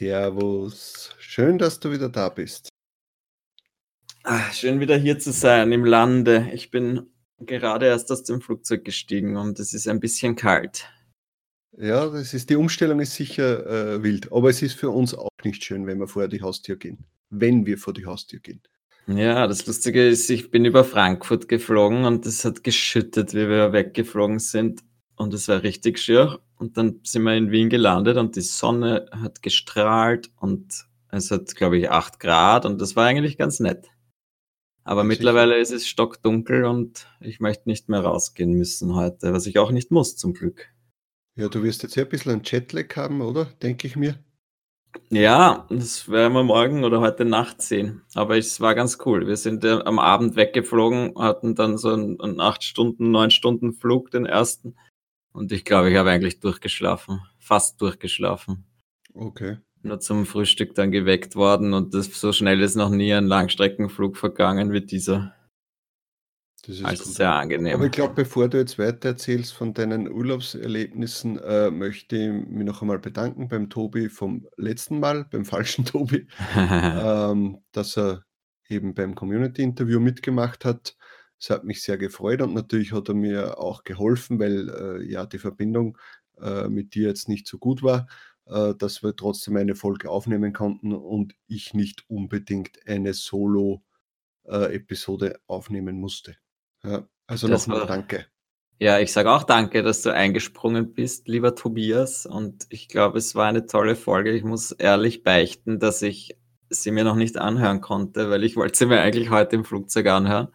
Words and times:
Servus. 0.00 1.14
Schön, 1.18 1.58
dass 1.58 1.78
du 1.78 1.92
wieder 1.92 2.08
da 2.08 2.30
bist. 2.30 2.70
Ach, 4.24 4.50
schön 4.54 4.80
wieder 4.80 4.96
hier 4.96 5.18
zu 5.18 5.30
sein 5.30 5.72
im 5.72 5.84
Lande. 5.84 6.48
Ich 6.54 6.70
bin 6.70 7.10
gerade 7.38 7.84
erst 7.84 8.10
aus 8.10 8.22
dem 8.22 8.40
Flugzeug 8.40 8.82
gestiegen 8.82 9.36
und 9.36 9.60
es 9.60 9.74
ist 9.74 9.86
ein 9.88 10.00
bisschen 10.00 10.36
kalt. 10.36 10.88
Ja, 11.76 12.08
das 12.08 12.32
ist, 12.32 12.48
die 12.48 12.56
Umstellung 12.56 13.00
ist 13.00 13.14
sicher 13.14 13.66
äh, 13.66 14.02
wild, 14.02 14.32
aber 14.32 14.48
es 14.48 14.62
ist 14.62 14.72
für 14.72 14.88
uns 14.88 15.12
auch 15.12 15.28
nicht 15.44 15.62
schön, 15.62 15.86
wenn 15.86 15.98
wir 15.98 16.08
vor 16.08 16.28
die 16.28 16.40
Haustür 16.40 16.76
gehen. 16.76 17.04
Wenn 17.28 17.66
wir 17.66 17.76
vor 17.76 17.92
die 17.92 18.06
Haustür 18.06 18.40
gehen. 18.40 18.62
Ja, 19.06 19.46
das 19.46 19.66
Lustige 19.66 20.08
ist, 20.08 20.30
ich 20.30 20.50
bin 20.50 20.64
über 20.64 20.84
Frankfurt 20.84 21.46
geflogen 21.46 22.06
und 22.06 22.24
es 22.24 22.46
hat 22.46 22.64
geschüttet, 22.64 23.34
wie 23.34 23.50
wir 23.50 23.74
weggeflogen 23.74 24.38
sind. 24.38 24.80
Und 25.20 25.34
es 25.34 25.48
war 25.48 25.62
richtig 25.62 25.98
schier. 25.98 26.40
Und 26.56 26.78
dann 26.78 27.00
sind 27.02 27.24
wir 27.24 27.36
in 27.36 27.50
Wien 27.50 27.68
gelandet 27.68 28.16
und 28.16 28.36
die 28.36 28.40
Sonne 28.40 29.04
hat 29.12 29.42
gestrahlt 29.42 30.30
und 30.40 30.86
es 31.10 31.30
hat, 31.30 31.54
glaube 31.56 31.76
ich, 31.76 31.90
acht 31.90 32.20
Grad 32.20 32.64
und 32.64 32.80
das 32.80 32.96
war 32.96 33.04
eigentlich 33.04 33.36
ganz 33.36 33.60
nett. 33.60 33.88
Aber 34.82 35.04
mittlerweile 35.04 35.58
ist 35.58 35.72
es 35.72 35.86
stockdunkel 35.86 36.64
und 36.64 37.06
ich 37.20 37.38
möchte 37.38 37.68
nicht 37.68 37.90
mehr 37.90 38.00
rausgehen 38.00 38.52
müssen 38.52 38.94
heute, 38.94 39.34
was 39.34 39.46
ich 39.46 39.58
auch 39.58 39.72
nicht 39.72 39.90
muss, 39.90 40.16
zum 40.16 40.32
Glück. 40.32 40.70
Ja, 41.36 41.48
du 41.48 41.62
wirst 41.62 41.82
jetzt 41.82 41.96
ja 41.96 42.04
ein 42.04 42.08
bisschen 42.08 42.32
einen 42.32 42.42
Jetlag 42.42 42.96
haben, 42.96 43.20
oder? 43.20 43.44
Denke 43.62 43.88
ich 43.88 43.96
mir. 43.96 44.18
Ja, 45.10 45.66
das 45.68 46.08
werden 46.08 46.32
wir 46.32 46.44
morgen 46.44 46.82
oder 46.82 47.00
heute 47.00 47.26
Nacht 47.26 47.60
sehen. 47.60 48.00
Aber 48.14 48.38
es 48.38 48.58
war 48.62 48.74
ganz 48.74 48.96
cool. 49.04 49.26
Wir 49.26 49.36
sind 49.36 49.64
äh, 49.64 49.80
am 49.84 49.98
Abend 49.98 50.34
weggeflogen, 50.36 51.12
hatten 51.18 51.54
dann 51.54 51.76
so 51.76 51.90
einen, 51.90 52.18
einen 52.22 52.40
8 52.40 52.64
Stunden, 52.64 53.10
9 53.10 53.30
Stunden 53.30 53.74
Flug, 53.74 54.10
den 54.10 54.24
ersten. 54.24 54.76
Und 55.32 55.52
ich 55.52 55.64
glaube, 55.64 55.90
ich 55.90 55.96
habe 55.96 56.10
eigentlich 56.10 56.40
durchgeschlafen. 56.40 57.20
Fast 57.38 57.80
durchgeschlafen. 57.80 58.64
Okay 59.14 59.58
nur 59.82 60.00
zum 60.00 60.26
Frühstück 60.26 60.74
dann 60.74 60.90
geweckt 60.90 61.36
worden 61.36 61.72
und 61.72 61.94
das, 61.94 62.06
so 62.06 62.32
schnell 62.32 62.60
ist 62.60 62.76
noch 62.76 62.90
nie 62.90 63.12
ein 63.12 63.26
Langstreckenflug 63.26 64.16
vergangen 64.16 64.72
wie 64.72 64.80
dieser. 64.80 65.34
Das 66.66 66.76
ist 66.76 66.84
also 66.84 67.04
sehr 67.04 67.32
angenehm. 67.32 67.74
Aber 67.74 67.86
ich 67.86 67.92
glaube, 67.92 68.14
bevor 68.14 68.48
du 68.48 68.58
jetzt 68.58 68.78
weiter 68.78 69.10
erzählst 69.10 69.54
von 69.54 69.72
deinen 69.72 70.12
Urlaubserlebnissen, 70.12 71.38
äh, 71.38 71.70
möchte 71.70 72.16
ich 72.16 72.46
mich 72.48 72.66
noch 72.66 72.82
einmal 72.82 72.98
bedanken 72.98 73.48
beim 73.48 73.70
Tobi 73.70 74.10
vom 74.10 74.46
letzten 74.56 75.00
Mal, 75.00 75.24
beim 75.30 75.46
falschen 75.46 75.84
Tobi, 75.86 76.26
ähm, 76.56 77.58
dass 77.72 77.96
er 77.96 78.24
eben 78.68 78.94
beim 78.94 79.14
Community-Interview 79.14 80.00
mitgemacht 80.00 80.66
hat. 80.66 80.96
Es 81.40 81.50
hat 81.50 81.64
mich 81.64 81.82
sehr 81.82 81.98
gefreut 81.98 82.42
und 82.42 82.54
natürlich 82.54 82.92
hat 82.92 83.08
er 83.08 83.14
mir 83.14 83.58
auch 83.58 83.84
geholfen, 83.84 84.38
weil 84.38 84.68
äh, 84.68 85.10
ja 85.10 85.26
die 85.26 85.38
Verbindung 85.38 85.98
äh, 86.40 86.68
mit 86.68 86.94
dir 86.94 87.08
jetzt 87.08 87.28
nicht 87.28 87.48
so 87.48 87.58
gut 87.58 87.82
war. 87.82 88.06
Äh, 88.50 88.74
dass 88.74 89.02
wir 89.04 89.14
trotzdem 89.14 89.56
eine 89.56 89.76
Folge 89.76 90.10
aufnehmen 90.10 90.52
konnten 90.52 90.92
und 90.92 91.36
ich 91.46 91.72
nicht 91.72 92.10
unbedingt 92.10 92.80
eine 92.84 93.14
Solo-Episode 93.14 95.38
aufnehmen 95.46 96.00
musste. 96.00 96.34
Ja, 96.82 97.06
also 97.28 97.46
nochmal 97.46 97.86
danke. 97.86 98.26
Ja, 98.80 98.98
ich 98.98 99.12
sage 99.12 99.30
auch 99.30 99.44
danke, 99.44 99.84
dass 99.84 100.02
du 100.02 100.12
eingesprungen 100.12 100.94
bist, 100.94 101.28
lieber 101.28 101.54
Tobias. 101.54 102.26
Und 102.26 102.66
ich 102.70 102.88
glaube, 102.88 103.18
es 103.18 103.36
war 103.36 103.46
eine 103.46 103.66
tolle 103.66 103.94
Folge. 103.94 104.32
Ich 104.32 104.42
muss 104.42 104.72
ehrlich 104.72 105.22
beichten, 105.22 105.78
dass 105.78 106.02
ich 106.02 106.36
sie 106.70 106.90
mir 106.90 107.04
noch 107.04 107.14
nicht 107.14 107.38
anhören 107.38 107.80
konnte, 107.80 108.30
weil 108.30 108.42
ich 108.42 108.56
wollte 108.56 108.78
sie 108.78 108.86
mir 108.86 109.00
eigentlich 109.00 109.30
heute 109.30 109.54
im 109.54 109.64
Flugzeug 109.64 110.08
anhören. 110.08 110.48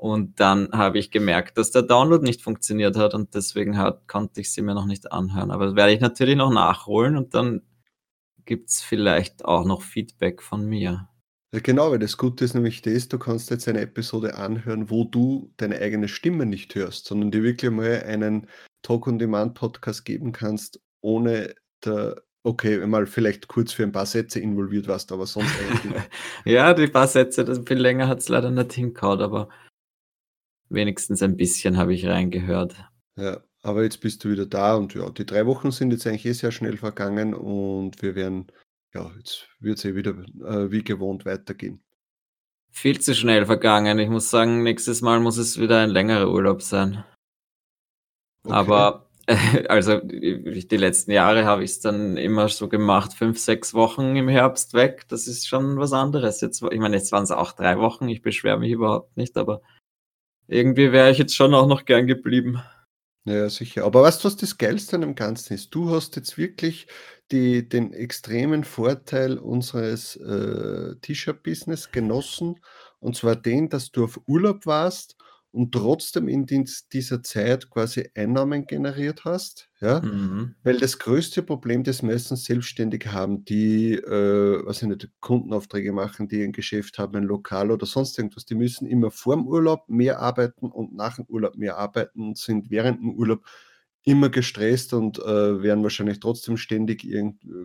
Und 0.00 0.40
dann 0.40 0.70
habe 0.72 0.98
ich 0.98 1.10
gemerkt, 1.10 1.58
dass 1.58 1.72
der 1.72 1.82
Download 1.82 2.24
nicht 2.24 2.40
funktioniert 2.40 2.96
hat 2.96 3.12
und 3.12 3.34
deswegen 3.34 3.76
hat, 3.76 4.08
konnte 4.08 4.40
ich 4.40 4.50
sie 4.50 4.62
mir 4.62 4.72
noch 4.72 4.86
nicht 4.86 5.12
anhören. 5.12 5.50
Aber 5.50 5.66
das 5.66 5.74
werde 5.76 5.92
ich 5.92 6.00
natürlich 6.00 6.36
noch 6.36 6.50
nachholen 6.50 7.18
und 7.18 7.34
dann 7.34 7.60
gibt 8.46 8.70
es 8.70 8.80
vielleicht 8.80 9.44
auch 9.44 9.66
noch 9.66 9.82
Feedback 9.82 10.40
von 10.40 10.64
mir. 10.64 11.10
Ja, 11.52 11.60
genau, 11.62 11.90
weil 11.90 11.98
das 11.98 12.16
Gute 12.16 12.46
ist 12.46 12.54
nämlich 12.54 12.80
das, 12.80 13.08
du 13.08 13.18
kannst 13.18 13.50
jetzt 13.50 13.68
eine 13.68 13.82
Episode 13.82 14.36
anhören, 14.36 14.88
wo 14.88 15.04
du 15.04 15.52
deine 15.58 15.76
eigene 15.76 16.08
Stimme 16.08 16.46
nicht 16.46 16.74
hörst, 16.74 17.04
sondern 17.04 17.30
dir 17.30 17.42
wirklich 17.42 17.70
mal 17.70 18.02
einen 18.02 18.46
Talk-on-Demand-Podcast 18.80 20.06
geben 20.06 20.32
kannst, 20.32 20.80
ohne 21.02 21.54
der 21.84 22.22
Okay, 22.42 22.86
mal 22.86 23.06
vielleicht 23.06 23.48
kurz 23.48 23.74
für 23.74 23.82
ein 23.82 23.92
paar 23.92 24.06
Sätze 24.06 24.40
involviert 24.40 24.88
warst, 24.88 25.12
aber 25.12 25.26
sonst 25.26 25.52
eigentlich. 25.84 26.02
ja, 26.46 26.72
die 26.72 26.86
paar 26.86 27.06
Sätze, 27.06 27.44
das 27.44 27.60
viel 27.66 27.76
länger 27.76 28.08
hat 28.08 28.20
es 28.20 28.30
leider 28.30 28.50
nicht 28.50 28.72
hingehauen, 28.72 29.20
aber 29.20 29.50
wenigstens 30.70 31.22
ein 31.22 31.36
bisschen 31.36 31.76
habe 31.76 31.94
ich 31.94 32.06
reingehört. 32.06 32.74
Ja, 33.16 33.42
aber 33.62 33.82
jetzt 33.82 34.00
bist 34.00 34.24
du 34.24 34.30
wieder 34.30 34.46
da 34.46 34.76
und 34.76 34.94
ja, 34.94 35.10
die 35.10 35.26
drei 35.26 35.46
Wochen 35.46 35.70
sind 35.70 35.92
jetzt 35.92 36.06
eigentlich 36.06 36.26
eh 36.26 36.32
sehr 36.32 36.52
schnell 36.52 36.76
vergangen 36.76 37.34
und 37.34 38.00
wir 38.02 38.14
werden, 38.14 38.46
ja, 38.94 39.10
jetzt 39.18 39.48
wird 39.58 39.78
es 39.78 39.84
eh 39.84 39.94
wieder 39.94 40.12
äh, 40.12 40.70
wie 40.70 40.82
gewohnt 40.82 41.26
weitergehen. 41.26 41.82
Viel 42.72 43.00
zu 43.00 43.14
schnell 43.14 43.46
vergangen. 43.46 43.98
Ich 43.98 44.08
muss 44.08 44.30
sagen, 44.30 44.62
nächstes 44.62 45.02
Mal 45.02 45.20
muss 45.20 45.36
es 45.36 45.58
wieder 45.58 45.80
ein 45.80 45.90
längerer 45.90 46.30
Urlaub 46.30 46.62
sein. 46.62 47.04
Okay. 48.44 48.54
Aber 48.54 49.10
also 49.68 49.98
die, 50.00 50.66
die 50.66 50.76
letzten 50.76 51.12
Jahre 51.12 51.44
habe 51.44 51.64
ich 51.64 51.72
es 51.72 51.80
dann 51.80 52.16
immer 52.16 52.48
so 52.48 52.68
gemacht, 52.68 53.12
fünf, 53.12 53.38
sechs 53.38 53.74
Wochen 53.74 54.16
im 54.16 54.28
Herbst 54.28 54.74
weg. 54.74 55.06
Das 55.08 55.26
ist 55.26 55.46
schon 55.46 55.78
was 55.78 55.92
anderes. 55.92 56.40
Jetzt, 56.40 56.62
ich 56.62 56.78
meine, 56.78 56.96
jetzt 56.96 57.12
waren 57.12 57.24
es 57.24 57.30
auch 57.30 57.52
drei 57.52 57.78
Wochen. 57.78 58.08
Ich 58.08 58.22
beschwere 58.22 58.58
mich 58.58 58.72
überhaupt 58.72 59.16
nicht, 59.16 59.36
aber 59.36 59.62
irgendwie 60.50 60.92
wäre 60.92 61.10
ich 61.10 61.18
jetzt 61.18 61.34
schon 61.36 61.54
auch 61.54 61.66
noch 61.66 61.84
gern 61.84 62.06
geblieben. 62.06 62.62
Ja, 63.24 63.48
sicher. 63.48 63.84
Aber 63.84 64.02
weißt 64.02 64.24
du, 64.24 64.26
was 64.26 64.36
das 64.36 64.58
Geilste 64.58 64.96
an 64.96 65.02
dem 65.02 65.14
Ganzen 65.14 65.54
ist? 65.54 65.74
Du 65.74 65.90
hast 65.90 66.16
jetzt 66.16 66.38
wirklich 66.38 66.86
die, 67.30 67.68
den 67.68 67.92
extremen 67.92 68.64
Vorteil 68.64 69.38
unseres 69.38 70.16
äh, 70.16 70.96
T-Shirt-Business 71.00 71.92
genossen. 71.92 72.60
Und 72.98 73.16
zwar 73.16 73.36
den, 73.36 73.68
dass 73.68 73.92
du 73.92 74.04
auf 74.04 74.20
Urlaub 74.26 74.66
warst 74.66 75.16
und 75.52 75.72
trotzdem 75.72 76.28
in 76.28 76.46
dieser 76.46 77.22
Zeit 77.22 77.70
quasi 77.70 78.08
Einnahmen 78.14 78.66
generiert 78.66 79.24
hast. 79.24 79.68
Ja? 79.80 80.00
Mhm. 80.00 80.54
Weil 80.62 80.78
das 80.78 80.98
größte 80.98 81.42
Problem, 81.42 81.82
das 81.82 82.02
meistens 82.02 82.44
selbstständig 82.44 83.08
haben, 83.08 83.44
die, 83.44 83.94
äh, 83.94 84.64
was 84.64 84.82
ich 84.82 84.88
nicht, 84.88 85.08
Kundenaufträge 85.20 85.92
machen, 85.92 86.28
die 86.28 86.42
ein 86.44 86.52
Geschäft 86.52 86.98
haben, 86.98 87.16
ein 87.16 87.24
Lokal 87.24 87.70
oder 87.72 87.86
sonst 87.86 88.16
irgendwas, 88.18 88.44
die 88.44 88.54
müssen 88.54 88.86
immer 88.86 89.10
vor 89.10 89.34
dem 89.34 89.46
Urlaub 89.46 89.88
mehr 89.88 90.20
arbeiten 90.20 90.70
und 90.70 90.94
nach 90.94 91.16
dem 91.16 91.24
Urlaub 91.26 91.56
mehr 91.56 91.76
arbeiten 91.78 92.20
und 92.28 92.38
sind 92.38 92.70
während 92.70 93.00
dem 93.00 93.14
Urlaub 93.14 93.44
immer 94.04 94.30
gestresst 94.30 94.94
und 94.94 95.18
äh, 95.18 95.62
werden 95.62 95.82
wahrscheinlich 95.82 96.20
trotzdem 96.20 96.56
ständig 96.56 97.06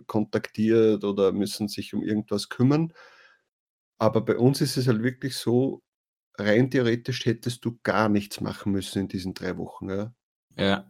kontaktiert 0.06 1.04
oder 1.04 1.32
müssen 1.32 1.68
sich 1.68 1.94
um 1.94 2.02
irgendwas 2.02 2.48
kümmern. 2.48 2.92
Aber 3.98 4.20
bei 4.22 4.36
uns 4.36 4.60
ist 4.60 4.76
es 4.76 4.88
halt 4.88 5.02
wirklich 5.02 5.36
so, 5.36 5.82
rein 6.38 6.70
theoretisch 6.70 7.26
hättest 7.26 7.64
du 7.64 7.78
gar 7.82 8.08
nichts 8.08 8.40
machen 8.40 8.72
müssen 8.72 9.00
in 9.00 9.08
diesen 9.08 9.34
drei 9.34 9.56
Wochen. 9.56 9.88
Ja, 9.88 10.12
ja 10.56 10.86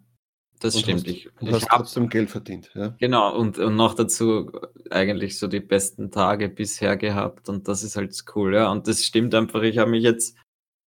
das 0.60 0.74
und 0.74 0.82
stimmt. 0.82 1.00
Hast, 1.00 1.08
ich, 1.08 1.28
ich 1.40 1.52
hast 1.52 1.68
trotzdem 1.68 2.08
Geld 2.08 2.30
verdient. 2.30 2.70
Ja? 2.74 2.94
Genau, 2.98 3.36
und, 3.36 3.58
und 3.58 3.76
noch 3.76 3.94
dazu 3.94 4.50
eigentlich 4.90 5.38
so 5.38 5.48
die 5.48 5.60
besten 5.60 6.10
Tage 6.10 6.48
bisher 6.48 6.96
gehabt 6.96 7.48
und 7.48 7.68
das 7.68 7.82
ist 7.82 7.96
halt 7.96 8.16
cool. 8.34 8.54
Ja, 8.54 8.70
und 8.70 8.88
das 8.88 9.04
stimmt 9.04 9.34
einfach. 9.34 9.62
Ich 9.62 9.78
habe 9.78 9.90
mich 9.90 10.02
jetzt, 10.02 10.36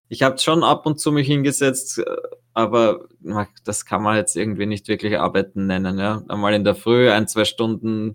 ich 0.08 0.22
habe 0.22 0.38
schon 0.38 0.62
ab 0.62 0.86
und 0.86 1.00
zu 1.00 1.10
mich 1.10 1.26
hingesetzt, 1.26 2.02
aber 2.54 3.08
das 3.64 3.84
kann 3.84 4.02
man 4.02 4.16
jetzt 4.16 4.36
irgendwie 4.36 4.66
nicht 4.66 4.88
wirklich 4.88 5.18
arbeiten 5.18 5.66
nennen. 5.66 5.98
Ja, 5.98 6.22
einmal 6.28 6.54
in 6.54 6.64
der 6.64 6.74
Früh 6.74 7.10
ein, 7.10 7.26
zwei 7.28 7.44
Stunden 7.44 8.14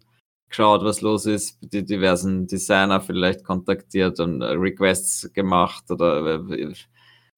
geschaut, 0.52 0.84
was 0.84 1.02
los 1.02 1.26
ist, 1.26 1.58
die 1.62 1.84
diversen 1.84 2.48
Designer 2.48 3.02
vielleicht 3.02 3.44
kontaktiert 3.44 4.20
und 4.20 4.42
äh, 4.42 4.52
Requests 4.52 5.32
gemacht 5.34 5.90
oder 5.90 6.36
äh, 6.52 6.74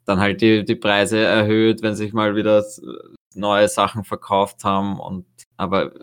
dann 0.06 0.20
halt 0.20 0.42
die, 0.42 0.66
die 0.66 0.76
Preise 0.76 1.20
erhöht, 1.20 1.82
wenn 1.82 1.96
sich 1.96 2.14
mal 2.14 2.36
wieder 2.36 2.64
neue 3.36 3.68
Sachen 3.70 4.04
verkauft 4.04 4.64
haben 4.64 5.00
und 5.00 5.26
aber 5.58 5.94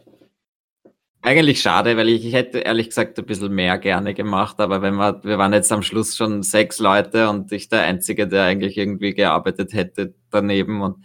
eigentlich 1.23 1.61
schade, 1.61 1.97
weil 1.99 2.09
ich, 2.09 2.25
ich 2.25 2.33
hätte 2.33 2.61
ehrlich 2.61 2.89
gesagt 2.89 3.19
ein 3.19 3.27
bisschen 3.27 3.53
mehr 3.53 3.77
gerne 3.79 4.15
gemacht, 4.15 4.59
aber 4.59 4.81
wenn 4.81 4.95
wir, 4.95 5.23
wir 5.23 5.37
waren 5.37 5.53
jetzt 5.53 5.71
am 5.71 5.83
Schluss 5.83 6.17
schon 6.17 6.43
sechs 6.43 6.79
Leute 6.79 7.29
und 7.29 7.53
ich 7.53 7.69
der 7.69 7.83
Einzige, 7.83 8.27
der 8.27 8.45
eigentlich 8.45 8.79
irgendwie 8.79 9.13
gearbeitet 9.13 9.75
hätte 9.75 10.15
daneben 10.31 10.81
und 10.81 11.05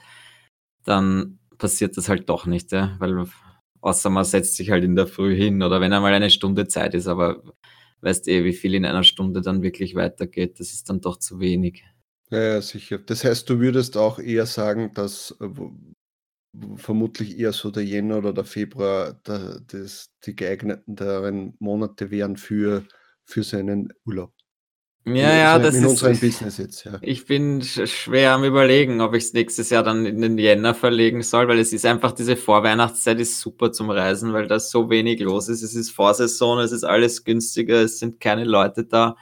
dann 0.86 1.40
passiert 1.58 1.98
das 1.98 2.08
halt 2.10 2.30
doch 2.30 2.46
nicht, 2.46 2.72
ja, 2.72 2.96
weil 3.00 3.26
außer 3.86 4.10
man 4.10 4.26
setzt 4.26 4.56
sich 4.56 4.72
halt 4.72 4.84
in 4.84 4.96
der 4.96 5.06
Früh 5.06 5.36
hin 5.36 5.62
oder 5.62 5.80
wenn 5.80 5.94
einmal 5.94 6.14
eine 6.14 6.32
Stunde 6.32 6.68
Zeit 6.68 6.96
ist, 6.96 7.06
aber 7.08 7.44
weißt 8.02 8.28
eh, 8.28 8.44
wie 8.44 8.54
viel 8.54 8.74
in 8.74 8.84
einer 8.84 9.04
Stunde 9.04 9.42
dann 9.42 9.62
wirklich 9.62 9.94
weitergeht. 9.94 10.60
Das 10.60 10.74
ist 10.74 10.90
dann 10.90 11.02
doch 11.02 11.18
zu 11.18 11.40
wenig. 11.40 11.86
Ja, 12.32 12.42
ja, 12.42 12.62
sicher. 12.62 12.98
Das 12.98 13.24
heißt, 13.24 13.48
du 13.48 13.60
würdest 13.60 13.96
auch 13.96 14.18
eher 14.18 14.48
sagen, 14.48 14.92
dass 14.96 15.38
äh, 15.40 15.50
vermutlich 16.78 17.38
eher 17.38 17.54
so 17.54 17.70
der 17.70 17.86
Jänner 17.86 18.18
oder 18.18 18.34
der 18.34 18.46
Februar 18.46 19.14
der, 19.28 19.60
das, 19.68 20.10
die 20.26 20.36
geeigneteren 20.36 21.56
Monate 21.60 22.10
wären 22.10 22.38
für, 22.38 22.86
für 23.24 23.44
seinen 23.44 23.94
Urlaub. 24.04 24.34
Ja, 25.08 25.36
ja, 25.36 25.60
das 25.60 25.76
ist, 25.76 25.86
unserem 25.86 26.20
Business 26.20 26.58
jetzt, 26.58 26.84
ja. 26.84 26.98
Ich 27.02 27.28
bin 27.28 27.62
schwer 27.62 28.34
am 28.34 28.44
überlegen, 28.44 29.02
ob 29.02 29.14
ich 29.14 29.26
es 29.26 29.34
nächstes 29.34 29.70
Jahr 29.70 29.84
dann 29.84 30.04
in 30.08 30.20
den 30.20 30.40
Jänner 30.40 30.74
verlegen 30.74 31.22
soll, 31.22 31.48
weil 31.48 31.60
es 31.60 31.74
ist 31.74 31.86
einfach 31.86 32.12
diese 32.12 32.36
Vorweihnachtszeit 32.36 33.20
ist 33.20 33.40
super 33.40 33.72
zum 33.72 33.92
Reisen, 33.92 34.34
weil 34.34 34.48
da 34.48 34.60
so 34.60 34.90
wenig 34.90 35.20
los 35.20 35.48
ist. 35.48 35.62
Es 35.62 35.76
ist 35.76 35.92
Vorsaison, 35.92 36.58
es 36.60 36.72
ist 36.72 36.84
alles 36.84 37.24
günstiger, 37.24 37.84
es 37.84 38.00
sind 38.00 38.20
keine 38.20 38.46
Leute 38.46 38.84
da. 38.84 39.16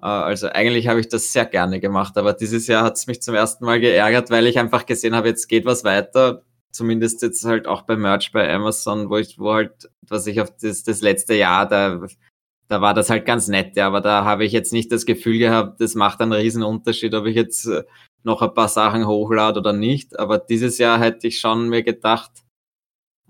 Äh, 0.00 0.06
also 0.06 0.48
eigentlich 0.48 0.88
habe 0.88 1.00
ich 1.00 1.08
das 1.08 1.32
sehr 1.32 1.44
gerne 1.44 1.80
gemacht, 1.80 2.16
aber 2.16 2.32
dieses 2.32 2.66
Jahr 2.66 2.84
hat 2.84 2.96
es 2.96 3.06
mich 3.06 3.20
zum 3.20 3.34
ersten 3.34 3.66
Mal 3.66 3.80
geärgert, 3.80 4.30
weil 4.30 4.46
ich 4.46 4.58
einfach 4.58 4.86
gesehen 4.86 5.14
habe, 5.14 5.28
jetzt 5.28 5.48
geht 5.48 5.66
was 5.66 5.84
weiter. 5.84 6.44
Zumindest 6.70 7.22
jetzt 7.22 7.44
halt 7.44 7.66
auch 7.66 7.82
bei 7.82 7.96
Merch 7.96 8.32
bei 8.32 8.50
Amazon, 8.52 9.10
wo 9.10 9.18
ich, 9.18 9.38
wo 9.38 9.52
halt, 9.52 9.90
was 10.02 10.26
ich 10.26 10.40
auf 10.40 10.50
das, 10.60 10.82
das 10.82 11.02
letzte 11.02 11.34
Jahr, 11.34 11.68
da, 11.68 12.00
da 12.68 12.80
war 12.82 12.94
das 12.94 13.10
halt 13.10 13.24
ganz 13.24 13.48
nett, 13.48 13.76
ja, 13.76 13.86
aber 13.86 14.00
da 14.00 14.24
habe 14.24 14.44
ich 14.44 14.52
jetzt 14.52 14.72
nicht 14.72 14.92
das 14.92 15.06
Gefühl 15.06 15.38
gehabt, 15.38 15.80
das 15.80 15.94
macht 15.94 16.20
einen 16.20 16.32
riesen 16.32 16.62
Unterschied, 16.62 17.14
ob 17.14 17.26
ich 17.26 17.34
jetzt 17.34 17.66
äh, 17.66 17.84
noch 18.22 18.42
ein 18.42 18.54
paar 18.54 18.68
Sachen 18.68 19.06
hochlade 19.06 19.60
oder 19.60 19.72
nicht. 19.72 20.18
Aber 20.18 20.38
dieses 20.38 20.78
Jahr 20.78 21.00
hätte 21.00 21.28
ich 21.28 21.40
schon 21.40 21.68
mir 21.68 21.82
gedacht, 21.82 22.30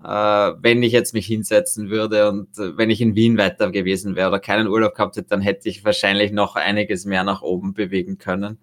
äh, 0.03 0.07
wenn 0.07 0.83
ich 0.83 0.91
jetzt 0.91 1.13
mich 1.13 1.27
hinsetzen 1.27 1.89
würde 1.89 2.29
und 2.29 2.57
äh, 2.57 2.77
wenn 2.77 2.89
ich 2.89 3.01
in 3.01 3.15
Wien 3.15 3.37
weiter 3.37 3.71
gewesen 3.71 4.15
wäre 4.15 4.29
oder 4.29 4.39
keinen 4.39 4.67
Urlaub 4.67 4.95
gehabt 4.95 5.15
hätte, 5.17 5.29
dann 5.29 5.41
hätte 5.41 5.69
ich 5.69 5.85
wahrscheinlich 5.85 6.31
noch 6.31 6.55
einiges 6.55 7.05
mehr 7.05 7.23
nach 7.23 7.41
oben 7.41 7.73
bewegen 7.73 8.17
können. 8.17 8.59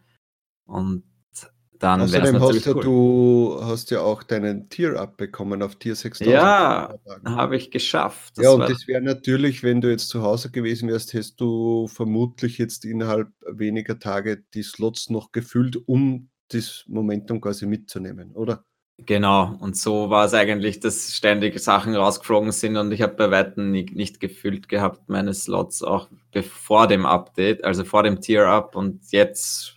Und 0.66 1.04
dann 1.78 2.00
Außerdem 2.00 2.40
hast 2.40 2.66
cool. 2.66 2.82
du 2.82 3.58
hast 3.62 3.90
ja 3.90 4.00
auch 4.00 4.22
deinen 4.22 4.68
Tier 4.68 4.98
abbekommen 5.00 5.62
auf 5.62 5.76
Tier 5.76 5.94
6000. 5.94 6.34
Ja, 6.34 6.94
habe 7.24 7.56
ich 7.56 7.70
geschafft. 7.70 8.38
Das 8.38 8.44
ja, 8.44 8.50
und 8.50 8.60
das 8.60 8.86
wäre 8.86 9.02
natürlich, 9.02 9.62
wenn 9.62 9.80
du 9.80 9.90
jetzt 9.90 10.08
zu 10.08 10.22
Hause 10.22 10.50
gewesen 10.50 10.88
wärst, 10.88 11.12
hättest 11.12 11.40
du 11.40 11.86
vermutlich 11.88 12.58
jetzt 12.58 12.84
innerhalb 12.84 13.28
weniger 13.46 13.98
Tage 13.98 14.42
die 14.54 14.62
Slots 14.62 15.10
noch 15.10 15.32
gefüllt, 15.32 15.76
um 15.86 16.30
das 16.48 16.84
Momentum 16.86 17.40
quasi 17.40 17.66
mitzunehmen, 17.66 18.32
oder? 18.32 18.64
Genau, 18.98 19.54
und 19.60 19.76
so 19.76 20.08
war 20.08 20.24
es 20.24 20.32
eigentlich, 20.32 20.80
dass 20.80 21.12
ständig 21.12 21.58
Sachen 21.58 21.94
rausgeflogen 21.94 22.50
sind 22.50 22.78
und 22.78 22.92
ich 22.92 23.02
habe 23.02 23.14
bei 23.14 23.30
Weitem 23.30 23.70
nicht 23.70 24.20
gefüllt 24.20 24.70
gehabt, 24.70 25.10
meine 25.10 25.34
Slots 25.34 25.82
auch 25.82 26.08
vor 26.48 26.86
dem 26.86 27.04
Update, 27.04 27.62
also 27.62 27.84
vor 27.84 28.04
dem 28.04 28.22
Tier-Up 28.22 28.74
und 28.74 29.00
jetzt 29.10 29.75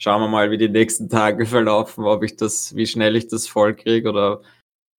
schauen 0.00 0.22
wir 0.22 0.28
mal, 0.28 0.50
wie 0.50 0.58
die 0.58 0.68
nächsten 0.68 1.08
Tage 1.08 1.46
verlaufen, 1.46 2.04
ob 2.04 2.24
ich 2.24 2.36
das, 2.36 2.74
wie 2.74 2.86
schnell 2.86 3.16
ich 3.16 3.28
das 3.28 3.46
voll 3.46 3.76
kriege 3.76 4.08
oder 4.08 4.42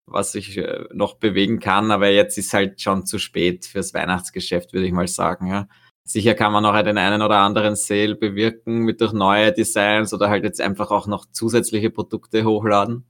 was 0.06 0.36
ich 0.36 0.58
äh, 0.58 0.86
noch 0.94 1.16
bewegen 1.16 1.60
kann, 1.60 1.92
aber 1.92 2.10
jetzt 2.10 2.38
ist 2.38 2.54
halt 2.54 2.82
schon 2.82 3.06
zu 3.06 3.20
spät 3.20 3.66
fürs 3.66 3.94
Weihnachtsgeschäft, 3.94 4.74
würde 4.74 4.88
ich 4.88 4.94
mal 4.94 5.08
sagen, 5.08 5.48
ja. 5.48 5.68
Sicher 6.04 6.34
kann 6.36 6.52
man 6.52 6.64
noch 6.64 6.82
den 6.82 6.98
einen 6.98 7.22
oder 7.22 7.38
anderen 7.38 7.76
Sale 7.76 8.16
bewirken 8.16 8.80
mit 8.80 9.02
durch 9.02 9.14
neue 9.14 9.54
Designs 9.54 10.14
oder 10.14 10.30
halt 10.30 10.44
jetzt 10.44 10.60
einfach 10.60 10.92
auch 10.92 11.08
noch 11.08 11.26
zusätzliche 11.32 11.92
Produkte 11.92 12.44
hochladen 12.44 13.06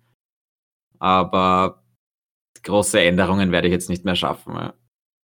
aber 1.01 1.83
große 2.61 3.01
Änderungen 3.01 3.51
werde 3.51 3.67
ich 3.67 3.73
jetzt 3.73 3.89
nicht 3.89 4.05
mehr 4.05 4.15
schaffen. 4.15 4.53
Ja. 4.53 4.75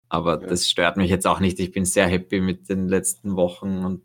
Aber 0.09 0.41
ja. 0.41 0.47
das 0.47 0.67
stört 0.67 0.97
mich 0.97 1.11
jetzt 1.11 1.27
auch 1.27 1.39
nicht. 1.39 1.59
Ich 1.59 1.71
bin 1.71 1.85
sehr 1.85 2.07
happy 2.07 2.41
mit 2.41 2.67
den 2.67 2.87
letzten 2.87 3.35
Wochen 3.35 3.85
und 3.85 4.01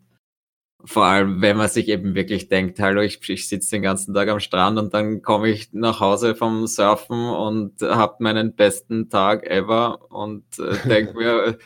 vor 0.85 1.05
allem, 1.05 1.41
wenn 1.41 1.57
man 1.57 1.69
sich 1.69 1.87
eben 1.87 2.13
wirklich 2.13 2.49
denkt, 2.49 2.79
hallo, 2.79 3.01
ich, 3.01 3.19
ich 3.29 3.47
sitze 3.47 3.71
den 3.71 3.83
ganzen 3.83 4.13
Tag 4.13 4.27
am 4.27 4.39
Strand 4.39 4.77
und 4.77 4.93
dann 4.93 5.21
komme 5.21 5.49
ich 5.49 5.71
nach 5.71 6.01
Hause 6.01 6.35
vom 6.35 6.67
Surfen 6.67 7.29
und 7.29 7.81
habe 7.81 8.15
meinen 8.19 8.55
besten 8.55 9.09
Tag 9.09 9.47
ever 9.47 10.11
und 10.11 10.43
äh, 10.59 10.75
denke 10.87 11.13
mir, 11.15 11.57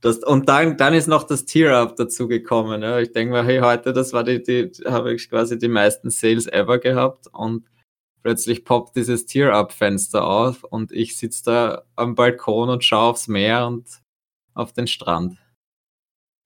das, 0.00 0.18
und 0.18 0.48
dann, 0.48 0.76
dann 0.76 0.94
ist 0.94 1.06
noch 1.06 1.24
das 1.24 1.44
Tier-Up 1.44 1.96
dazu 1.96 2.28
gekommen. 2.28 2.82
Ja. 2.82 2.98
Ich 2.98 3.12
denke 3.12 3.32
mir, 3.32 3.44
hey, 3.44 3.60
heute, 3.60 3.92
das 3.92 4.12
war 4.12 4.24
die, 4.24 4.42
die 4.42 4.70
habe 4.84 5.14
ich 5.14 5.30
quasi 5.30 5.58
die 5.58 5.68
meisten 5.68 6.10
Sales 6.10 6.46
ever 6.46 6.78
gehabt 6.78 7.28
und 7.32 7.66
plötzlich 8.22 8.64
poppt 8.64 8.96
dieses 8.96 9.26
Tier-Up-Fenster 9.26 10.26
auf 10.26 10.64
und 10.64 10.90
ich 10.90 11.16
sitze 11.16 11.44
da 11.44 11.82
am 11.94 12.16
Balkon 12.16 12.68
und 12.68 12.84
schaue 12.84 13.10
aufs 13.10 13.28
Meer 13.28 13.66
und 13.68 13.86
auf 14.54 14.72
den 14.72 14.88
Strand. 14.88 15.38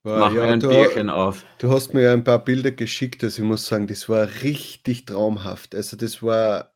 Mach 0.02 0.32
ja, 0.32 0.44
mir 0.46 0.52
ein 0.52 0.60
du, 0.60 0.68
Bierchen 0.68 1.10
auf. 1.10 1.44
Du 1.58 1.70
hast 1.70 1.92
mir 1.92 2.02
ja 2.02 2.12
ein 2.12 2.24
paar 2.24 2.42
Bilder 2.42 2.70
geschickt, 2.70 3.22
also 3.22 3.42
ich 3.42 3.48
muss 3.48 3.66
sagen, 3.66 3.86
das 3.86 4.08
war 4.08 4.26
richtig 4.42 5.04
traumhaft. 5.04 5.74
Also 5.74 5.96
das 5.96 6.22
war, 6.22 6.72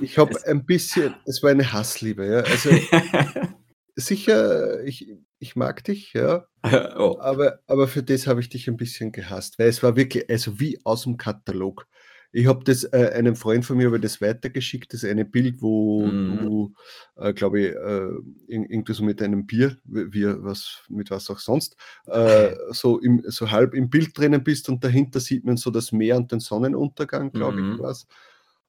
ich 0.00 0.16
habe 0.16 0.36
ein 0.46 0.64
bisschen, 0.64 1.14
es 1.26 1.42
war 1.42 1.50
eine 1.50 1.72
Hassliebe, 1.72 2.24
ja. 2.24 2.40
Also 2.40 2.70
sicher, 3.96 4.84
ich, 4.84 5.12
ich 5.40 5.56
mag 5.56 5.82
dich, 5.82 6.12
ja. 6.12 6.46
oh. 6.96 7.18
aber, 7.20 7.58
aber 7.66 7.88
für 7.88 8.04
das 8.04 8.28
habe 8.28 8.40
ich 8.40 8.48
dich 8.48 8.68
ein 8.68 8.76
bisschen 8.76 9.10
gehasst, 9.10 9.58
weil 9.58 9.68
es 9.68 9.82
war 9.82 9.96
wirklich, 9.96 10.30
also 10.30 10.60
wie 10.60 10.80
aus 10.84 11.02
dem 11.02 11.16
Katalog. 11.16 11.86
Ich 12.32 12.46
habe 12.46 12.62
das 12.64 12.84
äh, 12.84 13.12
einem 13.14 13.34
Freund 13.34 13.64
von 13.64 13.76
mir 13.76 13.88
aber 13.88 13.98
das 13.98 14.20
weitergeschickt, 14.20 14.92
das 14.92 15.04
eine 15.04 15.24
Bild, 15.24 15.62
wo 15.62 16.06
mm. 16.06 16.38
du, 16.38 16.74
äh, 17.16 17.32
glaube 17.32 17.60
ich, 17.60 17.74
äh, 17.74 18.08
irgendwie 18.46 18.92
so 18.92 19.02
mit 19.02 19.20
einem 19.20 19.46
Bier, 19.46 19.76
wie, 19.84 20.26
was, 20.42 20.82
mit 20.88 21.10
was 21.10 21.28
auch 21.30 21.38
sonst, 21.38 21.76
äh, 22.06 22.54
so, 22.70 23.00
im, 23.00 23.22
so 23.26 23.50
halb 23.50 23.74
im 23.74 23.90
Bild 23.90 24.16
drinnen 24.16 24.44
bist 24.44 24.68
und 24.68 24.84
dahinter 24.84 25.18
sieht 25.20 25.44
man 25.44 25.56
so 25.56 25.70
das 25.70 25.92
Meer 25.92 26.16
und 26.16 26.30
den 26.30 26.40
Sonnenuntergang, 26.40 27.32
glaube 27.32 27.60
mm. 27.60 27.74
ich, 27.74 27.78
was. 27.80 28.06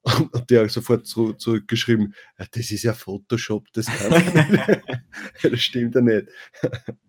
Und 0.02 0.30
der 0.50 0.64
hat 0.64 0.70
sofort 0.70 1.06
zu, 1.06 1.32
zurückgeschrieben, 1.34 2.14
das 2.36 2.70
ist 2.70 2.82
ja 2.82 2.92
Photoshop, 2.92 3.66
das 3.72 3.86
kann 3.86 4.82
Das 5.42 5.60
stimmt 5.60 5.94
ja 5.94 6.00
nicht. 6.00 6.26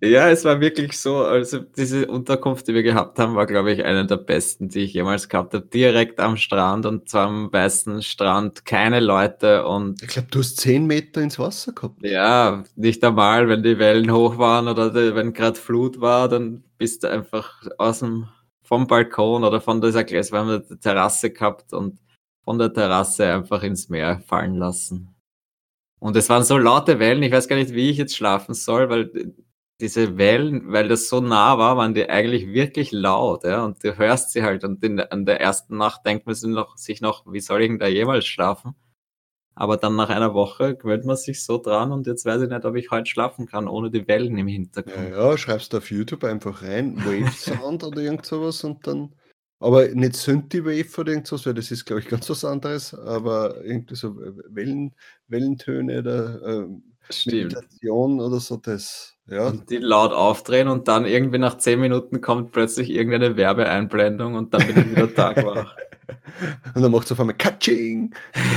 ja, 0.02 0.30
es 0.30 0.46
war 0.46 0.62
wirklich 0.62 0.98
so, 1.00 1.18
also 1.18 1.60
diese 1.60 2.06
Unterkunft, 2.06 2.68
die 2.68 2.76
wir 2.76 2.84
gehabt 2.84 3.18
haben, 3.18 3.36
war, 3.36 3.48
glaube 3.48 3.72
ich, 3.72 3.84
eine 3.84 4.06
der 4.06 4.18
besten, 4.18 4.70
die 4.70 4.82
ich 4.82 4.94
jemals 4.94 5.28
gehabt 5.28 5.56
habe. 5.56 5.66
Direkt 5.66 6.20
am 6.20 6.38
Strand 6.38 6.86
und 6.86 7.10
zwar 7.10 7.28
am 7.28 7.52
weißen 7.52 8.04
Strand, 8.04 8.66
keine 8.66 9.00
Leute 9.00 9.66
und. 9.66 10.04
Ich 10.04 10.10
glaube, 10.10 10.28
du 10.30 10.40
hast 10.40 10.58
zehn 10.58 10.86
Meter 10.86 11.22
ins 11.22 11.40
Wasser 11.40 11.74
gehabt. 11.74 12.04
Ja, 12.04 12.64
nicht 12.76 13.04
einmal, 13.04 13.50
wenn 13.50 13.64
die 13.64 13.80
Wellen 13.80 14.12
hoch 14.12 14.38
waren 14.38 14.68
oder 14.68 14.92
die, 14.92 15.16
wenn 15.16 15.34
gerade 15.34 15.60
Flut 15.60 16.00
war, 16.00 16.30
dann 16.30 16.64
bist 16.78 17.04
du 17.04 17.10
einfach 17.10 17.64
aus 17.80 18.00
dem, 18.00 18.28
vom 18.62 18.86
Balkon 18.86 19.44
oder 19.44 19.62
von 19.62 19.82
dieser 19.82 20.04
glaswarmen 20.04 20.64
Terrasse 20.80 21.32
gehabt 21.32 21.74
und 21.74 21.98
von 22.44 22.58
der 22.60 22.74
Terrasse 22.74 23.34
einfach 23.34 23.64
ins 23.64 23.90
Meer 23.90 24.20
fallen 24.20 24.56
lassen. 24.56 25.16
Und 26.00 26.18
es 26.18 26.30
waren 26.30 26.44
so 26.44 26.58
laute 26.58 27.00
Wellen, 27.00 27.24
ich 27.24 27.32
weiß 27.32 27.48
gar 27.48 27.56
nicht, 27.56 27.74
wie 27.74 27.90
ich 27.90 27.98
jetzt 27.98 28.16
schlafen 28.16 28.54
soll, 28.54 28.90
weil 28.90 29.34
diese 29.80 30.18
Wellen, 30.18 30.72
weil 30.72 30.88
das 30.88 31.10
so 31.10 31.22
nah 31.22 31.58
war, 31.58 31.78
waren 31.78 31.94
die 31.94 32.10
eigentlich 32.10 32.48
wirklich 32.48 32.92
laut, 32.92 33.44
ja, 33.44 33.64
und 33.64 33.84
du 33.84 33.98
hörst 33.98 34.32
sie 34.32 34.44
halt 34.44 34.64
und 34.64 34.84
in, 34.84 35.00
an 35.00 35.26
der 35.26 35.42
ersten 35.42 35.78
Nacht 35.78 36.06
denkt 36.06 36.26
man 36.26 36.36
sich 36.36 36.50
noch, 36.50 36.78
sich 36.78 37.02
noch, 37.02 37.26
wie 37.32 37.40
soll 37.40 37.62
ich 37.62 37.70
denn 37.70 37.80
da 37.80 37.88
jemals 37.88 38.26
schlafen? 38.26 38.76
Aber 39.56 39.78
dann 39.78 39.96
nach 39.96 40.10
einer 40.10 40.34
Woche 40.34 40.76
gewöhnt 40.76 41.06
man 41.06 41.16
sich 41.16 41.44
so 41.44 41.58
dran 41.58 41.92
und 41.92 42.08
jetzt 42.08 42.26
weiß 42.26 42.42
ich 42.42 42.50
nicht, 42.50 42.66
ob 42.66 42.76
ich 42.76 42.92
heute 42.92 43.10
schlafen 43.10 43.46
kann, 43.46 43.68
ohne 43.68 43.92
die 43.92 44.08
Wellen 44.08 44.38
im 44.38 44.48
Hintergrund. 44.48 45.12
Ja, 45.12 45.32
ja 45.32 45.38
schreibst 45.38 45.74
du 45.74 45.78
auf 45.78 45.92
YouTube 45.92 46.24
einfach 46.24 46.64
rein, 46.64 46.98
Wave 47.06 47.32
Sound 47.32 47.84
oder 47.84 48.02
irgend 48.02 48.26
sowas 48.26 48.64
und 48.64 48.86
dann 48.88 49.14
aber 49.64 49.88
nicht 49.88 50.16
Synthwave 50.16 51.00
oder 51.00 51.14
irgendwas, 51.14 51.46
weil 51.46 51.54
das 51.54 51.72
ist, 51.72 51.86
glaube 51.86 52.02
ich, 52.02 52.10
ganz 52.10 52.30
was 52.30 52.44
anderes, 52.44 52.94
aber 52.94 53.64
irgendwie 53.64 53.96
so 53.96 54.16
Wellen, 54.50 54.94
Wellentöne 55.28 56.00
oder 56.00 56.42
äh, 56.42 56.68
Meditation 57.26 58.20
oder 58.20 58.40
so, 58.40 58.58
das, 58.58 59.16
ja. 59.28 59.48
Und 59.48 59.70
die 59.70 59.78
laut 59.78 60.12
aufdrehen 60.12 60.68
und 60.68 60.88
dann 60.88 61.06
irgendwie 61.06 61.38
nach 61.38 61.58
zehn 61.58 61.80
Minuten 61.80 62.22
kommt 62.22 62.52
plötzlich 62.52 62.90
irgendeine 62.90 63.38
Werbeeinblendung 63.38 64.36
und 64.36 64.54
dann 64.54 64.68
bin 64.68 64.78
ich 64.78 64.92
wieder 64.92 65.14
tagwach. 65.14 65.76
Und 66.76 66.82
dann 66.82 66.92
macht 66.92 67.06
es 67.06 67.12
auf 67.12 67.20
einmal 67.20 67.36
Katsching. 67.36 68.14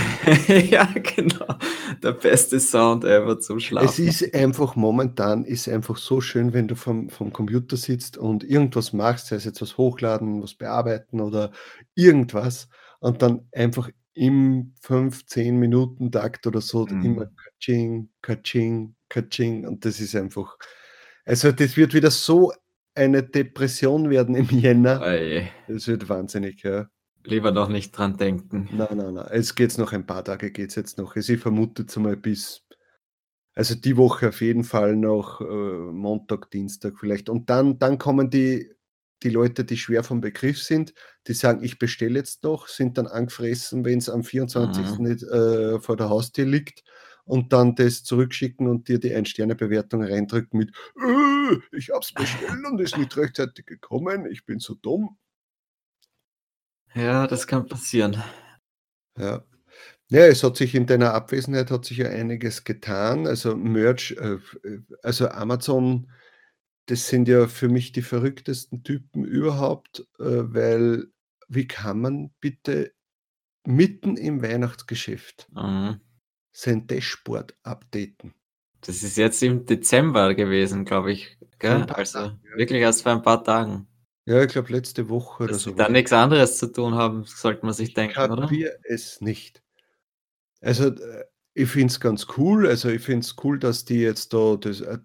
ja, 0.48 0.88
genau. 0.94 1.56
Der 2.02 2.12
beste 2.12 2.58
Sound 2.60 3.04
ever 3.04 3.38
zum 3.38 3.60
Schlafen. 3.60 3.88
Es 3.88 3.98
ist 3.98 4.34
einfach 4.34 4.76
momentan 4.76 5.44
ist 5.44 5.68
einfach 5.68 5.96
so 5.96 6.20
schön, 6.20 6.52
wenn 6.52 6.68
du 6.68 6.74
vom, 6.74 7.08
vom 7.10 7.32
Computer 7.32 7.76
sitzt 7.76 8.18
und 8.18 8.44
irgendwas 8.44 8.92
machst, 8.92 9.28
sei 9.28 9.36
es 9.36 9.44
jetzt 9.44 9.62
was 9.62 9.76
hochladen, 9.76 10.42
was 10.42 10.54
bearbeiten 10.54 11.20
oder 11.20 11.52
irgendwas 11.94 12.68
und 13.00 13.22
dann 13.22 13.48
einfach 13.52 13.90
im 14.14 14.74
15 14.80 15.58
Minuten 15.58 16.10
Takt 16.10 16.46
oder 16.46 16.60
so 16.60 16.86
mhm. 16.86 17.04
immer 17.04 17.26
Katsching, 17.26 18.08
Katsching, 18.22 18.96
Katsching 19.08 19.66
und 19.66 19.84
das 19.84 20.00
ist 20.00 20.16
einfach, 20.16 20.56
also 21.24 21.52
das 21.52 21.76
wird 21.76 21.92
wieder 21.92 22.10
so 22.10 22.52
eine 22.94 23.22
Depression 23.22 24.08
werden 24.08 24.34
im 24.34 24.48
Jänner. 24.48 25.02
Ei. 25.02 25.52
Das 25.68 25.86
wird 25.86 26.08
wahnsinnig, 26.08 26.62
ja. 26.62 26.88
Lieber 27.26 27.50
noch 27.50 27.68
nicht 27.68 27.92
dran 27.92 28.16
denken. 28.16 28.68
Nein, 28.72 28.96
nein, 28.96 29.14
nein. 29.14 29.28
Es 29.30 29.54
geht 29.54 29.76
noch 29.78 29.92
ein 29.92 30.06
paar 30.06 30.24
Tage, 30.24 30.50
geht 30.50 30.70
es 30.70 30.76
jetzt 30.76 30.98
noch. 30.98 31.16
Also 31.16 31.32
ich 31.32 31.40
vermute 31.40 31.82
jetzt 31.82 31.96
mal 31.96 32.16
bis, 32.16 32.64
Also 33.54 33.74
die 33.74 33.96
Woche 33.96 34.28
auf 34.28 34.40
jeden 34.40 34.64
Fall 34.64 34.96
noch 34.96 35.40
äh, 35.40 35.44
Montag, 35.44 36.50
Dienstag 36.50 36.98
vielleicht. 36.98 37.28
Und 37.28 37.50
dann, 37.50 37.78
dann 37.78 37.98
kommen 37.98 38.30
die, 38.30 38.70
die 39.22 39.30
Leute, 39.30 39.64
die 39.64 39.76
schwer 39.76 40.04
vom 40.04 40.20
Begriff 40.20 40.62
sind, 40.62 40.92
die 41.26 41.32
sagen, 41.32 41.64
ich 41.64 41.78
bestelle 41.78 42.18
jetzt 42.18 42.44
doch, 42.44 42.68
sind 42.68 42.98
dann 42.98 43.06
angefressen, 43.06 43.84
wenn 43.84 43.98
es 43.98 44.08
am 44.10 44.22
24. 44.24 44.98
Mhm. 44.98 45.04
nicht 45.04 45.22
äh, 45.22 45.80
vor 45.80 45.96
der 45.96 46.10
Haustür 46.10 46.44
liegt 46.46 46.84
und 47.24 47.52
dann 47.52 47.74
das 47.74 48.04
zurückschicken 48.04 48.68
und 48.68 48.88
dir 48.88 49.00
die 49.00 49.14
Ein-Sterne-Bewertung 49.14 50.02
reindrücken 50.02 50.58
mit, 50.58 50.70
äh, 50.96 51.56
ich 51.76 51.90
hab's 51.90 52.12
bestellt 52.12 52.64
und 52.70 52.80
ist 52.80 52.98
nicht 52.98 53.16
rechtzeitig 53.16 53.66
gekommen, 53.66 54.26
ich 54.30 54.44
bin 54.44 54.58
so 54.58 54.74
dumm. 54.74 55.16
Ja, 56.96 57.26
das 57.26 57.46
kann 57.46 57.66
passieren. 57.66 58.22
Ja. 59.18 59.44
Ja, 60.08 60.26
es 60.26 60.42
hat 60.44 60.56
sich 60.56 60.74
in 60.74 60.86
deiner 60.86 61.14
Abwesenheit 61.14 61.70
hat 61.70 61.84
sich 61.84 61.98
ja 61.98 62.08
einiges 62.08 62.64
getan. 62.64 63.26
Also 63.26 63.56
Merch, 63.56 64.12
äh, 64.20 64.34
äh, 64.66 64.80
also 65.02 65.28
Amazon, 65.28 66.10
das 66.86 67.08
sind 67.08 67.28
ja 67.28 67.48
für 67.48 67.68
mich 67.68 67.92
die 67.92 68.02
verrücktesten 68.02 68.84
Typen 68.84 69.24
überhaupt, 69.24 70.00
äh, 70.20 70.24
weil 70.24 71.08
wie 71.48 71.66
kann 71.66 72.00
man 72.00 72.30
bitte 72.40 72.92
mitten 73.66 74.16
im 74.16 74.42
Weihnachtsgeschäft 74.42 75.48
Mhm. 75.52 76.00
sein 76.52 76.86
Dashboard 76.86 77.56
updaten? 77.64 78.34
Das 78.82 79.02
ist 79.02 79.16
jetzt 79.16 79.42
im 79.42 79.66
Dezember 79.66 80.34
gewesen, 80.34 80.84
glaube 80.84 81.12
ich. 81.12 81.36
Also 81.60 82.18
Tagen, 82.18 82.40
wirklich 82.54 82.80
erst 82.80 83.02
vor 83.02 83.12
ein 83.12 83.22
paar 83.22 83.42
Tagen. 83.42 83.88
Ja, 84.28 84.42
ich 84.42 84.50
glaube 84.50 84.72
letzte 84.72 85.08
Woche 85.08 85.44
oder 85.44 85.52
Dass 85.52 85.62
so. 85.62 85.70
sie 85.70 85.76
da 85.76 85.88
nichts 85.88 86.12
anderes 86.12 86.58
zu 86.58 86.66
tun 86.72 86.94
haben, 86.96 87.22
sollte 87.24 87.64
man 87.64 87.72
sich 87.74 87.88
Ich 87.90 87.94
denken, 87.94 88.26
oder? 88.28 88.48
kapiere 88.48 88.78
es 88.84 89.20
nicht. 89.20 89.62
Also, 90.62 90.88
äh, 90.88 91.24
ich 91.54 91.68
finde 91.70 91.86
es 91.92 92.00
ganz 92.00 92.26
cool. 92.36 92.66
Also, 92.66 92.88
ich 92.88 93.02
finde 93.02 93.20
es 93.26 93.34
cool, 93.44 93.58
dass 93.58 93.84
die 93.84 94.00
jetzt 94.00 94.32
da 94.34 94.56
das 94.56 94.80
äh, 94.80 94.98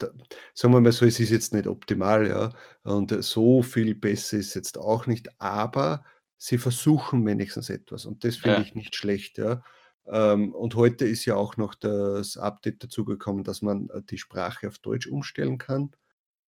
sagen 0.53 0.73
wir 0.73 0.81
mal 0.81 0.91
so, 0.91 1.05
es 1.05 1.19
ist 1.19 1.29
jetzt 1.29 1.53
nicht 1.53 1.67
optimal, 1.67 2.27
ja, 2.27 2.49
und 2.83 3.11
äh, 3.11 3.21
so 3.21 3.61
viel 3.63 3.95
besser 3.95 4.37
ist 4.37 4.53
jetzt 4.55 4.77
auch 4.77 5.07
nicht, 5.07 5.29
aber 5.41 6.03
sie 6.37 6.57
versuchen 6.57 7.25
wenigstens 7.25 7.69
etwas 7.69 8.05
und 8.05 8.23
das 8.23 8.37
finde 8.37 8.61
Ja. 8.61 8.61
ich 8.61 8.75
nicht 8.75 8.95
schlecht, 8.95 9.37
ja. 9.37 9.63
Ähm, 10.07 10.53
und 10.55 10.75
heute 10.75 11.05
ist 11.05 11.25
ja 11.25 11.35
auch 11.35 11.57
noch 11.57 11.75
das 11.75 12.37
Update 12.37 12.83
dazugekommen, 12.83 13.43
dass 13.43 13.61
man, 13.61 13.87
die 14.09 14.17
Sprache 14.17 14.67
auf 14.67 14.79
Deutsch 14.79 15.07
umstellen 15.07 15.57
kann, 15.59 15.91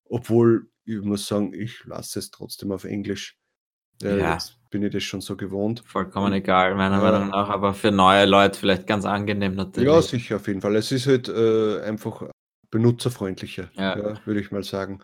obwohl 0.06 0.70
ich 0.86 1.02
muss 1.02 1.28
sagen, 1.28 1.54
ich 1.54 1.84
lasse 1.86 2.20
es 2.20 2.32
trotzdem 2.32 2.72
auf 2.72 2.84
Englisch. 2.86 3.38
Äh, 4.04 4.36
Ja. 4.36 4.50
bin 4.72 4.84
ich 4.84 4.94
das 4.94 5.04
schon 5.04 5.22
so 5.22 5.38
gewohnt. 5.38 5.86
Vollkommen 5.86 6.34
egal, 6.34 6.76
meiner 6.76 7.00
ja. 7.00 7.02
Meinung 7.02 7.30
nach, 7.30 7.50
aber 7.50 7.74
für 7.74 7.92
neue 7.92 8.26
Leute 8.26 8.60
vielleicht 8.60 8.86
ganz 8.88 9.06
angenehm 9.06 9.56
Ja, 9.76 10.02
natürlich. 10.02 10.04
sicher, 10.04 10.36
auf 10.36 10.48
jeden 10.48 10.62
Fall. 10.62 10.76
Es 10.76 10.92
ist 10.92 11.08
halt, 11.08 11.28
äh, 11.30 11.82
einfach 11.82 12.30
benutzerfreundlicher, 12.70 13.72
Ja. 13.76 13.96
ja, 13.96 14.20
würde 14.26 14.40
ich 14.40 14.52
mal 14.52 14.64
sagen. 14.64 15.02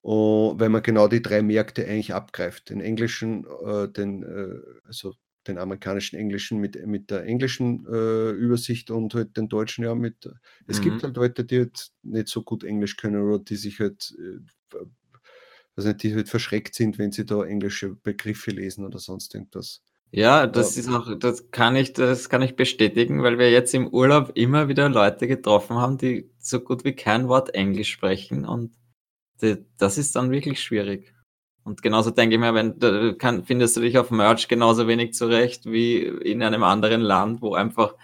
Und 0.00 0.58
weil 0.60 0.68
man 0.70 0.82
genau 0.82 1.08
die 1.08 1.20
3 1.22 1.42
Märkte 1.42 1.84
eigentlich 1.86 2.14
abgreift. 2.14 2.70
Den 2.70 2.80
englischen, 2.80 3.46
äh, 3.66 3.88
den, 3.88 4.22
äh 4.22 4.60
also 4.86 5.14
den 5.46 5.58
amerikanischen 5.58 6.16
Englischen 6.18 6.58
mit 6.60 6.84
mit 6.86 7.10
der 7.10 7.24
englischen, 7.24 7.86
äh, 7.86 8.30
Übersicht 8.30 8.90
und 8.90 9.14
halt 9.14 9.36
den 9.36 9.48
deutschen 9.48 9.84
ja 9.84 9.94
mit 9.94 10.28
es 10.66 10.80
gibt 10.80 11.02
Mhm. 11.02 11.04
halt 11.04 11.16
Leute, 11.16 11.44
die 11.44 11.58
halt 11.60 11.90
nicht 12.02 12.28
so 12.28 12.42
gut 12.42 12.64
Englisch 12.64 12.96
können 12.96 13.22
oder 13.22 13.38
die 13.38 13.56
sich 13.56 13.78
halt, 13.80 14.14
äh, 14.18 14.76
nicht, 15.84 16.02
die 16.02 16.14
halt 16.14 16.28
verschreckt 16.28 16.74
sind, 16.74 16.98
wenn 16.98 17.12
sie 17.12 17.26
da 17.26 17.44
englische 17.44 17.94
Begriffe 17.94 18.50
lesen 18.50 18.84
oder 18.84 18.98
sonst 18.98 19.34
irgendwas. 19.34 19.82
Ja, 20.12 20.46
das 20.46 20.76
ist 20.76 20.88
auch 20.88 21.18
das 21.18 21.50
kann 21.50 21.76
ich 21.76 21.92
das 21.92 22.28
kann 22.28 22.40
ich 22.42 22.56
bestätigen, 22.56 23.22
weil 23.22 23.38
wir 23.38 23.50
jetzt 23.50 23.74
im 23.74 23.88
Urlaub 23.88 24.32
immer 24.34 24.68
wieder 24.68 24.88
Leute 24.88 25.26
getroffen 25.26 25.76
haben, 25.76 25.98
die 25.98 26.30
so 26.38 26.60
gut 26.60 26.84
wie 26.84 26.94
kein 26.94 27.28
Wort 27.28 27.54
Englisch 27.54 27.90
sprechen 27.90 28.46
und 28.46 28.72
d 29.42 29.58
das 29.78 29.98
ist 29.98 30.16
dann 30.16 30.30
wirklich 30.30 30.62
schwierig. 30.62 31.12
Und 31.64 31.82
genauso 31.82 32.10
denke 32.10 32.36
ich 32.36 32.40
mir, 32.40 32.54
wenn 32.54 33.18
kann 33.18 33.44
findest 33.44 33.76
du 33.76 33.80
dich 33.80 33.98
auf 33.98 34.10
Merch 34.10 34.48
genauso 34.48 34.86
wenig 34.86 35.14
zurecht 35.14 35.66
wie 35.66 35.98
in 36.04 36.42
einem 36.42 36.62
anderen 36.62 37.00
Land, 37.00 37.42
wo 37.42 37.54
einfach 37.54 37.96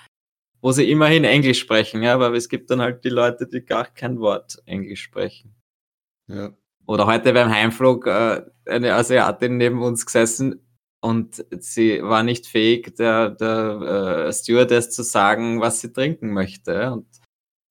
wo 0.61 0.73
sie 0.73 0.91
immerhin 0.91 1.25
Englisch 1.25 1.61
sprechen, 1.61 2.03
ja, 2.03 2.15
aber 2.15 2.33
es 2.35 2.49
gibt 2.49 2.71
dann 2.71 2.81
halt 2.81 3.05
die 3.05 3.09
Leute, 3.09 3.49
die 3.49 3.65
gar 3.65 3.87
kein 3.87 4.21
Wort 4.21 4.63
Englisch 4.65 5.03
sprechen. 5.03 5.55
Ja. 6.29 6.53
Oder 6.89 7.07
heute 7.07 7.33
beim 7.33 7.51
Heimflug, 7.51 8.07
äh, 8.07 8.43
eine 8.67 8.95
Asiatin 8.95 9.57
neben 9.57 9.83
uns 9.83 10.05
gesessen 10.05 10.61
und 11.01 11.45
sie 11.61 12.03
war 12.03 12.23
nicht 12.23 12.47
fähig, 12.47 12.97
der 12.97 13.31
der, 13.31 14.27
äh, 14.29 14.33
Stewardess 14.33 14.91
zu 14.91 15.03
sagen, 15.03 15.61
was 15.61 15.81
sie 15.81 15.93
trinken 15.93 16.33
möchte, 16.33 16.93
und 16.93 17.07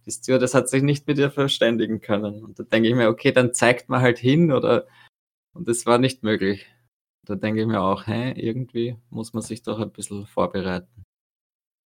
die 0.05 0.11
Stewardess 0.11 0.53
hat 0.55 0.69
sich 0.69 0.83
nicht 0.83 1.07
mit 1.07 1.17
ihr 1.19 1.31
verständigen 1.31 2.01
können. 2.01 2.43
Und 2.43 2.59
da 2.59 2.63
denke 2.63 2.89
ich 2.89 2.95
mir: 2.95 3.09
„Okay, 3.09 3.31
dann 3.31 3.53
zeigt 3.53 3.89
man 3.89 4.01
halt 4.01 4.19
hin 4.19 4.51
oder“ 4.51 4.87
und 5.53 5.67
das 5.69 5.85
war 5.87 5.99
nicht 5.99 6.23
möglich. 6.23 6.67
Da 7.25 7.35
denke 7.35 7.61
ich 7.61 7.67
mir 7.67 7.81
auch: 7.81 8.07
„Hä, 8.07 8.33
irgendwie 8.37 8.97
muss 9.11 9.33
man 9.33 9.43
sich 9.43 9.63
doch 9.63 9.79
ein 9.79 9.91
bisschen 9.91 10.25
vorbereiten.“ 10.27 11.05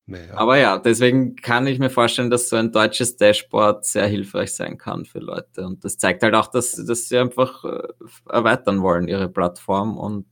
Na 0.07 0.19
ja. 0.19 0.33
Aber 0.35 0.57
ja, 0.57 0.77
deswegen 0.77 1.35
kann 1.35 1.65
ich 1.65 1.79
mir 1.79 1.89
vorstellen, 1.89 2.29
dass 2.29 2.50
so 2.50 2.55
ein 2.55 2.71
deutsches 2.71 3.17
Dashboard 3.17 3.85
sehr 3.85 4.05
hilfreich 4.07 4.53
sein 4.53 4.77
kann 4.77 5.05
für 5.05 5.19
Leute. 5.19 5.65
Und 5.65 5.83
das 5.83 5.97
zeigt 5.97 6.21
halt 6.21 6.35
auch, 6.35 6.47
dass 6.47 6.74
dass 6.75 7.09
sie 7.09 7.17
einfach, 7.17 7.63
äh, 7.65 7.88
erweitern 8.29 8.81
wollen, 8.83 9.07
ihre 9.07 9.29
Plattform 9.29 9.97
und 9.97 10.27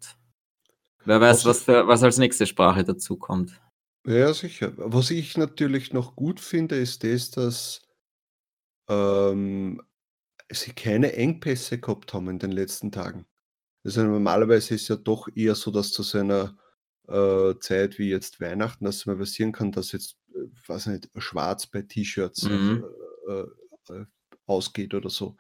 wer 1.06 1.20
weiß, 1.20 1.46
Was 1.46 1.64
für 1.64 1.88
was 1.88 2.04
als 2.04 2.18
nächste 2.20 2.46
Sprache 2.46 2.84
dazukommt. 2.84 3.60
Ja, 4.06 4.34
sicher. 4.34 4.74
Was 4.78 5.12
ich 5.12 5.38
natürlich 5.38 5.94
noch 5.94 6.16
gut 6.16 6.40
finde, 6.40 6.76
ist 6.78 7.04
das, 7.04 7.32
dass 7.32 7.82
ähm, 8.90 9.82
sie 10.52 10.74
keine 10.74 11.14
Engpässe 11.14 11.80
gehabt 11.80 12.14
haben 12.14 12.30
in 12.30 12.40
den 12.40 12.52
letzten 12.52 12.92
Tagen. 12.92 13.26
Also, 13.86 14.04
normalerweise 14.04 14.76
ist 14.76 14.88
ja 14.90 14.98
doch 14.98 15.28
eher 15.36 15.56
so, 15.56 15.72
dass 15.72 15.92
zu 15.92 16.04
so 16.04 16.20
einer, 16.20 16.58
äh, 17.08 17.54
Zeit 17.60 18.00
wie 18.00 18.10
jetzt 18.10 18.40
Weihnachten, 18.42 18.86
dass 18.86 19.06
mal 19.06 19.18
passieren 19.18 19.52
kann, 19.52 19.72
dass 19.72 19.92
jetzt, 19.92 20.18
äh, 20.34 20.48
weiß 20.68 20.88
nicht, 20.88 21.10
schwarz 21.18 21.68
bei 21.68 21.82
T-Shirts 21.82 22.46
auf 22.46 22.52
Mhm. 22.52 22.86
äh, 23.28 23.32
äh, 23.32 24.00
äh, 24.02 24.06
ausgeht 24.46 24.94
oder 24.94 25.10
so. 25.10 25.36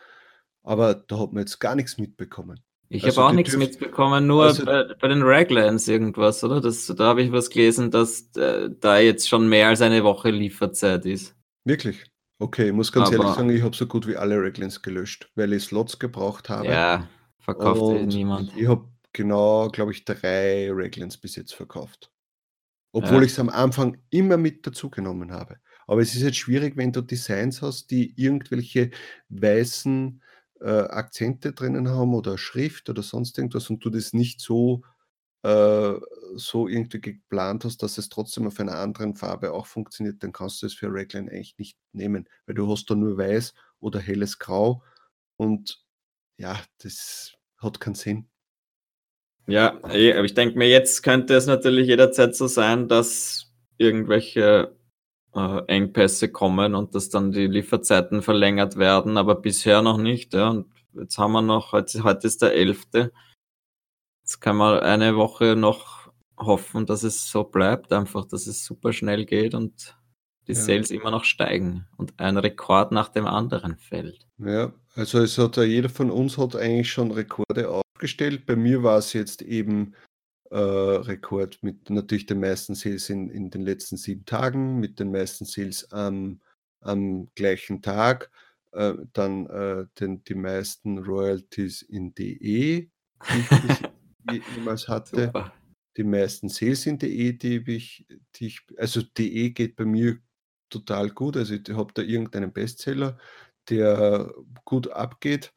Aber 0.63 0.93
da 0.95 1.19
hat 1.19 1.33
man 1.33 1.41
jetzt 1.41 1.59
gar 1.59 1.75
nix 1.75 1.97
mitbekommen. 1.97 2.59
Ich 2.89 3.03
Also, 3.05 3.23
habe 3.23 3.31
auch 3.33 3.43
dürft 3.43 3.57
mitbekommen, 3.57 4.27
nur 4.27 4.43
also 4.43 4.65
bei 4.65 4.93
bei 5.01 5.07
den 5.07 5.23
Raglans 5.23 5.87
irgendwas, 5.87 6.43
oder? 6.43 6.61
Das 6.61 6.85
da 6.85 7.05
habe 7.05 7.23
ich 7.23 7.31
was 7.31 7.49
gelesen, 7.49 7.89
dass 7.91 8.29
d 8.31 8.69
da 8.79 8.99
jetzt 8.99 9.27
schon 9.27 9.49
mehr 9.49 9.69
als 9.69 9.81
eine 9.81 10.03
Woche 10.03 10.29
Lieferzeit 10.29 11.05
ist. 11.05 11.35
Wirklich? 11.65 12.03
Okay, 12.39 12.67
ich 12.67 12.73
muss 12.73 12.91
ganz 12.91 13.09
ehrlich 13.11 13.25
Aber 13.25 13.35
sagen, 13.35 13.49
ich 13.49 13.61
habe 13.63 13.75
so 13.75 13.87
gut 13.87 14.05
wie 14.05 14.15
alle 14.17 14.37
Raglans 14.41 14.81
gelöscht, 14.81 15.31
weil 15.35 15.53
ich 15.53 15.63
Slots 15.63 15.97
gebraucht 15.97 16.49
habe. 16.49 16.67
Ja, 16.67 17.07
verkauft 17.39 17.81
niemand. 18.05 18.51
ich 18.55 18.67
habe 18.67 18.87
genau, 19.13 19.69
glaube 19.69 19.91
ich, 19.91 20.05
3 20.05 20.69
Raglans 20.71 21.17
bis 21.17 21.35
jetzt 21.35 21.53
verkauft. 21.55 22.11
Obwohl 22.93 23.23
Ja. 23.23 23.25
ich's 23.25 23.39
am 23.39 23.49
Anfang 23.49 23.97
immer 24.11 24.37
mit 24.37 24.67
dazugenommen 24.67 25.31
habe. 25.31 25.57
Aber 25.87 26.01
es 26.01 26.15
ist 26.15 26.21
jetzt 26.23 26.37
schwierig, 26.37 26.77
wenn 26.77 26.91
du 26.93 27.01
Designs 27.01 27.61
hast, 27.61 27.91
die 27.91 28.13
irgendwelche 28.21 28.91
weißen, 29.29 30.21
äh, 30.61 30.65
Akzente 30.69 31.53
drinnen 31.53 31.89
haben 31.89 32.13
oder 32.15 32.37
Schrift 32.37 32.89
oder 32.89 33.03
sonst 33.03 33.37
irgendwas 33.37 33.69
und 33.69 33.83
du 33.85 33.89
das 33.89 34.13
nicht 34.13 34.41
so 34.41 34.83
äh, 35.43 35.93
so 36.35 36.67
irgendwie 36.67 37.01
geplant 37.01 37.65
hast, 37.65 37.83
dass 37.83 37.97
es 37.97 38.09
trotzdem 38.09 38.47
auf 38.47 38.59
einer 38.59 38.77
anderen 38.77 39.15
Farbe 39.15 39.53
auch 39.53 39.67
funktioniert, 39.67 40.23
dann 40.23 40.31
kannst 40.33 40.61
du 40.61 40.67
es 40.67 40.73
für 40.73 40.87
Raglan 40.91 41.29
eigentlich 41.29 41.57
nicht 41.57 41.77
nehmen, 41.93 42.29
weil 42.45 42.55
du 42.55 42.69
hast 42.71 42.89
da 42.89 42.95
nur 42.95 43.17
weiß 43.17 43.53
oder 43.79 43.99
helles 43.99 44.39
Grau 44.39 44.83
und 45.37 45.83
ja, 46.37 46.59
das 46.79 47.33
hat 47.57 47.79
keinen 47.81 47.95
Sinn. 47.95 48.29
Ja, 49.47 49.77
eh, 49.91 50.13
aber 50.13 50.23
ich 50.23 50.33
denke 50.33 50.57
mir, 50.57 50.69
jetzt 50.69 51.03
könnte 51.03 51.35
es 51.35 51.47
natürlich 51.47 51.87
jederzeit 51.87 52.35
so 52.35 52.47
sein, 52.47 52.87
dass 52.87 53.51
irgendwelche, 53.77 54.75
äh, 55.35 55.61
Engpässe 55.67 56.29
kommen 56.31 56.75
und 56.75 56.95
dass 56.95 57.09
dann 57.09 57.31
die 57.31 57.47
Lieferzeiten 57.47 58.21
verlängert 58.21 58.77
werden, 58.77 59.17
aber 59.17 59.35
bisher 59.35 59.81
noch 59.81 59.97
nicht, 59.97 60.33
ja. 60.33 60.49
Und 60.49 60.67
jetzt 60.93 61.17
haben 61.17 61.33
wir 61.33 61.41
noch 61.41 61.71
heute 61.73 62.03
heute 62.03 62.27
ist 62.27 62.41
der 62.41 62.53
11. 62.53 63.11
Jetzt 64.23 64.39
kann 64.39 64.55
man 64.57 64.79
eine 64.79 65.15
Woche 65.17 65.55
noch 65.55 66.11
hoffen, 66.37 66.85
dass 66.85 67.03
es 67.03 67.29
so 67.29 67.43
bleibt, 67.43 67.91
einfach, 67.91 68.25
dass 68.25 68.47
es 68.47 68.63
super 68.63 68.93
schnell 68.93 69.25
geht 69.25 69.53
und 69.55 69.97
die 70.47 70.53
Ja. 70.53 70.59
Sales 70.59 70.91
immer 70.91 71.11
noch 71.11 71.23
steigen 71.23 71.87
und 71.97 72.19
ein 72.19 72.37
Rekord 72.37 72.91
nach 72.91 73.09
dem 73.09 73.25
anderen 73.25 73.77
fällt. 73.77 74.27
Ja, 74.37 74.73
also 74.95 75.19
es 75.19 75.37
hat 75.37 75.57
ja 75.57 75.63
jeder 75.63 75.89
von 75.89 76.11
uns 76.11 76.37
hat 76.37 76.55
eigentlich 76.55 76.91
schon 76.91 77.11
Rekorde 77.11 77.69
aufgestellt. 78.03 78.45
Bei 78.45 78.55
mir 78.55 78.83
war's 78.83 79.13
jetzt 79.13 79.41
eben, 79.41 79.95
äh, 80.51 80.57
Rekord 80.57 81.63
mit 81.63 81.89
natürlich 81.89 82.25
den 82.25 82.41
meisten 82.41 82.75
Sales 82.75 83.09
in 83.09 83.29
in 83.29 83.49
den 83.49 83.61
letzten 83.61 83.97
7 83.97 84.25
Tagen, 84.25 84.79
mit 84.79 84.99
den 84.99 85.11
meisten 85.11 85.45
Sales 85.45 85.91
am 85.91 86.41
am 86.81 87.29
gleichen 87.35 87.81
Tag, 87.81 88.29
äh, 88.73 88.93
dann, 89.13 89.47
äh, 89.47 89.85
den 89.99 90.21
die 90.25 90.35
meisten 90.35 90.97
Royalties 90.97 91.81
in 91.81 92.13
DE, 92.13 92.89
die 92.89 92.89
ich 93.69 94.43
jemals 94.57 94.89
hatte. 94.89 95.27
Super. 95.27 95.53
Die 95.95 96.03
meisten 96.03 96.49
Sales 96.49 96.85
in 96.85 96.97
DE, 96.99 97.33
die 97.33 97.63
ich 97.67 98.05
die 98.35 98.47
ich 98.47 98.59
also 98.77 99.01
DE 99.17 99.51
geht 99.51 99.77
bei 99.77 99.85
mir 99.85 100.17
total 100.69 101.09
gut. 101.09 101.37
Also, 101.37 101.53
ich 101.53 101.69
habe 101.69 101.93
da 101.93 102.01
irgendeinen 102.01 102.51
Bestseller, 102.51 103.17
der 103.69 104.33
gut 104.65 104.89
abgeht. 104.91 105.53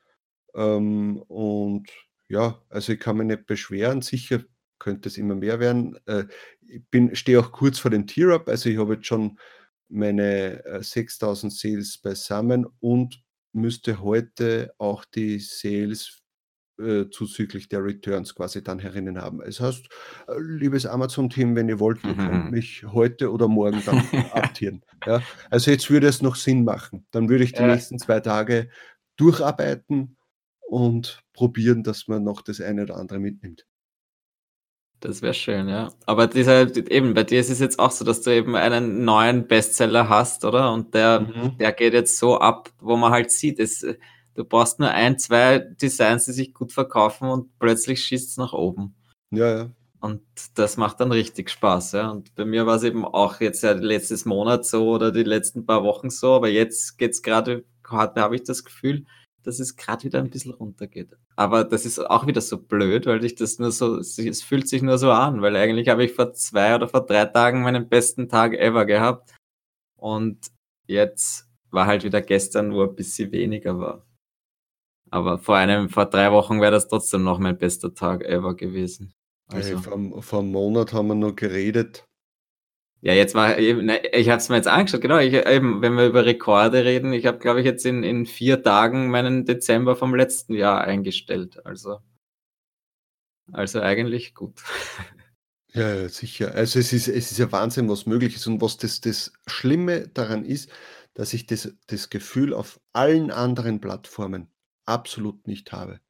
Ähm, 0.54 1.22
und 1.28 1.90
ja, 2.28 2.60
also, 2.68 2.92
ich 2.92 3.00
kann 3.00 3.16
mich 3.18 3.26
nicht 3.26 3.46
beschweren. 3.46 4.02
Sicher 4.02 4.42
könnte 4.78 5.08
es 5.08 5.16
immer 5.18 5.34
mehr 5.34 5.60
werden. 5.60 5.96
Äh, 6.06 6.24
ich 6.66 6.82
bin 6.90 7.14
stehe 7.16 7.40
auch 7.40 7.52
kurz 7.52 7.78
vor 7.78 7.90
dem 7.90 8.06
Tier-Up. 8.06 8.48
Also, 8.48 8.68
ich 8.68 8.78
habe 8.78 8.94
jetzt 8.94 9.06
schon 9.06 9.38
meine, 9.88 10.64
äh, 10.64 10.82
6.000 10.82 11.50
Sales 11.52 11.98
beisammen 11.98 12.66
und 12.80 13.22
müsste 13.52 14.00
heute 14.02 14.74
auch 14.78 15.04
die 15.04 15.38
Sales 15.38 16.20
äh, 16.78 17.06
zuzüglich 17.10 17.68
der 17.70 17.82
Returns 17.84 18.34
quasi 18.34 18.62
dann 18.62 18.78
herinnen 18.80 19.18
haben. 19.22 19.40
Es 19.40 19.60
heißt, 19.60 19.86
äh, 20.28 20.32
liebes 20.38 20.84
Amazon-Team, 20.84 21.56
wenn 21.56 21.68
ihr 21.70 21.80
wollt, 21.80 22.04
ihr 22.04 22.14
könnt 22.14 22.50
mich 22.50 22.84
heute 22.84 23.32
oder 23.32 23.48
morgen 23.48 23.82
dann 23.86 23.96
abtieren. 24.32 24.82
Ja? 25.06 25.22
Also 25.50 25.70
jetzt 25.70 25.88
würde 25.90 26.08
es 26.08 26.20
noch 26.20 26.36
Sinn 26.36 26.64
machen. 26.64 27.06
Dann 27.12 27.30
würde 27.30 27.44
ich 27.44 27.54
die 27.54 27.62
Ja. 27.62 27.68
nächsten 27.68 27.98
zwei 27.98 28.20
Tage 28.20 28.68
durcharbeiten 29.16 30.15
und 30.66 31.22
probieren, 31.32 31.82
dass 31.82 32.08
man 32.08 32.24
noch 32.24 32.42
das 32.42 32.60
eine 32.60 32.82
oder 32.82 32.96
andere 32.96 33.18
mitnimmt. 33.18 33.66
Das 35.00 35.20
wäre 35.20 35.34
schön, 35.34 35.68
ja. 35.68 35.92
Aber 36.06 36.26
dieser 36.26 36.74
eben, 36.74 37.12
bei 37.14 37.22
dir 37.22 37.38
ist 37.38 37.50
es 37.50 37.60
jetzt 37.60 37.78
auch 37.78 37.90
so, 37.90 38.04
dass 38.04 38.22
du 38.22 38.34
eben 38.34 38.56
einen 38.56 39.04
neuen 39.04 39.46
Bestseller 39.46 40.08
hast, 40.08 40.44
oder? 40.44 40.72
Und 40.72 40.94
der 40.94 41.20
Mhm. 41.20 41.58
der 41.58 41.72
geht 41.72 41.92
jetzt 41.92 42.18
so 42.18 42.38
ab, 42.38 42.70
wo 42.80 42.96
man 42.96 43.12
halt 43.12 43.30
sieht, 43.30 43.58
es 43.58 43.86
du 44.34 44.44
brauchst 44.44 44.80
nur 44.80 44.90
ein, 44.90 45.18
2 45.18 45.58
Designs, 45.58 46.26
die 46.26 46.32
sich 46.32 46.54
gut 46.54 46.72
verkaufen 46.72 47.28
und 47.28 47.58
plötzlich 47.58 48.04
schießt's 48.04 48.36
nach 48.36 48.52
oben. 48.52 48.94
Ja, 49.30 49.58
ja. 49.58 49.70
Und 50.00 50.22
das 50.54 50.76
macht 50.76 51.00
dann 51.00 51.12
richtig 51.12 51.50
Spaß, 51.50 51.92
ja. 51.92 52.10
Und 52.10 52.34
bei 52.34 52.44
mir 52.44 52.66
war's 52.66 52.82
eben 52.82 53.04
auch 53.04 53.40
jetzt 53.40 53.62
ja 53.62 53.72
letztes 53.72 54.24
Monat 54.24 54.64
so 54.66 54.90
oder 54.90 55.10
die 55.10 55.22
letzten 55.24 55.66
paar 55.66 55.84
Wochen 55.84 56.10
so, 56.10 56.34
aber 56.34 56.48
jetzt 56.48 56.98
geht's 56.98 57.22
grade 57.22 57.64
grad 57.82 58.16
habe 58.16 58.36
ich 58.36 58.42
das 58.42 58.64
Gefühl, 58.64 59.06
dass 59.46 59.60
es 59.60 59.76
grad 59.76 60.04
wieder 60.04 60.18
ein 60.20 60.30
bisschen 60.30 60.52
runtergeht. 60.52 61.16
Aber 61.36 61.64
das 61.64 61.86
ist 61.86 61.98
auch 61.98 62.26
wieder 62.26 62.40
so 62.40 62.58
blöd, 62.58 63.06
weil 63.06 63.24
ich 63.24 63.34
das 63.34 63.58
nur 63.58 63.72
so 63.72 63.98
es 63.98 64.42
fühlt 64.42 64.68
sich 64.68 64.82
nur 64.82 64.98
so 64.98 65.10
an, 65.12 65.42
weil 65.42 65.56
eigentlich 65.56 65.88
habe 65.88 66.04
ich 66.04 66.12
vor 66.14 66.32
2 66.32 66.74
oder 66.74 66.88
vor 66.88 67.06
3 67.06 67.24
Tagen 67.26 67.62
meinen 67.62 67.88
besten 67.88 68.28
Tag 68.28 68.54
ever 68.54 68.84
gehabt. 68.86 69.34
Und 69.96 70.48
jetzt 70.86 71.48
war 71.70 71.86
halt 71.86 72.04
wieder 72.04 72.22
gestern, 72.22 72.72
wo 72.74 72.82
ein 72.84 72.94
bisschen 72.96 73.32
weniger 73.32 73.78
war. 73.78 74.06
Aber 75.10 75.38
vor 75.38 75.56
einem 75.56 75.88
vor 75.88 76.06
3 76.06 76.32
Wochen 76.32 76.60
wäre 76.60 76.72
das 76.72 76.88
trotzdem 76.88 77.22
noch 77.22 77.38
mein 77.38 77.58
bester 77.58 77.94
Tag 77.94 78.24
ever 78.24 78.54
gewesen. 78.56 79.12
Hey, 79.50 79.58
Also 79.74 79.78
vor 79.78 80.22
vor 80.22 80.40
'm 80.42 80.50
Monat 80.50 80.92
haben 80.92 81.08
wir 81.08 81.14
noch 81.14 81.36
geredet. 81.36 82.05
Ja, 83.02 83.12
jetzt 83.12 83.34
war 83.34 83.58
eben 83.58 83.84
ne, 83.86 84.00
ich 84.12 84.28
habe 84.30 84.38
es 84.38 84.48
mir 84.48 84.56
jetzt 84.56 84.68
angeschaut, 84.68 85.00
genau, 85.02 85.18
ich 85.18 85.34
eben, 85.34 85.82
wenn 85.82 85.94
wir 85.94 86.06
über 86.06 86.24
Rekorde 86.24 86.84
reden, 86.84 87.12
ich 87.12 87.26
habe, 87.26 87.38
glaube 87.38 87.60
ich, 87.60 87.66
jetzt 87.66 87.84
in 87.86 88.02
in 88.02 88.26
4 88.26 88.62
Tagen 88.62 89.10
meinen 89.10 89.44
Dezember 89.44 89.96
vom 89.96 90.14
letzten 90.14 90.54
Jahr 90.54 90.82
eingestellt. 90.82 91.64
Also 91.66 91.98
also 93.52 93.80
eigentlich 93.80 94.34
gut. 94.34 94.60
Ja, 95.74 95.94
ja, 95.94 96.08
sicher. 96.08 96.54
Also, 96.54 96.78
es 96.78 96.92
ist 96.92 97.08
es 97.08 97.30
ist 97.32 97.38
ja 97.38 97.52
Wahnsinn, 97.52 97.88
was 97.88 98.06
möglich 98.06 98.34
ist 98.36 98.46
und 98.46 98.60
was 98.60 98.78
das 98.78 99.00
das 99.00 99.32
Schlimme 99.46 100.08
daran 100.08 100.44
ist, 100.44 100.70
dass 101.14 101.34
ich 101.34 101.46
das 101.46 101.74
das 101.86 102.08
Gefühl 102.10 102.54
auf 102.54 102.80
allen 102.92 103.30
anderen 103.30 103.80
Plattformen 103.80 104.48
absolut 104.86 105.46
nicht 105.46 105.72
habe. 105.72 106.00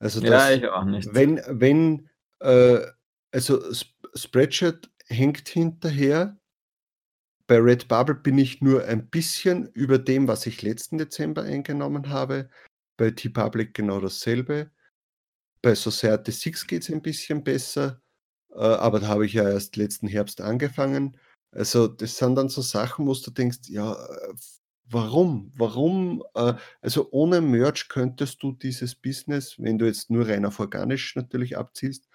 Also, 0.00 0.20
Ja, 0.20 0.30
dass 0.30 0.50
ich 0.50 0.68
auch 0.68 0.84
nicht. 0.84 1.08
wenn 1.14 1.40
wenn, 1.48 2.08
äh 2.40 2.80
also, 3.32 3.60
Sp 3.72 3.92
Spreadshirt 4.14 4.90
hängt 5.08 5.48
hinterher. 5.48 6.38
Bei 7.46 7.58
Redbubble 7.58 8.14
bin 8.14 8.36
ich 8.38 8.60
nur 8.60 8.84
ein 8.84 9.08
bisschen 9.08 9.68
über 9.72 9.98
dem, 9.98 10.28
was 10.28 10.46
ich 10.46 10.62
letzten 10.62 10.98
Dezember 10.98 11.42
eingenommen 11.42 12.10
habe. 12.10 12.50
Bei 12.98 13.10
TeePublic 13.10 13.72
genau 13.74 14.00
dasselbe. 14.00 14.70
Bei 15.62 15.74
Society6 15.74 16.66
geht's 16.66 16.90
ein 16.90 17.02
bisschen 17.02 17.44
besser, 17.44 18.02
äh, 18.52 18.56
aber 18.60 19.00
da 19.00 19.08
habe 19.08 19.26
ich 19.26 19.34
ja 19.34 19.48
erst 19.48 19.76
letzten 19.76 20.08
Herbst 20.08 20.40
angefangen. 20.42 21.18
Also, 21.52 21.88
das 21.88 22.18
sind 22.18 22.36
dann 22.36 22.48
so 22.50 22.62
Sachen, 22.62 23.06
wo's 23.06 23.22
du 23.22 23.30
denkst: 23.32 23.60
„Ja, 23.68 23.94
äh, 23.94 24.34
warum? 24.86 25.52
Warum?“ 25.56 26.24
Äh, 26.34 26.54
also, 26.82 27.08
ohne 27.12 27.40
Merch 27.42 27.88
könntest 27.88 28.42
du 28.42 28.52
dieses 28.52 28.94
Business, 28.96 29.56
wenn 29.58 29.78
du 29.78 29.86
jetzt 29.86 30.10
nur 30.10 30.28
rein 30.28 30.46
auf 30.46 30.60
organisch 30.60 31.16
natürlich 31.16 31.58
abzielst, 31.58 32.08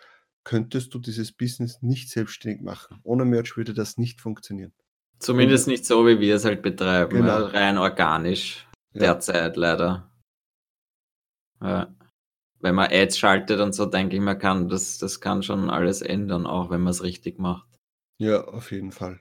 könntest 0.44 0.94
du 0.94 1.00
dieses 1.00 1.32
Business 1.32 1.82
nicht 1.82 2.10
selbstständig 2.10 2.62
machen. 2.62 3.00
Ohne 3.04 3.26
Merch 3.26 3.56
würde 3.58 3.74
das 3.74 3.98
nicht 3.98 4.22
funktionieren. 4.22 4.74
Zumindest 5.20 5.68
nicht 5.68 5.86
so, 5.86 6.06
wie 6.06 6.20
wir 6.20 6.36
es 6.36 6.44
halt 6.46 6.62
betreiben, 6.62 7.26
ja, 7.26 7.38
Genau. 7.40 7.48
rein 7.52 7.78
organisch 7.78 8.68
Ja. 8.94 9.00
derzeit 9.02 9.56
leider. 9.56 10.12
Ja. 11.62 11.94
Wenn 12.60 12.76
man 12.76 12.92
Ads 12.92 13.18
schaltet 13.18 13.60
und 13.60 13.74
so, 13.74 13.86
denke 13.86 14.16
ich, 14.16 14.22
man 14.22 14.40
kann 14.40 14.70
das 14.70 14.98
das 14.98 15.20
kann 15.22 15.44
schon 15.44 15.70
alles 15.70 16.02
ändern, 16.02 16.46
auch 16.46 16.70
wenn 16.70 16.82
man's 16.82 17.04
richtig 17.04 17.40
macht. 17.40 17.68
Ja, 18.18 18.44
auf 18.46 18.72
jeden 18.72 18.92
Fall. 18.92 19.20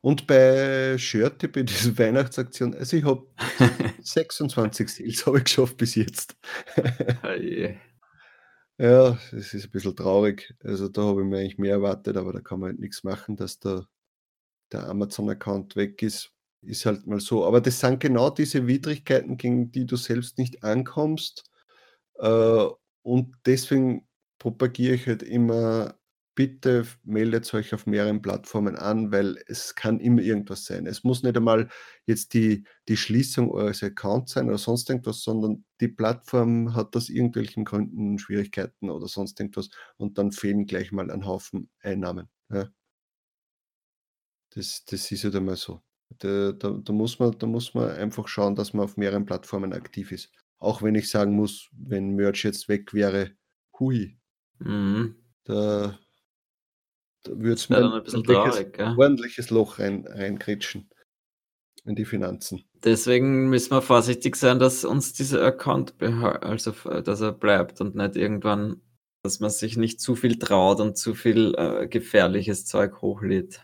Und 0.00 0.26
bei 0.26 0.96
Shirty, 0.98 1.48
bei 1.48 1.62
dieser 1.62 1.96
Weihnachtsaktion 1.98 2.74
also, 2.74 2.96
ich 2.96 3.04
habe 3.04 3.26
26 4.02 4.88
Sales 4.88 5.26
habe 5.26 5.38
ich 5.38 5.44
geschafft 5.44 5.76
bis 5.76 5.94
jetzt. 5.94 6.36
Oh. 7.22 7.74
Ja, 8.80 9.16
es 9.30 9.54
ist 9.54 9.66
'n 9.66 9.70
bisschen 9.70 9.94
traurig. 9.94 10.52
Also, 10.64 10.88
da 10.88 11.02
habe 11.02 11.20
ich 11.22 11.28
mir 11.28 11.38
eigentlich 11.38 11.58
mehr 11.58 11.74
erwartet, 11.74 12.16
aber 12.16 12.32
da 12.32 12.40
kann 12.40 12.58
man 12.58 12.70
halt 12.70 12.80
nix 12.80 13.04
machen, 13.04 13.36
dass 13.36 13.60
da 13.60 13.86
der 14.72 14.88
Amazon-Account 14.88 15.76
weg 15.76 16.02
ist. 16.02 16.32
Ist 16.62 16.86
halt 16.86 17.06
mal 17.06 17.20
so. 17.20 17.46
Aber 17.46 17.60
das 17.60 17.80
sind 17.80 18.00
genau 18.00 18.30
diese 18.30 18.66
Widrigkeiten, 18.66 19.36
gegen 19.38 19.72
die 19.72 19.86
du 19.86 19.96
selbst 19.96 20.38
nicht 20.38 20.64
ankommst. 20.64 21.44
Äh, 22.18 22.66
und 23.02 23.36
deswegen 23.46 24.08
propagiere 24.38 24.94
ich 24.96 25.06
halt 25.08 25.22
immer: 25.24 25.96
„Bitte 26.36 26.84
meldet 27.04 27.52
euch 27.54 27.72
auf 27.74 27.86
mehreren 27.86 28.20
Plattformen 28.22 28.76
an“, 28.76 29.12
weil 29.12 29.38
es 29.46 29.74
kann 29.76 30.00
immer 30.00 30.20
irgendwas 30.22 30.64
sein. 30.64 30.86
Es 30.86 31.04
muss 31.04 31.22
nicht 31.22 31.36
einmal 31.36 31.68
jetzt 32.06 32.34
die 32.34 32.64
die 32.88 32.96
Schließung 32.96 33.50
eures 33.52 33.82
Accounts 33.84 34.32
sein 34.32 34.48
oder 34.48 34.58
sonst 34.58 34.90
irgendwas, 34.90 35.22
sondern 35.22 35.64
die 35.80 35.88
Plattform 35.88 36.74
hat 36.74 36.96
aus 36.96 37.08
irgendwelchen 37.08 37.64
Gründen 37.64 38.18
Schwierigkeiten 38.18 38.90
oder 38.90 39.06
sonst 39.08 39.38
irgendwas 39.40 39.68
und 39.96 40.18
dann 40.18 40.32
fehlen 40.32 40.66
gleich 40.66 40.90
mal 40.92 41.10
ein 41.10 41.24
Haufen 41.26 41.70
Einnahmen, 41.82 42.28
ja. 42.50 42.68
Das 44.52 44.84
das 44.84 45.10
ist 45.10 45.24
halt 45.24 45.34
einmal 45.36 45.56
so. 45.56 45.82
Da 46.18 46.52
da 46.52 46.70
da 46.70 46.92
muss 46.92 47.18
man 47.18 47.36
da 47.38 47.46
muss 47.46 47.74
man 47.74 47.90
einfach 47.90 48.28
schauen, 48.28 48.54
dass 48.54 48.72
man 48.72 48.84
auf 48.84 48.96
mehreren 48.96 49.24
Plattformen 49.24 49.72
aktiv 49.72 50.12
ist. 50.12 50.30
Auch 50.58 50.82
wenn 50.82 50.94
ich 50.94 51.10
sagen 51.10 51.34
muss, 51.34 51.68
wenn 51.72 52.14
Merch 52.14 52.44
jetzt 52.44 52.68
weg 52.68 52.94
wäre, 52.94 53.32
hui. 53.78 54.18
Mhm. 54.58 55.16
Da 55.44 55.98
würd's 57.30 57.70
Wäre 57.70 57.88
mir 57.88 57.94
ein 57.94 58.14
ein 58.14 58.22
traurig, 58.24 58.78
ordentliches 58.78 59.50
Loch 59.50 59.78
rein 59.78 60.06
reingrätschen 60.06 60.88
in 61.84 61.94
die 61.94 62.04
Finanzen. 62.04 62.64
Deswegen 62.82 63.48
müssen 63.48 63.70
wir 63.70 63.82
vorsichtig 63.82 64.36
sein, 64.36 64.58
dass 64.58 64.84
uns 64.84 65.12
dieser 65.12 65.42
Account 65.42 65.94
also, 66.00 66.72
dass 67.00 67.20
er 67.20 67.32
bleibt 67.32 67.80
und 67.80 67.94
nicht 67.94 68.16
irgendwann 68.16 68.80
dass 69.24 69.40
man 69.40 69.50
sich 69.50 69.78
nicht 69.78 70.00
zu 70.00 70.16
viel 70.16 70.38
traut 70.38 70.80
und 70.80 70.98
zu 70.98 71.14
viel, 71.14 71.54
äh, 71.56 71.88
gefährliches 71.88 72.66
Zeug 72.66 73.00
hochlädt. 73.00 73.62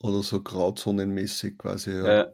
Oder 0.00 0.22
so 0.22 0.40
grauzonenmäßig 0.40 1.58
quasi, 1.58 1.90
ja. 1.90 2.12
Ja. 2.12 2.32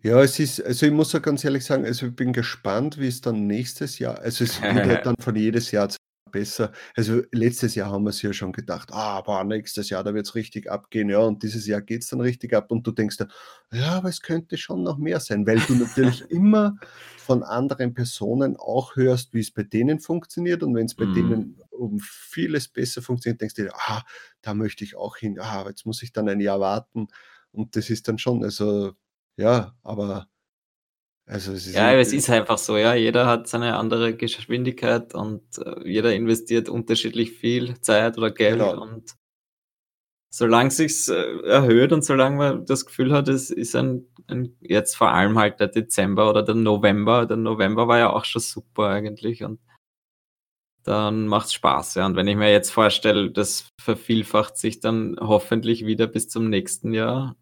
Ja, 0.00 0.22
es 0.22 0.38
ist 0.38 0.64
also, 0.64 0.86
ich 0.86 0.92
muss 0.92 1.14
auch 1.14 1.22
ganz 1.22 1.44
ehrlich 1.44 1.64
sagen, 1.64 1.84
also, 1.84 2.06
ich 2.06 2.16
bin 2.16 2.32
gespannt, 2.32 2.98
wie's 2.98 3.20
dann 3.20 3.46
nächstes 3.46 3.98
Jahr 3.98 4.18
also, 4.20 4.44
es 4.44 4.62
wird 4.62 4.86
ja 4.86 5.00
dann 5.02 5.16
von 5.18 5.36
jedes 5.36 5.70
Jahr 5.72 5.88
z 5.88 5.98
besser. 6.30 6.72
Also, 6.96 7.22
letztes 7.32 7.74
Jahr 7.74 7.90
haben 7.90 8.04
wir's 8.04 8.22
ja 8.22 8.32
schon 8.32 8.52
gedacht: 8.52 8.90
„Ah, 8.92 9.20
boah, 9.22 9.44
nächstes 9.44 9.90
Jahr, 9.90 10.04
da 10.04 10.14
wird's 10.14 10.34
richtig 10.34 10.70
abgehen“, 10.70 11.08
ja, 11.10 11.18
und 11.20 11.42
dieses 11.42 11.66
Jahr 11.66 11.80
geht's 11.82 12.08
dann 12.08 12.20
richtig 12.20 12.54
ab 12.54 12.70
und 12.70 12.86
du 12.86 12.92
denkst 12.92 13.16
dir: 13.18 13.28
„Ja, 13.72 13.96
aber 13.98 14.08
es 14.08 14.20
könnte 14.22 14.56
schon 14.56 14.82
noch 14.82 14.98
mehr 14.98 15.20
sein“, 15.20 15.46
weil 15.46 15.62
du 15.62 15.74
natürlich 15.74 16.22
immer 16.30 16.76
von 17.16 17.42
anderen 17.42 17.94
Personen 17.94 18.56
auch 18.56 18.96
hörst, 18.96 19.34
wie's 19.34 19.50
bei 19.52 19.62
denen 19.64 20.00
funktioniert 20.00 20.62
und 20.62 20.74
wenn's 20.74 20.94
bei 20.94 21.06
Mhm. 21.06 21.06
denen 21.06 21.58
um 21.70 21.98
vieles 22.00 22.68
besser 22.68 23.02
funktioniert, 23.02 23.40
denkst 23.40 23.54
du 23.54 23.62
dir: 23.64 23.72
„Ah, 23.74 24.02
da 24.42 24.54
möchte 24.54 24.84
ich 24.84 24.96
auch 24.96 25.16
hin. 25.16 25.38
Ah, 25.40 25.60
aber 25.60 25.70
jetzt 25.70 25.86
muss 25.86 26.02
ich 26.02 26.12
dann 26.12 26.28
ein 26.28 26.40
Jahr 26.40 26.60
warten.“ 26.60 27.08
Und 27.52 27.76
das 27.76 27.90
ist 27.90 28.08
dann 28.08 28.18
schon 28.18 28.44
also, 28.44 28.92
ja, 29.36 29.74
aber 29.82 30.28
also, 31.28 31.52
es 31.52 31.66
ist 31.66 31.74
Ja, 31.74 31.92
es 31.94 32.12
ist 32.12 32.30
einfach 32.30 32.58
so, 32.58 32.76
ja. 32.76 32.94
Jeder 32.94 33.26
hat 33.26 33.46
seine 33.48 33.76
andere 33.76 34.14
Geschwindigkeit 34.16 35.14
und, 35.14 35.42
äh, 35.58 35.88
jeder 35.88 36.14
investiert 36.14 36.68
unterschiedlich 36.68 37.32
viel 37.32 37.80
Zeit 37.80 38.18
oder 38.18 38.30
Geld 38.30 38.58
Genau. 38.60 38.82
und 38.82 39.14
solange 40.30 40.70
sich's, 40.70 41.08
äh, 41.08 41.40
erhöht 41.46 41.92
und 41.92 42.04
solange 42.04 42.36
man 42.36 42.66
das 42.66 42.86
Gefühl 42.86 43.12
hat, 43.12 43.28
es 43.28 43.50
ist 43.50 43.74
ein 43.76 44.06
ein 44.30 44.54
jetzt 44.60 44.94
vor 44.96 45.10
allem 45.10 45.38
halt 45.38 45.58
der 45.58 45.68
Dezember 45.68 46.28
oder 46.28 46.42
der 46.42 46.54
November. 46.54 47.24
Der 47.24 47.38
November 47.38 47.88
war 47.88 47.98
ja 47.98 48.10
auch 48.12 48.26
schon 48.26 48.42
super 48.42 48.88
eigentlich 48.88 49.42
und 49.42 49.58
dann 50.84 51.26
macht's 51.28 51.52
Spaß, 51.54 51.94
ja. 51.96 52.06
Und 52.06 52.16
wenn 52.16 52.28
ich 52.28 52.36
mir 52.36 52.50
jetzt 52.52 52.70
vorstelle, 52.70 53.30
das 53.30 53.68
vervielfacht 53.80 54.56
sich 54.58 54.80
dann 54.80 55.16
hoffentlich 55.20 55.84
wieder 55.86 56.06
bis 56.06 56.28
zum 56.28 56.48
nächsten 56.50 56.92
Jahr 56.94 57.36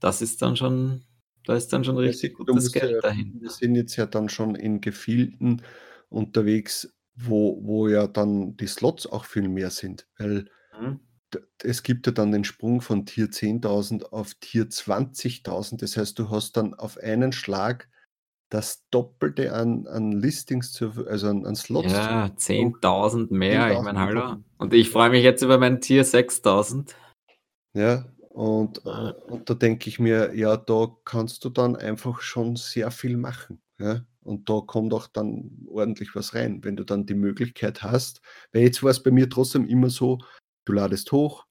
das 0.00 0.22
ist 0.22 0.42
dann 0.42 0.56
schon 0.56 1.04
da 1.48 1.56
ist 1.56 1.72
dann 1.72 1.82
schon 1.82 1.96
richtig 1.96 2.34
gutes 2.34 2.70
Geld 2.72 2.92
ja 2.92 3.00
dahinter. 3.00 3.40
wir 3.40 3.50
sind 3.50 3.74
jetzt 3.74 3.96
ja 3.96 4.04
dann 4.04 4.28
schon 4.28 4.54
in 4.54 4.80
Gefilden 4.82 5.62
unterwegs, 6.10 6.94
wo 7.14 7.58
wo 7.64 7.88
ja 7.88 8.06
dann 8.06 8.56
die 8.58 8.66
Slots 8.66 9.06
auch 9.06 9.24
viel 9.24 9.48
mehr 9.48 9.70
sind, 9.70 10.06
weil 10.18 10.50
Mhm. 10.78 11.00
es 11.62 11.82
gibt 11.82 12.06
ja 12.06 12.12
dann 12.12 12.32
den 12.32 12.44
Sprung 12.44 12.80
von 12.82 13.04
Tier 13.06 13.30
10.000 13.30 14.12
auf 14.12 14.34
Tier 14.34 14.68
20.000. 14.68 15.82
Das 15.82 15.96
heißt, 15.96 16.18
du 16.18 16.30
hast 16.30 16.56
dann 16.56 16.74
auf 16.74 16.98
einen 16.98 17.32
Schlag 17.32 17.88
das 18.50 18.84
Doppelte 18.90 19.52
an 19.54 19.86
an 19.86 20.12
Listings 20.12 20.76
Ver 20.76 21.06
also 21.06 21.28
an 21.28 21.46
an 21.46 21.56
Slots 21.56 21.92
Ja, 21.92 22.28
Verfügung. 22.28 22.76
10.000 22.76 23.30
mehr, 23.30 23.72
ich 23.72 23.82
meine, 23.82 23.98
10.000 23.98 24.06
hallo? 24.06 24.36
Und 24.58 24.74
ich 24.74 24.90
freue 24.90 25.10
mich 25.10 25.22
jetzt 25.24 25.42
über 25.42 25.58
mein 25.58 25.80
Tier 25.80 26.04
6.000. 26.04 26.94
Ja, 27.74 28.04
und 28.30 28.78
äh, 28.86 28.88
Ja. 28.90 29.10
und 29.28 29.48
da 29.50 29.54
denke 29.54 29.88
ich 29.88 29.98
mir, 29.98 30.34
ja, 30.34 30.56
da 30.56 30.88
kannst 31.04 31.44
du 31.44 31.50
dann 31.50 31.76
einfach 31.76 32.20
schon 32.20 32.56
sehr 32.56 32.90
viel 32.90 33.16
machen, 33.16 33.62
ja? 33.78 34.04
Und 34.22 34.50
da 34.50 34.60
kommt 34.60 34.92
auch 34.94 35.06
dann 35.08 35.66
ordentlich 35.68 36.14
was 36.14 36.34
rein, 36.34 36.62
wenn 36.64 36.76
du 36.76 36.84
dann 36.84 37.06
die 37.06 37.14
Möglichkeit 37.14 37.82
hast 37.82 38.20
weil 38.52 38.62
jetzt 38.62 38.82
war's 38.82 39.02
bei 39.02 39.10
mir 39.10 39.30
trotzdem 39.30 39.66
immer 39.66 39.88
so, 39.90 40.18
du 40.66 40.72
ladest 40.74 41.12
hoch 41.12 41.46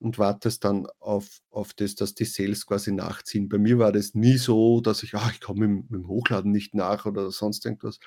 und 0.00 0.18
wartest 0.18 0.64
dann 0.64 0.86
auf 1.00 1.40
auf 1.50 1.74
das, 1.74 1.94
dass 1.96 2.14
die 2.14 2.24
Sales 2.26 2.66
quasi 2.66 2.92
nachziehen. 2.92 3.48
Bei 3.48 3.58
mir 3.58 3.78
war 3.78 3.92
das 3.92 4.14
nie 4.14 4.36
so, 4.38 4.80
dass 4.80 5.02
ich: 5.02 5.14
„Ah, 5.14 5.30
ich 5.32 5.40
komme 5.40 5.68
mit 5.68 5.90
mit 5.90 6.00
dem 6.02 6.08
Hochladen 6.08 6.52
nicht 6.52 6.74
nach“ 6.74 7.06
oder 7.06 7.30
sonst 7.32 7.64
irgendwas, 7.66 7.98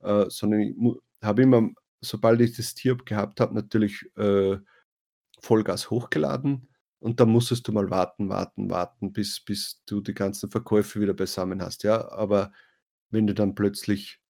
äh, 0.00 0.26
sondern 0.30 0.60
ich 0.62 0.76
habe 1.22 1.42
immer, 1.42 1.70
sobald 2.02 2.40
ich 2.40 2.56
das 2.56 2.74
Tier 2.74 2.96
gehabt 2.98 3.40
habe, 3.40 3.54
natürlich, 3.54 4.06
äh, 4.16 4.58
Vollgas 5.40 5.90
hochgeladen 5.90 6.68
und 7.00 7.20
dann 7.20 7.30
musstest 7.30 7.68
du 7.68 7.72
mal 7.72 7.90
warten, 7.90 8.28
warten, 8.28 8.70
warten, 8.70 9.12
bis 9.12 9.40
bis 9.40 9.82
du 9.86 10.00
die 10.00 10.14
ganzen 10.14 10.50
Verkäufe 10.50 11.00
wieder 11.00 11.14
beisammen 11.14 11.62
hast, 11.62 11.84
ja? 11.84 12.10
Aber 12.10 12.52
wenn 13.10 13.26
du 13.26 13.34
dann 13.34 13.54
plötzlich 13.54 14.20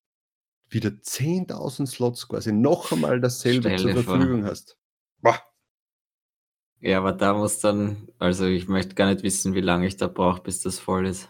wieder 0.69 0.91
10.000 0.91 1.87
Slots 1.87 2.29
quasi 2.29 2.53
noch 2.53 2.93
einmal 2.93 3.21
dasselbe 3.21 3.71
Stell 3.71 3.79
zur 3.79 3.93
dir 3.93 4.03
vor. 4.03 4.17
Verfügung 4.17 4.45
hast. 4.45 4.79
Boah. 5.23 5.41
Ja, 6.81 6.99
aber 6.99 7.13
da 7.13 7.35
muss 7.35 7.59
dann 7.61 8.09
also, 8.19 8.47
ich 8.47 8.69
möchte 8.69 8.95
gar 8.95 9.11
nicht 9.11 9.23
wissen, 9.25 9.55
wie 9.55 9.61
lange 9.61 9.87
ich 9.87 9.97
da 9.97 10.07
brauche, 10.07 10.43
bis 10.43 10.61
das 10.63 10.79
voll 10.79 11.07
ist. 11.07 11.29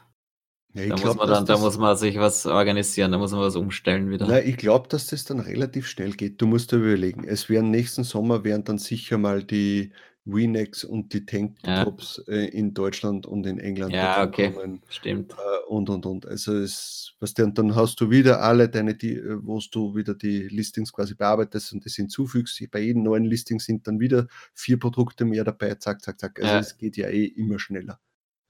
Ja, 0.74 0.82
ich 0.82 0.88
Da 0.88 0.94
muss 0.96 1.02
glaube, 1.02 1.18
man 1.18 1.28
dann 1.28 1.46
da 1.46 1.58
muss 1.58 1.78
man 1.78 1.96
sich 1.96 2.18
was 2.18 2.46
organisieren, 2.46 3.12
da 3.12 3.18
muss 3.18 3.32
man 3.32 3.40
was 3.40 3.56
umstellen 3.56 4.10
wieder. 4.10 4.26
Na, 4.26 4.40
ich 4.42 4.56
glaube, 4.58 4.88
dass 4.88 5.06
das 5.06 5.24
dann 5.24 5.40
relativ 5.40 5.86
schnell 5.88 6.12
geht. 6.12 6.40
Du 6.42 6.46
musst 6.46 6.72
dir 6.72 6.76
überlegen, 6.76 7.24
es 7.24 7.48
werden 7.48 7.70
nächsten 7.70 8.04
Sommer 8.04 8.44
werden 8.44 8.64
dann 8.64 8.78
sicher 8.78 9.16
mal 9.18 9.42
die 9.42 9.92
V-Necks 10.30 10.84
und 10.84 11.12
die 11.14 11.24
Ja. 11.64 11.84
Tanktops, 11.84 12.18
äh, 12.28 12.46
in 12.48 12.74
Deutschland 12.74 13.26
und 13.26 13.46
in 13.46 13.58
England 13.58 13.94
Ja, 13.94 14.24
okay, 14.24 14.52
dazukommen, 14.52 14.82
stimmt. 14.88 15.34
äh, 15.36 15.66
und, 15.68 15.88
und, 15.90 16.06
und. 16.06 16.26
Also, 16.26 16.54
es 16.56 17.14
weißt 17.20 17.38
du, 17.38 17.44
und 17.44 17.58
dann 17.58 17.74
hast 17.74 18.00
du 18.00 18.10
wieder 18.10 18.40
alle 18.42 18.68
deine 18.68 18.94
die 18.94 19.14
äh, 19.16 19.38
wo's 19.42 19.70
du 19.70 19.94
wieder 19.96 20.14
die 20.14 20.48
Listings 20.48 20.92
quasi 20.92 21.14
bearbeitest 21.14 21.72
und 21.72 21.84
das 21.86 21.94
hinzufügst. 21.96 22.62
Bei 22.70 22.80
jedem 22.80 23.02
neuen 23.04 23.24
Listing 23.24 23.60
sind 23.60 23.86
dann 23.86 24.00
wieder 24.00 24.26
4 24.54 24.78
Produkte 24.78 25.24
mehr 25.24 25.44
dabei, 25.44 25.74
zack, 25.76 26.02
zack, 26.02 26.18
zack. 26.20 26.40
Also, 26.40 26.54
Ja. 26.54 26.60
es 26.60 26.76
geht 26.78 26.96
ja 26.96 27.08
eh 27.08 27.24
immer 27.26 27.58
schneller, 27.58 28.00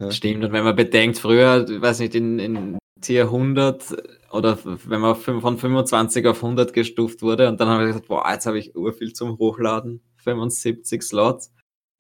ja? 0.01 0.11
Stimmt, 0.13 0.45
und 0.45 0.53
wenn 0.53 0.65
man 0.65 0.77
bedenkt, 0.77 1.19
früher, 1.19 1.67
weiß 1.69 2.01
nicht, 2.01 2.15
in 2.15 2.39
in 2.39 2.79
Tier 3.01 3.31
100 3.31 3.95
oder 4.33 4.59
wenn 4.65 5.01
man 5.01 5.15
von 5.17 5.59
25 5.59 6.27
auf 6.27 6.43
100 6.43 6.73
gestuft 6.73 7.23
wurde 7.23 7.49
und 7.49 7.61
dann 7.61 7.69
haben 7.69 7.81
wir 7.81 7.87
gesagt: 7.89 8.09
„Boah, 8.09 8.29
jetzt 8.33 8.47
habe 8.47 8.59
ich 8.59 8.75
urviel 8.75 9.13
zum 9.13 9.39
Hochladen, 9.39 10.03
75 10.17 11.03
Slots.“ 11.03 11.53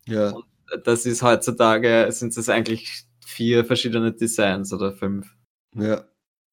Ja. 0.08 0.30
Und 0.30 0.44
das 0.84 1.06
ist 1.06 1.22
heutzutage 1.22 2.06
sind 2.10 2.36
das 2.36 2.48
eigentlich 2.48 3.04
4 3.24 3.64
verschiedene 3.64 4.12
Designs 4.12 4.72
oder 4.72 4.92
5. 4.92 5.26
Ja. 5.74 6.04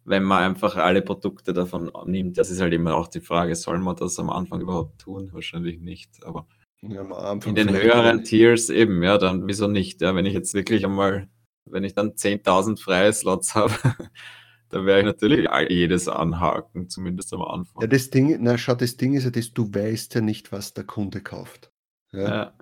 Wenn 0.03 0.23
man 0.23 0.43
einfach 0.43 0.75
alle 0.75 1.01
Produkte 1.01 1.51
davon 1.53 1.91
nimmt. 2.05 2.37
Das 2.37 2.51
ist 2.51 2.61
halt 2.61 2.73
immer 2.73 2.95
auch 2.95 3.07
die 3.07 3.21
Frage, 3.21 3.55
soll 3.55 3.79
man 3.79 3.95
das 3.95 4.19
am 4.19 4.29
Anfang 4.29 4.61
überhaupt 4.61 5.01
tun? 5.01 5.29
Wahrscheinlich 5.33 5.79
nicht, 5.79 6.23
aber 6.23 6.47
Ja, 6.81 7.33
in 7.33 7.55
den 7.55 7.69
höheren. 7.73 8.23
Tiers 8.23 8.69
eben, 8.69 9.01
ja, 9.01 9.17
dann 9.17 9.47
wieso 9.47 9.67
nicht? 9.67 10.01
Ja, 10.01 10.13
wenn 10.13 10.25
ich 10.27 10.33
jetzt 10.33 10.53
wirklich 10.53 10.85
einmal 10.85 11.27
wenn 11.67 11.83
ich 11.83 11.95
dann 11.95 12.11
10.000 12.11 12.79
freie 12.79 13.11
Slots 13.11 13.55
habe, 13.55 13.73
dann 14.69 14.85
werde 14.85 14.99
ich 14.99 15.05
natürlich 15.05 15.49
jedes 15.69 16.07
anhaken, 16.07 16.89
zumindest 16.89 17.33
am 17.33 17.39
Ja, 17.39 17.47
Anfang. 17.47 17.89
das 17.89 18.11
Ding 18.11 18.37
na 18.41 18.57
schau, 18.57 18.75
das 18.75 18.97
Ding 18.97 19.15
ist 19.15 19.23
ja 19.23 19.31
das, 19.31 19.51
du 19.53 19.73
weißt 19.73 20.13
ja 20.13 20.21
nicht, 20.21 20.51
was 20.51 20.73
der 20.75 20.83
Kunde 20.83 21.21
kauft, 21.21 21.71
ja? 22.13 22.21
Ja. 22.21 22.53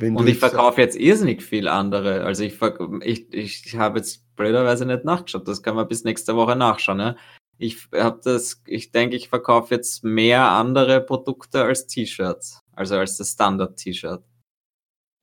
Und 0.00 0.26
ich 0.28 0.38
verkaufe 0.38 0.80
jetzt 0.80 0.96
irrsinnig 0.96 1.42
viel 1.42 1.68
andere. 1.68 2.24
Also, 2.24 2.44
ich 2.44 2.60
ich 3.00 3.32
ich 3.32 3.76
habe 3.76 3.98
jetzt 3.98 4.24
blöderweise 4.36 4.84
nicht 4.84 5.04
nachgeschaut. 5.04 5.48
Das 5.48 5.62
kann 5.62 5.76
man 5.76 5.88
bis 5.88 6.04
nächste 6.04 6.36
Woche 6.36 6.54
nachschauen, 6.54 7.00
ja? 7.00 7.16
Ich 7.58 7.88
habe 7.94 8.20
das 8.22 8.62
ich 8.66 8.90
denke, 8.90 9.16
ich 9.16 9.30
verkaufe 9.30 9.74
jetzt 9.74 10.04
mehr 10.04 10.50
andere 10.50 11.00
Produkte 11.00 11.64
als 11.64 11.86
T-Shirts, 11.86 12.60
also 12.72 12.96
als 12.96 13.16
das 13.16 13.32
Standard-T-Shirt. 13.32 14.22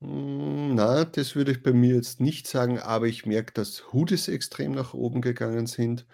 Hm, 0.03 0.73
na, 0.73 1.05
das 1.05 1.35
würde 1.35 1.51
ich 1.51 1.61
bei 1.61 1.71
mir 1.71 1.95
jetzt 1.95 2.19
nicht 2.19 2.47
sagen, 2.47 2.79
aber 2.79 3.05
ich 3.05 3.27
merke, 3.27 3.53
dass 3.53 3.93
Hoodies 3.93 4.27
extrem 4.27 4.71
nach 4.71 4.95
oben 4.95 5.21
gegangen 5.21 5.67
sind. 5.67 6.07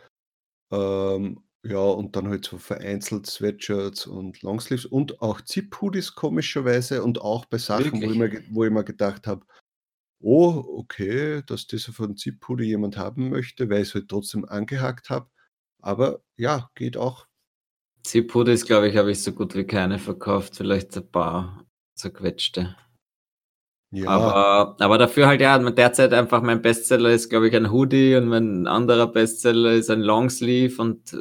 Ähm, 0.71 1.41
ja, 1.63 1.77
und 1.79 2.15
dann 2.15 2.27
halt 2.29 2.45
so 2.45 2.57
vereinzelt 2.57 3.27
Sweatshirts 3.27 4.07
und 4.07 4.41
Longsleeves 4.41 4.85
und 4.85 5.21
auch 5.21 5.41
Zip-Hoodies 5.41 6.15
komischerweise 6.15 7.03
und 7.03 7.21
auch 7.21 7.45
bei 7.45 7.57
Sachen, 7.57 8.03
wo 8.03 8.11
ich 8.11 8.17
mir 8.17 8.43
wo 8.49 8.63
ich 8.65 8.71
mir 8.71 8.83
gedacht 8.85 9.27
habe: 9.27 9.45
„Oh, 10.21 10.63
okay, 10.77 11.43
dass 11.47 11.67
das 11.67 11.83
so 11.83 12.03
'n 12.05 12.17
Zip-Hoodie 12.17 12.65
jemand 12.65 12.97
haben 12.97 13.29
möchte“, 13.29 13.69
weil 13.69 13.83
ich's 13.83 13.95
halt 13.95 14.09
trotzdem 14.09 14.45
angehakt 14.45 15.09
habe. 15.11 15.29
Aber 15.81 16.23
ja, 16.37 16.71
geht 16.75 16.97
auch. 16.97 17.27
Zip-Hoodies, 18.05 18.65
glaube 18.65 18.89
ich, 18.89 18.97
habe 18.97 19.11
ich 19.11 19.23
so 19.23 19.31
gut 19.33 19.55
wie 19.55 19.65
keine 19.65 19.99
verkauft, 19.99 20.57
vielleicht 20.57 20.97
ein 20.97 21.09
paar 21.11 21.65
zerquetschte. 21.95 22.75
Ja. 23.91 24.07
Aber 24.07 24.75
aber 24.79 24.97
dafür 24.99 25.27
halt, 25.27 25.41
ja, 25.41 25.57
derzeit 25.71 26.13
einfach 26.13 26.43
mein 26.43 26.61
Bestseller 26.61 27.09
ist, 27.09 27.29
glaube 27.29 27.47
ich, 27.47 27.55
ein 27.55 27.71
Hoodie 27.71 28.15
und 28.15 28.27
mein 28.27 28.67
anderer 28.67 29.07
Bestseller 29.07 29.71
ist 29.71 29.89
ein 29.89 30.01
Longsleeve 30.01 30.79
und 30.79 31.17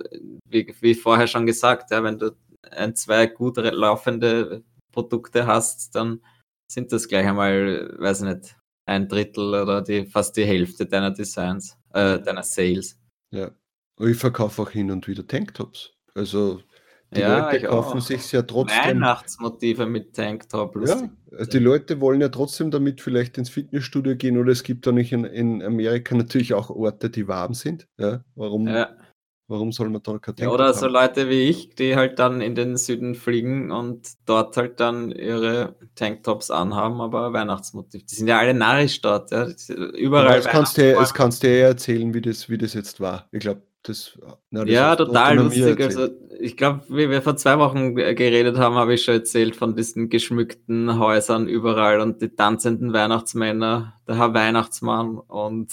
wie 0.50 0.74
wie 0.81 0.94
vorher 0.94 1.26
schon 1.26 1.46
gesagt, 1.46 1.90
ja, 1.90 2.02
wenn 2.04 2.18
du 2.18 2.37
1, 2.70 3.00
2 3.02 3.26
gut 3.28 3.57
laufende 3.57 4.62
Produkte 4.92 5.46
hast, 5.46 5.94
dann 5.94 6.20
sind 6.70 6.92
das 6.92 7.09
gleich 7.09 7.26
einmal, 7.26 7.94
weiß 7.98 8.20
ich 8.22 8.26
nicht, 8.28 8.57
1/3 8.87 9.62
oder 9.62 9.81
die 9.81 10.04
fast 10.04 10.37
die 10.37 10.44
Hälfte 10.44 10.85
deiner 10.85 11.11
Designs 11.11 11.78
äh, 11.94 12.20
deiner 12.20 12.42
Sales. 12.42 12.98
Ja. 13.31 13.50
Und 13.96 14.11
ich 14.11 14.16
verkaufe 14.16 14.62
auch 14.62 14.70
hin 14.70 14.90
und 14.90 15.09
wieder 15.09 15.26
Tanktops. 15.26 15.92
Also, 16.14 16.62
die 17.16 17.23
Ja, 17.23 17.23
Leute 17.23 17.62
kaufen 17.62 18.01
auch. 18.01 18.01
sich's 18.01 18.33
ja 18.33 18.42
trotzdem 18.42 19.09
Weihnachtsmotive 19.09 19.87
mit 19.87 20.14
Tanktop, 20.14 20.75
lustig. 20.77 21.11
Ja, 21.31 21.47
die 21.47 21.59
Leute 21.59 22.01
wollen 22.01 22.21
ja 22.21 22.29
trotzdem 22.29 22.71
damit 22.71 23.01
vielleicht 23.01 23.37
ins 23.38 23.51
Fitnessstudio 23.51 24.16
gehen 24.16 24.38
oder 24.38 24.53
es 24.53 24.62
gibt 24.62 24.87
da 24.87 24.92
nicht 24.92 25.12
in 25.12 25.25
in 25.25 25.62
Amerika 25.62 26.14
natürlich 26.14 26.55
auch 26.55 26.71
Orte, 26.71 27.11
die 27.11 27.27
warm 27.29 27.55
sind, 27.55 27.88
ja? 27.99 28.25
Warum 28.35 28.75
Ja. 28.75 28.97
warum 29.49 29.73
soll 29.73 29.90
man 29.90 30.03
da 30.03 30.18
kein 30.18 30.37
Ja, 30.40 30.49
Tanktop 30.49 30.51
oder 30.51 30.73
so 30.73 30.87
haben? 30.87 30.88
Leute 30.88 31.29
wie 31.29 31.42
ich, 31.49 31.71
die 31.75 31.97
halt 31.97 32.21
dann 32.21 32.40
in 32.40 32.55
den 32.55 32.77
Süden 32.77 33.16
fliegen 33.16 33.73
und 33.73 34.09
dort 34.25 34.57
halt 34.57 34.79
dann 34.79 35.11
ihre 35.11 35.75
Tanktops 35.97 36.53
anhaben, 36.53 37.01
aber 37.01 37.33
Weihnachtsmotiv. 37.33 38.07
Die 38.07 38.14
sind 38.14 38.29
ja 38.29 38.38
alle 38.38 38.55
narrisch 38.55 39.01
dort, 39.01 39.33
ja. 39.33 39.49
Ja, 40.14 40.25
überall 40.29 40.35
das 40.35 40.49
kannst 40.49 40.77
du 40.79 40.88
ja 40.90 40.97
das 40.99 41.14
kannst 41.14 41.42
du 41.42 41.49
ja 41.49 41.68
erzählen, 41.68 42.12
wie 42.14 42.21
das 42.21 42.49
wie 42.49 42.59
das 42.59 42.75
jetzt 42.75 43.01
war. 43.01 43.29
Ich 43.33 43.40
glaube, 43.40 43.62
das 43.88 44.18
na, 44.51 44.64
das 44.64 44.72
Ja, 44.72 44.96
total 44.96 45.37
lustig. 45.37 45.81
Also, 45.81 46.09
ich 46.40 46.57
glaube, 46.57 46.83
wie 46.88 47.11
wir 47.11 47.22
vor 47.22 47.37
2 47.37 47.59
Wochen, 47.59 47.98
äh, 47.98 48.14
geredet 48.14 48.59
haben, 48.59 48.77
habe 48.77 48.94
ich 48.94 49.05
schon 49.05 49.14
erzählt 49.14 49.57
von 49.57 49.74
diesen 49.77 50.09
geschmückten 50.09 50.98
Häusern 50.98 51.48
überall 51.48 52.01
und 52.01 52.22
die 52.22 52.29
tanzenden 52.29 52.92
Weihnachtsmänner, 52.92 53.94
der 54.07 54.16
Herr 54.16 54.35
Weihnachtsmann 54.35 55.18
und 55.18 55.72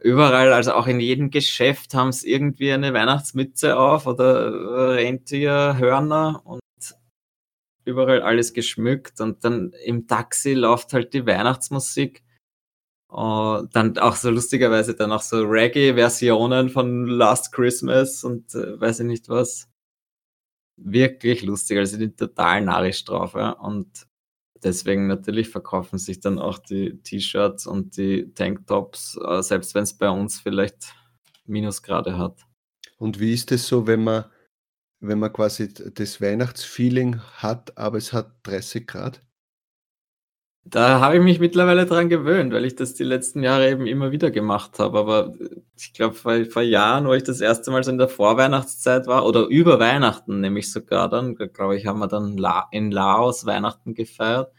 überall, 0.00 0.52
also 0.52 0.72
auch 0.72 0.86
in 0.86 1.00
jedem 1.00 1.30
Geschäft 1.30 1.94
haben's 1.94 2.24
irgendwie 2.24 2.72
eine 2.72 2.92
Weihnachtsmütze 2.94 3.78
auf 3.78 4.06
oder 4.06 4.96
Rentierhörner 4.96 6.42
und 6.44 6.60
überall 7.84 8.22
alles 8.22 8.52
geschmückt 8.52 9.20
und 9.20 9.44
dann 9.44 9.72
im 9.84 10.06
Taxi 10.06 10.54
läuft 10.54 10.92
halt 10.92 11.14
die 11.14 11.26
Weihnachtsmusik. 11.26 12.22
Und 13.12 13.76
dann 13.76 13.98
auch 13.98 14.16
so 14.16 14.30
lustigerweise 14.30 14.94
dann 14.94 15.12
auch 15.12 15.20
so 15.22 15.42
Reggae-Versionen 15.44 16.70
von 16.70 17.06
„Last 17.06 17.52
Christmas“ 17.52 18.24
und, 18.24 18.54
äh, 18.54 18.80
weiß 18.80 19.00
ich 19.00 19.06
nicht 19.06 19.28
was. 19.28 19.68
Wirklich 20.78 21.42
lustig, 21.42 21.78
also 21.78 21.96
die 21.96 22.04
sind 22.04 22.18
total 22.18 22.62
narrisch 22.62 23.04
drauf, 23.04 23.34
ja. 23.34 23.50
Und 23.50 24.06
deswegen 24.62 25.06
natürlich 25.06 25.48
verkaufen 25.50 25.98
sich 25.98 26.20
dann 26.20 26.38
auch 26.38 26.58
die 26.58 26.98
T-Shirts 27.02 27.66
und 27.66 27.96
die 27.98 28.32
Tanktops, 28.34 29.18
äh, 29.22 29.42
selbst 29.42 29.74
wenn's 29.74 29.92
bei 29.96 30.08
uns 30.08 30.40
vielleicht 30.40 30.94
Minusgrade 31.46 32.16
hat. 32.16 32.46
Und 32.98 33.20
wie 33.20 33.34
ist 33.34 33.52
es 33.52 33.66
so, 33.66 33.86
wenn 33.86 34.04
man 34.04 34.24
wenn 35.00 35.18
man 35.18 35.32
quasi 35.32 35.72
das 35.74 36.20
Weihnachtsfeeling 36.20 37.20
hat, 37.36 37.76
aber 37.78 37.98
es 37.98 38.12
hat 38.12 38.32
30 38.44 38.86
Grad? 38.86 39.22
Da 40.64 41.00
habe 41.00 41.16
ich 41.16 41.22
mich 41.22 41.40
mittlerweile 41.40 41.86
dran 41.86 42.08
gewöhnt, 42.08 42.52
weil 42.52 42.64
ich 42.64 42.76
das 42.76 42.94
die 42.94 43.02
letzten 43.02 43.42
Jahre 43.42 43.68
eben 43.68 43.86
immer 43.86 44.12
wieder 44.12 44.30
gemacht 44.30 44.78
habe. 44.78 44.98
Aber 44.98 45.34
ich 45.76 45.92
glaube, 45.92 46.14
vor, 46.14 46.44
vor 46.46 46.62
Jahren, 46.62 47.06
wo 47.06 47.14
ich 47.14 47.24
das 47.24 47.40
erste 47.40 47.70
Mal 47.72 47.82
so 47.82 47.90
in 47.90 47.98
der 47.98 48.08
Vorweihnachtszeit 48.08 49.06
war, 49.08 49.26
oder 49.26 49.46
über 49.48 49.80
Weihnachten 49.80 50.40
nämlich 50.40 50.70
sogar 50.72 51.08
dann, 51.08 51.34
glaube 51.34 51.76
ich, 51.76 51.86
haben 51.86 51.98
wir 51.98 52.06
dann 52.06 52.38
in 52.70 52.92
Laos 52.92 53.44
Weihnachten 53.44 53.94
gefeiert. 53.94 54.52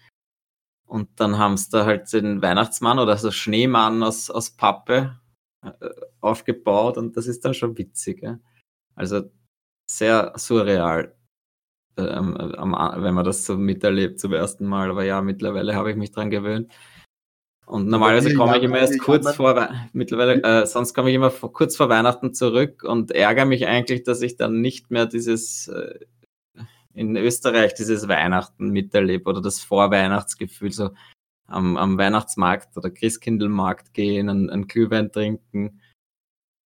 Und 0.86 1.10
dann 1.20 1.38
haben 1.38 1.58
sie 1.58 1.70
da 1.72 1.86
halt 1.86 2.12
den 2.14 2.42
Weihnachtsmann 2.42 3.00
oder 3.00 3.18
so 3.18 3.32
Schneemann 3.32 4.04
aus, 4.04 4.30
aus 4.30 4.52
Pappe 4.52 5.20
äh, 5.64 5.90
aufgebaut 6.22 6.98
und 6.98 7.18
das 7.18 7.28
ist 7.28 7.46
dann 7.46 7.54
schon 7.54 7.78
witzig. 7.78 8.22
Ja? 8.22 8.40
Also 8.96 9.32
sehr 9.90 10.34
surreal 10.36 11.16
ähm, 11.98 12.36
wenn 12.38 13.14
man 13.14 13.26
das 13.26 13.46
so 13.46 13.58
miterlebt 13.58 14.20
zum 14.20 14.34
ersten 14.34 14.66
Mal. 14.66 14.90
Aber 14.90 15.04
ja, 15.04 15.22
mittlerweile 15.22 15.76
habe 15.76 15.92
ich 15.92 15.98
mich 15.98 16.12
dran 16.12 16.30
gewöhnt. 16.30 16.72
Und 17.66 17.88
normalerweise 17.88 18.34
komme 18.36 18.58
ich 18.58 18.64
immer 18.64 18.80
erst 18.80 19.00
kurz 19.00 19.36
vor, 19.36 19.70
mittlerweile, 19.94 20.44
äh, 20.44 20.66
sonst 20.66 20.94
komme 20.94 21.10
ich 21.10 21.16
immer 21.16 21.32
vor, 21.32 21.54
kurz 21.54 21.78
vor 21.78 21.88
Weihnachten 21.88 22.34
zurück 22.34 22.84
und 22.84 23.12
ärgere 23.12 23.46
mich 23.46 23.66
eigentlich, 23.68 24.04
dass 24.04 24.22
ich 24.22 24.36
dann 24.36 24.60
nicht 24.60 24.92
mehr 24.92 25.06
dieses, 25.06 25.70
äh, 25.70 26.00
in 26.94 27.16
Österreich 27.16 27.74
dieses 27.74 28.08
Weihnachten 28.08 28.70
miterlebe 28.70 29.30
oder 29.30 29.42
das 29.42 29.62
Vorweihnachtsgefühl, 29.62 30.72
so 30.72 30.92
am, 31.48 31.78
am 31.78 31.98
Weihnachtsmarkt 31.98 32.76
oder 32.76 32.90
Christkindlmarkt 32.90 33.94
gehen, 33.94 34.30
einen, 34.30 34.50
einen 34.50 34.68
Glühwein 34.68 35.12
trinken 35.12 35.80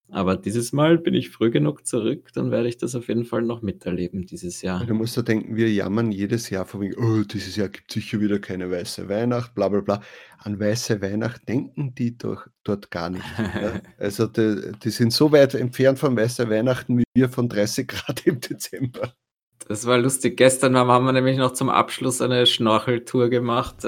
aber 0.09 0.37
dieses 0.37 0.71
Mal 0.71 0.97
bin 0.97 1.13
ich 1.13 1.29
früh 1.29 1.51
genug 1.51 1.85
zurück, 1.85 2.29
dann 2.33 2.49
werde 2.49 2.69
ich 2.69 2.77
das 2.77 2.95
auf 2.95 3.09
jeden 3.09 3.25
Fall 3.25 3.41
noch 3.41 3.61
miterleben 3.61 4.25
dieses 4.25 4.61
Jahr. 4.61 4.85
Du 4.85 4.93
musst 4.93 5.17
ja 5.17 5.21
denken, 5.21 5.57
wir 5.57 5.69
jammern 5.71 6.11
jedes 6.11 6.49
Jahr 6.49 6.65
von 6.65 6.81
wegen, 6.81 6.95
oh, 6.97 7.23
dieses 7.23 7.57
Jahr 7.57 7.67
gibt 7.67 7.89
es 7.89 7.95
sicher 7.95 8.21
wieder 8.21 8.39
keine 8.39 8.71
weiße 8.71 9.09
Weihnacht, 9.09 9.53
bla 9.53 9.67
bla 9.67 9.81
bla. 9.81 10.01
An 10.37 10.59
weiße 10.59 11.01
Weihnacht 11.01 11.47
denken 11.49 11.93
die 11.95 12.17
doch 12.17 12.47
dort 12.63 12.89
gar 12.89 13.09
nicht. 13.09 13.25
ja? 13.37 13.81
Also 13.97 14.27
die, 14.27 14.71
die, 14.81 14.89
sind 14.91 15.11
so 15.11 15.31
weit 15.31 15.55
entfernt 15.55 15.99
von 15.99 16.15
weißer 16.15 16.49
Weihnachten 16.49 16.99
wie 16.99 17.03
wir 17.13 17.29
von 17.29 17.49
30 17.49 17.87
Grad 17.87 18.25
im 18.25 18.39
Dezember. 18.39 19.13
Das 19.67 19.85
war 19.85 19.97
lustig. 19.97 20.37
Gestern 20.37 20.77
haben 20.77 21.05
wir 21.05 21.11
nämlich 21.11 21.37
noch 21.37 21.51
zum 21.51 21.69
Abschluss 21.69 22.21
eine 22.21 22.45
Schnorcheltour 22.45 23.29
gemacht. 23.29 23.83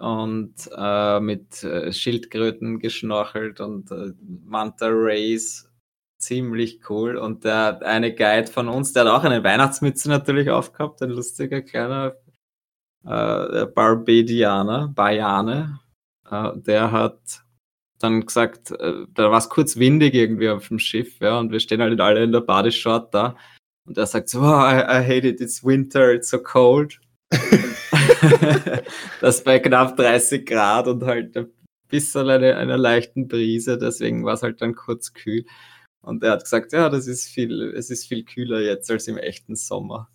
Und 0.00 0.54
äh, 0.74 1.20
mit 1.20 1.62
äh, 1.62 1.92
Schildkröten 1.92 2.78
geschnorchelt 2.78 3.60
und 3.60 3.90
äh, 3.90 4.12
Manta 4.44 4.88
Rays. 4.88 5.70
Ziemlich 6.18 6.80
cool. 6.88 7.16
Und 7.16 7.44
der 7.44 7.80
eine 7.82 8.14
Guide 8.14 8.46
von 8.46 8.68
uns, 8.68 8.92
der 8.92 9.04
hat 9.04 9.12
auch 9.12 9.24
eine 9.24 9.44
Weihnachtsmütze 9.44 10.08
natürlich 10.08 10.50
aufgehabt, 10.50 11.02
ein 11.02 11.10
lustiger 11.10 11.62
kleiner 11.62 12.16
äh, 13.04 13.66
Barbadianer, 13.66 14.88
Bayane. 14.88 15.80
Äh, 16.30 16.52
der 16.56 16.92
hat 16.92 17.42
dann 17.98 18.24
gesagt, 18.24 18.70
äh, 18.72 19.06
da 19.12 19.30
war 19.30 19.38
es 19.38 19.48
kurz 19.48 19.76
windig 19.76 20.14
irgendwie 20.14 20.48
auf 20.48 20.68
dem 20.68 20.78
Schiff, 20.78 21.20
ja, 21.20 21.38
und 21.38 21.52
wir 21.52 21.60
stehen 21.60 21.80
halt 21.82 22.00
alle 22.00 22.24
in 22.24 22.32
der 22.32 22.40
Badeshort 22.40 23.14
da. 23.14 23.36
Und 23.86 23.98
er 23.98 24.06
sagt 24.06 24.28
so, 24.28 24.40
oh, 24.40 24.44
I, 24.44 24.80
I 24.80 25.04
hate 25.04 25.26
it, 25.26 25.40
it's 25.40 25.64
winter, 25.64 26.12
it's 26.12 26.30
so 26.30 26.38
cold. 26.38 26.98
das 29.20 29.44
bei 29.44 29.58
knapp 29.58 29.96
30 29.96 30.46
Grad 30.46 30.88
und 30.88 31.04
halt 31.04 31.36
ein 31.36 31.52
bisschen 31.88 32.28
eine, 32.28 32.56
einer 32.56 32.78
leichten 32.78 33.28
Brise, 33.28 33.78
deswegen 33.78 34.24
war 34.24 34.34
es 34.34 34.42
halt 34.42 34.60
dann 34.62 34.74
kurz 34.74 35.12
kühl. 35.12 35.44
Und 36.02 36.22
er 36.24 36.32
hat 36.32 36.44
gesagt, 36.44 36.72
ja, 36.72 36.88
das 36.88 37.06
ist 37.06 37.26
viel, 37.28 37.72
es 37.76 37.90
ist 37.90 38.06
viel 38.06 38.24
kühler 38.24 38.60
jetzt 38.60 38.90
als 38.90 39.06
im 39.08 39.18
echten 39.18 39.54
Sommer. 39.56 40.08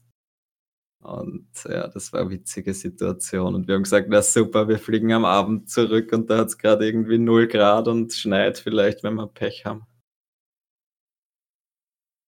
Und 1.00 1.48
ja, 1.66 1.88
das 1.88 2.12
war 2.14 2.22
eine 2.22 2.32
witzige 2.32 2.74
Situation. 2.74 3.54
Und 3.54 3.68
wir 3.68 3.76
haben 3.76 3.84
gesagt, 3.84 4.08
na 4.10 4.24
super, 4.24 4.68
wir 4.68 4.80
fliegen 4.80 5.14
am 5.14 5.24
Abend 5.26 5.70
zurück 5.70 6.12
und 6.14 6.30
da 6.30 6.40
hat 6.40 6.48
es 6.48 6.58
gerade 6.58 6.88
irgendwie 6.88 7.20
0 7.20 7.48
Grad 7.48 7.88
und 7.88 8.12
schneit 8.14 8.58
vielleicht, 8.58 9.04
wenn 9.04 9.14
wir 9.14 9.28
Pech 9.28 9.66
haben. 9.66 9.86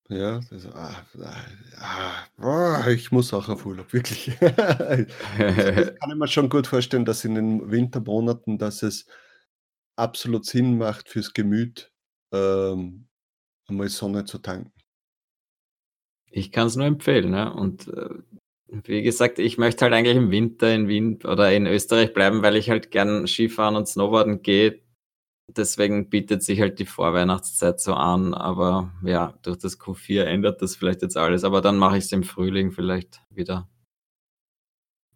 Ja, 0.09 0.39
also, 0.51 0.69
ah, 0.73 1.05
ah, 1.81 2.27
ah, 2.37 2.87
ich 2.89 3.11
muss 3.11 3.33
auch 3.33 3.49
auf 3.49 3.65
Urlaub, 3.65 3.91
wirklich. 3.91 4.31
Kann 4.39 5.05
ich 6.09 6.15
mir 6.15 6.27
schon 6.29 6.47
gut 6.47 6.65
vorstellen, 6.67 7.03
dass 7.03 7.25
in 7.25 7.35
den 7.35 7.69
Wintermonaten, 7.71 8.57
dass 8.57 8.83
es 8.83 9.05
absolut 9.97 10.45
Sinn 10.45 10.77
macht 10.77 11.09
fürs 11.09 11.33
Gemüt, 11.33 11.91
ähm, 12.33 13.07
einmal 13.67 13.89
Sonne 13.89 14.25
zu 14.25 14.39
tanken. 14.39 14.71
Ich 16.29 16.51
kann 16.51 16.67
es 16.67 16.75
nur 16.75 16.85
empfehlen, 16.85 17.33
ja. 17.33 17.47
Und 17.49 17.87
äh, 17.87 18.09
wie 18.67 19.01
gesagt, 19.01 19.39
ich 19.39 19.57
möchte 19.57 19.85
halt 19.85 19.93
eigentlich 19.93 20.17
im 20.17 20.31
Winter 20.31 20.73
in 20.73 20.87
Wien 20.87 21.19
oder 21.23 21.51
in 21.53 21.65
Österreich 21.67 22.13
bleiben, 22.13 22.41
weil 22.43 22.55
ich 22.57 22.69
halt 22.69 22.91
gern 22.91 23.27
Skifahren 23.27 23.75
und 23.75 23.87
Snowboarden 23.87 24.41
gehe 24.41 24.81
deswegen 25.55 26.09
bietet 26.09 26.43
sich 26.43 26.59
halt 26.59 26.79
die 26.79 26.85
Vorweihnachtszeit 26.85 27.79
so 27.79 27.93
an. 27.93 28.33
Aber 28.33 28.93
ja, 29.03 29.33
durch 29.41 29.57
das 29.57 29.79
Q4 29.79 30.23
ändert 30.23 30.61
das 30.61 30.75
vielleicht 30.75 31.01
jetzt 31.01 31.17
alles. 31.17 31.43
Aber 31.43 31.61
dann 31.61 31.77
mache 31.77 31.97
ich 31.97 32.05
es 32.05 32.11
im 32.11 32.23
Frühling 32.23 32.71
vielleicht 32.71 33.21
wieder. 33.29 33.69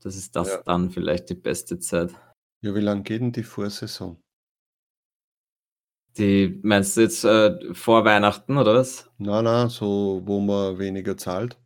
Das 0.01 0.15
ist 0.15 0.35
das 0.35 0.49
ja. 0.49 0.61
dann 0.63 0.89
vielleicht 0.89 1.29
die 1.29 1.35
beste 1.35 1.79
Zeit. 1.79 2.13
Ja, 2.63 2.73
wie 2.75 2.79
lange 2.79 3.03
geht 3.03 3.21
denn 3.21 3.31
die 3.31 3.43
Vorsaison? 3.43 4.19
Die 6.17 6.59
meinst 6.63 6.97
du 6.97 7.01
jetzt 7.01 7.23
äh, 7.23 7.73
vor 7.73 8.03
Weihnachten 8.03 8.57
oder 8.57 8.73
was? 8.73 9.09
Nein, 9.17 9.45
nein, 9.45 9.69
so 9.69 10.21
wo 10.25 10.39
man 10.39 10.77
weniger 10.77 11.15
zahlt. 11.15 11.60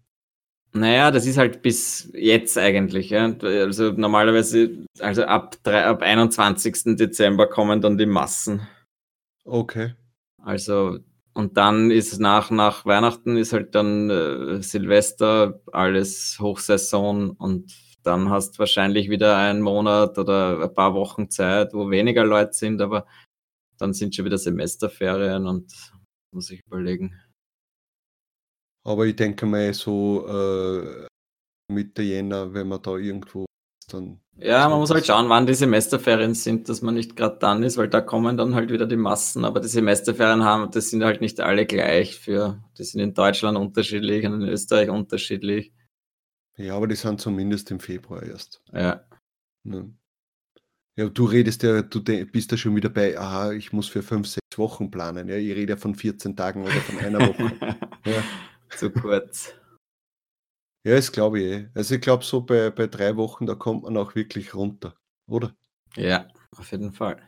Naja, 0.75 1.09
das 1.09 1.25
ist 1.25 1.37
halt 1.37 1.61
bis 1.61 2.11
jetzt 2.13 2.57
eigentlich. 2.57 3.09
Ja. 3.09 3.33
Also 3.41 3.93
normalerweise, 3.93 4.85
also 4.99 5.23
ab, 5.23 5.55
drei, 5.63 5.85
ab 5.85 6.01
21. 6.01 6.97
Dezember 6.97 7.47
kommen 7.47 7.79
dann 7.79 7.97
die 7.97 8.05
Massen. 8.05 8.67
Okay. 9.45 9.93
Also, 10.43 10.99
und 11.33 11.55
dann 11.55 11.91
ist 11.91 12.19
nach, 12.19 12.51
nach 12.51 12.85
Weihnachten 12.85 13.37
ist 13.37 13.53
halt 13.53 13.73
dann 13.73 14.09
äh, 14.09 14.61
Silvester, 14.61 15.61
alles 15.71 16.37
Hochsaison 16.41 17.31
und 17.31 17.73
dann 18.03 18.29
hast 18.29 18.59
wahrscheinlich 18.59 19.09
wieder 19.09 19.37
einen 19.37 19.61
Monat 19.61 20.17
oder 20.17 20.61
ein 20.61 20.73
paar 20.73 20.93
Wochen 20.93 21.29
Zeit, 21.29 21.73
wo 21.73 21.89
weniger 21.89 22.25
Leute 22.25 22.51
sind, 22.51 22.81
aber 22.81 23.07
dann 23.77 23.93
sind 23.93 24.13
schon 24.13 24.25
wieder 24.25 24.37
Semesterferien 24.37 25.47
und 25.47 25.71
muss 26.31 26.49
ich 26.49 26.61
überlegen. 26.67 27.15
Aber 28.85 29.05
ich 29.05 29.15
denke 29.15 29.45
mal 29.45 29.73
so 29.73 30.27
äh, 30.27 31.07
Mitte 31.67 32.03
Jänner, 32.03 32.53
wenn 32.53 32.67
man 32.67 32.81
da 32.81 32.95
irgendwo 32.95 33.45
dann. 33.91 34.21
Ja, 34.37 34.67
man 34.69 34.79
muss 34.79 34.91
halt 34.91 35.05
schauen, 35.05 35.29
wann 35.29 35.47
die 35.47 35.53
Semesterferien 35.53 36.33
sind, 36.33 36.69
dass 36.69 36.81
man 36.81 36.93
nicht 36.93 37.15
gerade 37.15 37.37
dann 37.39 37.63
ist, 37.63 37.77
weil 37.77 37.89
da 37.89 38.01
kommen 38.01 38.37
dann 38.37 38.53
halt 38.53 38.71
wieder 38.71 38.85
die 38.85 38.97
Massen. 38.97 39.45
Aber 39.45 39.59
die 39.59 39.67
Semesterferien 39.67 40.43
haben, 40.43 40.71
das 40.71 40.89
sind 40.89 41.03
halt 41.03 41.21
nicht 41.21 41.39
alle 41.39 41.65
gleich 41.65 42.19
für, 42.19 42.63
die 42.77 42.83
sind 42.83 43.01
in 43.01 43.13
Deutschland 43.13 43.57
unterschiedlich 43.57 44.25
und 44.25 44.41
in 44.41 44.47
Österreich 44.47 44.89
unterschiedlich. 44.89 45.73
Ja, 46.57 46.75
aber 46.75 46.87
die 46.87 46.95
sind 46.95 47.19
zumindest 47.21 47.71
im 47.71 47.79
Februar 47.79 48.23
erst. 48.23 48.61
Ja. 48.71 49.05
ja. 49.63 49.85
Ja, 50.97 51.09
du 51.09 51.25
redest 51.25 51.63
ja, 51.63 51.81
du 51.81 52.01
bist 52.01 52.51
ja 52.51 52.57
schon 52.57 52.75
wieder 52.75 52.89
bei, 52.89 53.19
aha, 53.19 53.51
ich 53.51 53.73
muss 53.73 53.89
für 53.89 54.01
fünf, 54.01 54.27
sechs 54.27 54.57
Wochen 54.57 54.89
planen. 54.91 55.27
Ja, 55.27 55.35
ich 55.35 55.53
rede 55.53 55.73
ja 55.73 55.77
von 55.77 55.93
14 55.93 56.37
Tagen 56.37 56.63
oder 56.63 56.71
von 56.71 56.99
einer 56.99 57.19
Woche. 57.19 57.51
ja. 58.05 58.23
Zu 58.75 58.91
kurz. 58.91 59.53
Ja, 60.85 60.95
das 60.95 61.11
glaube 61.11 61.39
ich 61.39 61.45
eh. 61.45 61.69
Also 61.73 61.95
ich 61.95 62.01
glaube, 62.01 62.23
so 62.23 62.41
bei, 62.41 62.69
bei 62.69 62.87
drei 62.87 63.15
Wochen, 63.17 63.47
da 63.47 63.55
kommt 63.55 63.83
man 63.83 63.97
auch 63.97 64.13
wirklich 64.13 64.53
runter, 64.53 64.95
oder? 65.27 65.55
Ja, 65.95 66.27
auf 66.55 66.71
jeden 66.71 66.91
Fall. 66.91 67.21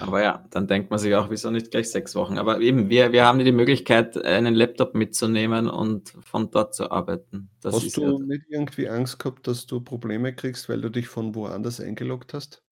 Aber 0.00 0.22
ja, 0.22 0.46
dann 0.50 0.66
denkt 0.66 0.90
man 0.90 0.98
sich 0.98 1.14
auch, 1.14 1.28
wieso 1.28 1.50
nicht 1.50 1.70
gleich 1.70 1.90
sechs 1.90 2.14
Wochen? 2.14 2.38
Aber 2.38 2.60
eben, 2.60 2.88
wir, 2.88 3.12
wir 3.12 3.26
haben 3.26 3.38
die 3.40 3.52
Möglichkeit, 3.52 4.16
einen 4.24 4.54
Laptop 4.54 4.94
mitzunehmen 4.94 5.68
und 5.68 6.14
von 6.24 6.50
dort 6.50 6.74
zu 6.74 6.90
arbeiten. 6.90 7.50
Das 7.60 7.74
hast 7.74 7.96
du 7.96 8.02
ja 8.02 8.18
nicht 8.18 8.44
irgendwie 8.48 8.88
Angst 8.88 9.18
gehabt, 9.18 9.46
dass 9.46 9.66
du 9.66 9.80
Probleme 9.80 10.34
kriegst, 10.34 10.68
weil 10.70 10.80
du 10.80 10.90
dich 10.90 11.08
von 11.08 11.34
woanders 11.34 11.80
eingeloggt 11.80 12.32
hast? 12.32 12.63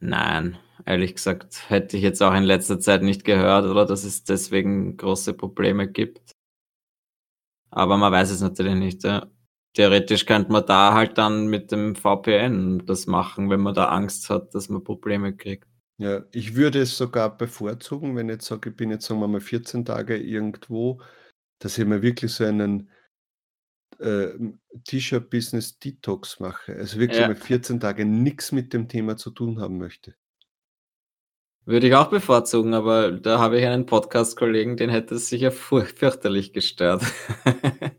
Nein, 0.00 0.56
ehrlich 0.86 1.14
gesagt, 1.14 1.68
hätte 1.68 1.96
ich 1.96 2.02
jetzt 2.02 2.22
auch 2.22 2.34
in 2.34 2.44
letzter 2.44 2.78
Zeit 2.78 3.02
nicht 3.02 3.24
gehört 3.24 3.64
oder 3.64 3.84
dass 3.84 4.04
es 4.04 4.24
deswegen 4.24 4.96
große 4.96 5.34
Probleme 5.34 5.88
gibt. 5.88 6.32
Aber 7.70 7.96
man 7.96 8.12
weiß 8.12 8.30
es 8.30 8.40
natürlich 8.40 8.74
nicht. 8.74 9.04
Ja. 9.04 9.26
Theoretisch 9.74 10.26
könnte 10.26 10.50
man 10.50 10.66
da 10.66 10.94
halt 10.94 11.18
dann 11.18 11.48
mit 11.48 11.70
dem 11.70 11.94
VPN 11.94 12.84
das 12.86 13.06
machen, 13.06 13.50
wenn 13.50 13.60
man 13.60 13.74
da 13.74 13.86
Angst 13.86 14.30
hat, 14.30 14.54
dass 14.54 14.68
man 14.68 14.82
Probleme 14.82 15.36
kriegt. 15.36 15.68
Ja, 15.98 16.24
ich 16.32 16.54
würde 16.54 16.80
es 16.80 16.96
sogar 16.96 17.36
bevorzugen, 17.36 18.16
wenn 18.16 18.28
ich 18.28 18.34
jetzt 18.34 18.46
sage, 18.46 18.70
ich 18.70 18.76
bin 18.76 18.90
jetzt, 18.90 19.06
sagen 19.06 19.20
wir 19.20 19.28
mal, 19.28 19.40
14 19.40 19.84
Tage 19.84 20.16
irgendwo, 20.16 21.00
dass 21.58 21.76
ich 21.76 21.84
mir 21.84 22.02
wirklich 22.02 22.32
so 22.32 22.44
einen 22.44 22.88
äh, 23.98 24.28
T-Shirt-Business-Detox 24.84 26.40
mache. 26.40 26.74
Also 26.76 26.98
wirklich 26.98 27.20
ja. 27.20 27.28
mal 27.28 27.36
14 27.36 27.80
Tage 27.80 28.04
nichts 28.04 28.52
mit 28.52 28.72
dem 28.72 28.88
Thema 28.88 29.16
zu 29.16 29.30
tun 29.30 29.60
haben 29.60 29.78
möchte. 29.78 30.14
Würde 31.64 31.88
ich 31.88 31.94
auch 31.94 32.08
bevorzugen, 32.08 32.72
aber 32.72 33.12
da 33.12 33.38
habe 33.38 33.58
ich 33.58 33.66
einen 33.66 33.84
Podcast-Kollegen, 33.84 34.78
den 34.78 34.88
hätte 34.88 35.16
es 35.16 35.28
sicher 35.28 35.52
fürchterlich 35.52 36.52
gestört. 36.52 37.02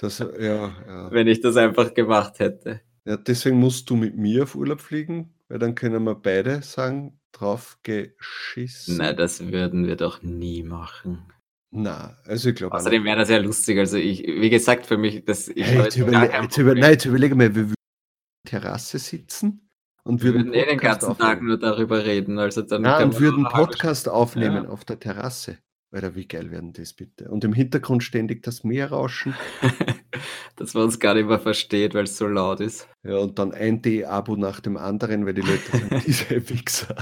Das, 0.00 0.18
ja, 0.18 0.28
ja. 0.38 1.12
Wenn 1.12 1.26
ich 1.26 1.42
das 1.42 1.58
einfach 1.58 1.92
gemacht 1.92 2.38
hätte. 2.38 2.80
Ja, 3.04 3.18
deswegen 3.18 3.58
musst 3.58 3.90
du 3.90 3.96
mit 3.96 4.16
mir 4.16 4.44
auf 4.44 4.54
Urlaub 4.54 4.80
fliegen, 4.80 5.34
weil 5.48 5.58
dann 5.58 5.74
können 5.74 6.02
wir 6.04 6.14
beide 6.14 6.62
sagen, 6.62 7.20
drauf 7.32 7.78
geschissen. 7.82 8.96
Nein, 8.96 9.16
das 9.18 9.46
würden 9.52 9.86
wir 9.86 9.96
doch 9.96 10.22
nie 10.22 10.62
machen. 10.62 11.30
Na, 11.72 12.16
also 12.24 12.48
ich 12.50 12.56
glaube 12.56 12.74
Außerdem 12.76 13.04
wäre 13.04 13.18
das 13.18 13.28
ja 13.28 13.38
lustig. 13.38 13.78
Also 13.78 13.96
ich, 13.96 14.24
wie 14.26 14.50
gesagt, 14.50 14.86
für 14.86 14.98
mich, 14.98 15.24
das 15.24 15.48
ich 15.48 15.64
Hey, 15.64 15.78
jetzt, 15.84 15.96
überle 15.96 16.30
jetzt, 16.32 16.58
über 16.58 16.74
nein, 16.74 16.90
jetzt 16.92 17.04
überlege 17.04 17.34
mal, 17.36 17.54
wir 17.54 17.68
würden 17.68 17.74
auf 17.74 18.50
der 18.50 18.60
Terrasse 18.60 18.98
sitzen 18.98 19.68
und 20.04 20.22
Wir 20.22 20.34
würden 20.34 20.46
würden 20.48 20.54
eh 20.54 20.66
den 20.66 20.78
ganzen 20.78 21.16
Tag 21.16 21.20
aufnehmen. 21.38 21.46
nur 21.46 21.58
darüber 21.58 22.04
reden. 22.04 22.38
Also 22.38 22.62
dann 22.62 22.82
können 22.82 23.10
und 23.12 23.20
würden 23.20 23.44
Podcast 23.44 24.08
aufnehmen 24.08 24.64
Ja. 24.64 24.70
auf 24.70 24.84
der 24.84 24.98
Terrasse. 24.98 25.58
Alter, 25.92 26.14
wie 26.14 26.26
geil 26.26 26.50
werden 26.52 26.72
das 26.72 26.92
bitte? 26.92 27.28
Und 27.30 27.42
im 27.44 27.52
Hintergrund 27.52 28.02
ständig 28.04 28.42
das 28.44 28.62
Meer 28.64 28.90
rauschen. 28.90 29.34
Dass 30.56 30.74
man 30.74 30.84
uns 30.84 30.98
gar 31.00 31.14
nicht 31.14 31.26
mehr 31.26 31.40
versteht, 31.40 31.94
weil 31.94 32.04
es 32.04 32.16
so 32.16 32.26
laut 32.26 32.60
ist. 32.60 32.88
Ja, 33.02 33.18
und 33.18 33.38
dann 33.38 33.52
ein 33.52 33.80
D-Abo 33.82 34.36
nach 34.36 34.60
dem 34.60 34.76
anderen, 34.76 35.26
weil 35.26 35.34
die 35.34 35.40
Leute 35.40 35.62
sind 35.72 35.90
diese 36.06 36.48
Wichser. 36.50 36.94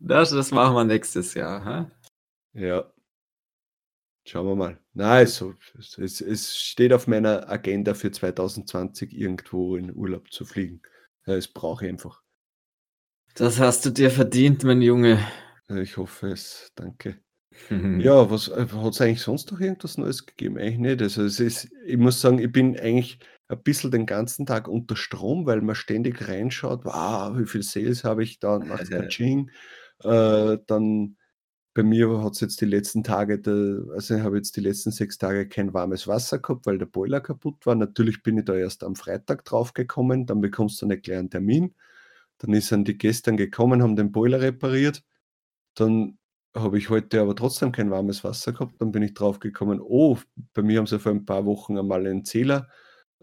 Das, 0.00 0.30
das 0.30 0.50
machen 0.50 0.74
wir 0.74 0.84
nächstes 0.84 1.34
Jahr. 1.34 1.64
Hä? 1.64 1.90
Ja. 2.56 2.90
Schauen 4.24 4.46
wir 4.46 4.56
mal. 4.56 4.80
Nein, 4.94 5.18
also, 5.18 5.54
es, 5.76 6.20
es, 6.20 6.56
steht 6.56 6.92
auf 6.92 7.06
meiner 7.06 7.48
Agenda 7.48 7.94
für 7.94 8.10
2020 8.10 9.12
irgendwo 9.12 9.76
in 9.76 9.94
Urlaub 9.94 10.32
zu 10.32 10.44
fliegen. 10.44 10.82
Das 11.26 11.46
brauche 11.46 11.84
ich 11.84 11.92
einfach. 11.92 12.22
Das 13.34 13.60
hast 13.60 13.84
du 13.84 13.90
dir 13.90 14.10
verdient, 14.10 14.64
mein 14.64 14.82
Junge. 14.82 15.24
Ich 15.68 15.96
hoffe 15.96 16.28
es. 16.28 16.72
Danke. 16.74 17.10
Ja. 17.10 17.16
Ja, 17.98 18.30
was 18.30 18.48
hat 18.48 18.92
es 18.92 19.00
eigentlich 19.00 19.22
sonst 19.22 19.50
noch 19.50 19.60
irgendwas 19.60 19.96
Neues 19.96 20.26
gegeben? 20.26 20.58
Eigentlich 20.58 20.78
nicht. 20.78 21.02
Also 21.02 21.24
es 21.24 21.40
ist, 21.40 21.68
ich 21.86 21.96
muss 21.96 22.20
sagen, 22.20 22.38
ich 22.38 22.52
bin 22.52 22.78
eigentlich 22.78 23.18
ein 23.48 23.62
bisschen 23.62 23.90
den 23.90 24.06
ganzen 24.06 24.44
Tag 24.44 24.68
unter 24.68 24.96
Strom, 24.96 25.46
weil 25.46 25.62
man 25.62 25.74
ständig 25.74 26.28
reinschaut, 26.28 26.84
wow, 26.84 27.38
wie 27.38 27.46
viel 27.46 27.62
Sales 27.62 28.04
habe 28.04 28.24
ich 28.24 28.40
da 28.40 28.56
und 28.56 28.68
macht 28.68 28.90
Kaching. 28.90 29.50
Äh, 30.04 30.58
dann 30.66 31.16
bei 31.76 31.82
mir 31.82 32.22
hat 32.22 32.32
es 32.32 32.40
jetzt 32.40 32.62
die 32.62 32.64
letzten 32.64 33.04
Tage, 33.04 33.38
der, 33.38 33.82
also 33.92 34.14
ich 34.14 34.22
habe 34.22 34.38
jetzt 34.38 34.56
die 34.56 34.62
letzten 34.62 34.92
sechs 34.92 35.18
Tage 35.18 35.46
kein 35.46 35.74
warmes 35.74 36.08
Wasser 36.08 36.38
gehabt, 36.38 36.64
weil 36.64 36.78
der 36.78 36.86
Boiler 36.86 37.20
kaputt 37.20 37.66
war. 37.66 37.74
Natürlich 37.74 38.22
bin 38.22 38.38
ich 38.38 38.46
da 38.46 38.54
erst 38.54 38.82
am 38.82 38.96
Freitag 38.96 39.44
drauf 39.44 39.74
gekommen, 39.74 40.24
dann 40.24 40.40
bekommst 40.40 40.80
du 40.80 40.86
einen 40.86 41.28
Termin. 41.28 41.74
Dann 42.38 42.58
dann 42.70 42.84
die 42.84 42.96
gestern 42.96 43.36
gekommen, 43.36 43.82
haben 43.82 43.94
den 43.94 44.10
Boiler 44.10 44.40
repariert. 44.40 45.04
Dann 45.74 46.18
habe 46.54 46.78
ich 46.78 46.88
heute 46.88 47.20
aber 47.20 47.36
trotzdem 47.36 47.72
kein 47.72 47.90
warmes 47.90 48.24
Wasser 48.24 48.52
gehabt. 48.52 48.80
Dann 48.80 48.90
bin 48.92 49.02
ich 49.02 49.12
drauf 49.12 49.38
gekommen, 49.38 49.78
oh, 49.82 50.16
bei 50.54 50.62
mir 50.62 50.78
haben 50.78 50.86
sie 50.86 50.98
vor 50.98 51.12
ein 51.12 51.26
paar 51.26 51.44
Wochen 51.44 51.76
einmal 51.76 52.06
einen 52.06 52.24
Zähler, 52.24 52.70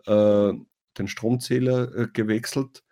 äh, 0.05 0.53
den 0.99 1.07
Stromzähler 1.07 1.95
äh, 1.95 2.07
gewechselt, 2.13 2.83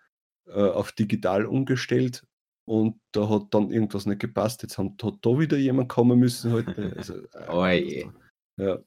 äh, 0.47 0.53
auf 0.53 0.91
digital 0.91 1.45
umgestellt 1.45 2.23
und 2.65 2.99
da 3.11 3.27
hat 3.29 3.53
dann 3.53 3.71
irgendwas 3.71 4.05
nicht 4.05 4.21
gepasst. 4.21 4.63
Jetzt 4.63 4.77
haben, 4.77 4.95
hat 5.01 5.15
da 5.21 5.39
wieder 5.39 5.57
jemand 5.57 5.89
kommen 5.89 6.19
müssen 6.19 6.51
heute. 6.51 6.93
Also, 6.95 7.15
äh, 7.15 7.47
Oh 7.49 7.65
je. 7.67 8.07
ja, 8.57 8.79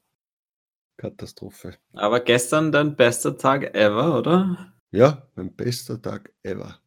Katastrophe. 0.96 1.76
Aber 1.92 2.20
gestern 2.20 2.72
dein 2.72 2.96
bester 2.96 3.37
Tag 3.37 3.74
ever, 3.74 4.18
oder? 4.18 4.72
Ja, 4.92 5.28
mein 5.34 5.54
bester 5.54 6.00
Tag 6.00 6.32
ever. 6.42 6.80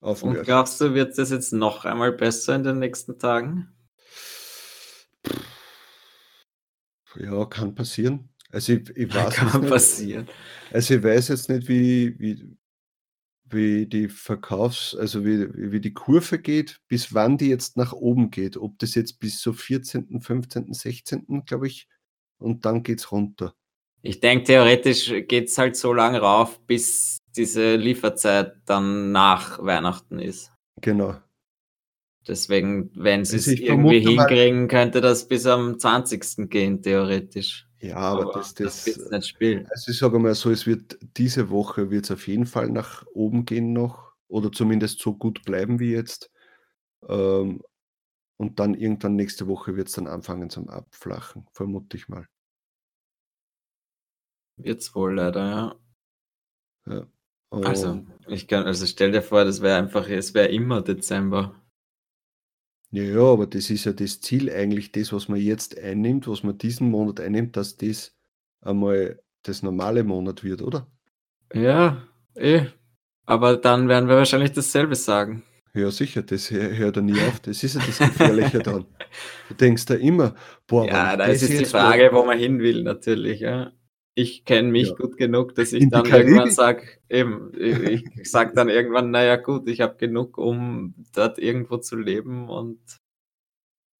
Auf 0.00 0.22
Und 0.22 0.42
glaubst 0.44 0.80
du, 0.80 0.94
wird 0.94 1.18
es 1.18 1.30
jetzt 1.30 1.52
noch 1.52 1.84
einmal 1.84 2.12
besser 2.12 2.56
in 2.56 2.62
den 2.62 2.78
nächsten 2.78 3.18
Tagen? 3.18 3.68
Ja, 7.16 7.44
kann 7.44 7.74
passieren. 7.74 8.30
Also 8.50 8.72
ich, 8.72 8.88
ich 8.96 9.14
weiß 9.14 9.34
Kann 9.34 9.60
nicht, 9.60 9.70
passieren. 9.70 10.28
Also 10.72 10.94
ich 10.94 11.02
weiß 11.02 11.28
jetzt 11.28 11.48
nicht, 11.48 11.68
wie, 11.68 12.18
wie, 12.18 12.56
wie 13.52 13.86
die 13.86 14.08
Verkaufs-, 14.08 14.94
also 14.94 15.24
wie, 15.24 15.48
wie 15.54 15.80
die 15.80 15.94
Kurve 15.94 16.38
geht, 16.38 16.80
bis 16.88 17.14
wann 17.14 17.38
die 17.38 17.48
jetzt 17.48 17.76
nach 17.76 17.92
oben 17.92 18.30
geht. 18.30 18.56
Ob 18.56 18.78
das 18.78 18.94
jetzt 18.94 19.20
bis 19.20 19.40
so 19.40 19.52
14., 19.52 20.20
15., 20.20 20.72
16., 20.72 21.44
glaube 21.46 21.66
ich, 21.66 21.88
und 22.38 22.64
dann 22.64 22.82
geht 22.82 23.00
es 23.00 23.12
runter. 23.12 23.54
Ich 24.02 24.20
denke, 24.20 24.44
theoretisch 24.44 25.12
geht 25.28 25.48
es 25.48 25.58
halt 25.58 25.76
so 25.76 25.92
lange 25.92 26.20
rauf, 26.20 26.58
bis 26.66 27.18
diese 27.36 27.76
Lieferzeit 27.76 28.54
dann 28.64 29.12
nach 29.12 29.62
Weihnachten 29.62 30.18
ist. 30.18 30.52
Genau. 30.80 31.16
Deswegen, 32.26 32.90
wenn 32.94 33.24
sie 33.24 33.36
es 33.36 33.48
Also 33.48 33.60
ich 33.60 33.68
irgendwie 33.68 34.00
hinkriegen, 34.00 34.68
könnte 34.68 35.00
das 35.00 35.28
bis 35.28 35.46
am 35.46 35.78
20. 35.78 36.48
gehen, 36.50 36.82
theoretisch. 36.82 37.66
Ja, 37.80 37.96
aber, 37.96 38.32
das, 38.32 38.54
das, 38.54 38.86
wird's 38.86 39.10
nicht 39.10 39.28
spielen. 39.28 39.66
also 39.70 39.90
ich 39.90 39.98
sage 39.98 40.18
mal 40.18 40.34
so, 40.34 40.50
es 40.50 40.66
wird 40.66 40.98
diese 41.16 41.50
Woche 41.50 41.90
wird 41.90 42.04
es 42.04 42.10
auf 42.10 42.26
jeden 42.28 42.46
Fall 42.46 42.68
nach 42.70 43.06
oben 43.14 43.44
gehen 43.44 43.72
noch 43.72 44.12
oder 44.28 44.52
zumindest 44.52 45.00
so 45.00 45.14
gut 45.14 45.42
bleiben 45.44 45.78
wie 45.80 45.92
jetzt. 45.92 46.30
Ähm, 47.08 47.62
und 48.36 48.58
dann 48.58 48.74
irgendwann 48.74 49.16
nächste 49.16 49.46
Woche 49.46 49.76
wird 49.76 49.88
es 49.88 49.94
dann 49.94 50.06
anfangen 50.06 50.50
zum 50.50 50.68
Abflachen, 50.68 51.46
vermute 51.52 51.96
ich 51.96 52.08
mal. 52.08 52.26
Wird's 54.56 54.94
wohl 54.94 55.14
leider, 55.14 55.46
ja. 55.48 55.76
Ja. 56.86 57.06
Also, 57.50 57.88
Und- 57.88 58.06
ich 58.28 58.46
kann, 58.46 58.64
also 58.64 58.86
stell 58.86 59.12
dir 59.12 59.22
vor, 59.22 59.44
das 59.44 59.60
wäre 59.60 59.78
einfach, 59.78 60.08
es 60.08 60.34
wäre 60.34 60.48
immer 60.48 60.82
Dezember. 60.82 61.59
Ja, 62.92 63.02
ja, 63.04 63.20
aber 63.20 63.46
das 63.46 63.70
ist 63.70 63.84
ja 63.84 63.92
das 63.92 64.20
Ziel 64.20 64.50
eigentlich, 64.50 64.90
das, 64.92 65.12
was 65.12 65.28
man 65.28 65.38
jetzt 65.40 65.78
einnimmt, 65.78 66.26
was 66.26 66.42
man 66.42 66.58
diesen 66.58 66.90
Monat 66.90 67.20
einnimmt, 67.20 67.56
dass 67.56 67.76
das 67.76 68.16
einmal 68.60 69.20
das 69.44 69.62
normale 69.62 70.02
Monat 70.04 70.42
wird, 70.42 70.60
oder? 70.62 70.86
Ja, 71.54 72.02
eh. 72.34 72.66
Aber 73.26 73.56
dann 73.56 73.88
werden 73.88 74.08
wir 74.08 74.16
wahrscheinlich 74.16 74.52
dasselbe 74.52 74.96
sagen. 74.96 75.44
Ja, 75.72 75.90
sicher, 75.92 76.22
das 76.22 76.50
hör- 76.50 76.76
hört 76.76 76.96
ja 76.96 77.02
nie 77.02 77.20
auf. 77.20 77.38
Das 77.40 77.62
ist 77.62 77.74
ja 77.76 77.80
das 77.86 77.98
Gefährliche 77.98 78.58
dran. 78.58 78.86
Du 79.48 79.54
denkst 79.54 79.86
da 79.86 79.94
immer, 79.94 80.36
boah, 80.68 80.86
ja, 80.86 81.16
da 81.16 81.24
ist 81.26 81.42
jetzt 81.42 81.58
die 81.58 81.64
Frage, 81.64 82.10
wo 82.12 82.24
man 82.24 82.38
hin 82.38 82.60
will, 82.60 82.84
natürlich. 82.84 83.40
Ja. 83.40 83.72
Ich 84.14 84.44
kenne 84.44 84.70
mich 84.70 84.88
Ja. 84.88 84.94
gut 84.94 85.16
genug, 85.16 85.54
dass 85.54 85.72
ich 85.72 85.88
dann 85.88 86.04
irgendwann 86.04 86.50
sage, 86.50 86.86
eben, 87.08 87.52
ich, 87.58 88.04
ich 88.16 88.30
sage 88.30 88.52
dann 88.54 88.68
irgendwann, 88.68 89.10
naja 89.10 89.36
gut, 89.36 89.68
ich 89.68 89.80
habe 89.80 89.96
genug, 89.96 90.36
um 90.36 90.94
dort 91.14 91.38
irgendwo 91.38 91.76
zu 91.78 91.96
leben 91.96 92.48
und 92.48 92.80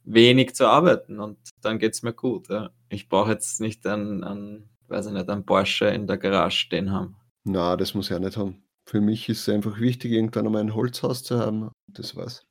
wenig 0.05 0.55
zu 0.55 0.66
arbeiten 0.66 1.20
und 1.20 1.38
dann 1.61 1.79
geht's 1.79 2.03
mir 2.03 2.12
gut. 2.12 2.49
Ja. 2.49 2.70
Ich 2.88 3.09
brauche 3.09 3.31
jetzt 3.31 3.61
nicht 3.61 3.87
einen, 3.87 4.25
einen, 4.25 4.68
weiß 4.88 5.07
ich 5.07 5.12
nicht, 5.12 5.29
einen 5.29 5.46
Porsche 5.46 5.87
in 5.87 6.07
der 6.07 6.18
Garage 6.18 6.57
stehen 6.59 6.90
haben. 6.90 7.16
Na, 7.44 7.77
das 7.77 7.94
muss 7.94 8.11
ich 8.11 8.16
auch 8.16 8.20
nicht 8.20 8.37
haben. 8.37 8.62
Für 8.88 9.01
mich 9.01 9.29
ist 9.29 9.46
es 9.46 9.55
einfach 9.55 9.79
wichtig, 9.79 10.12
irgendwann 10.12 10.46
einmal 10.46 10.62
ein 10.62 10.75
Holzhaus 10.75 11.23
zu 11.23 11.38
haben. 11.38 11.70
Das 11.87 12.16
war's. 12.16 12.42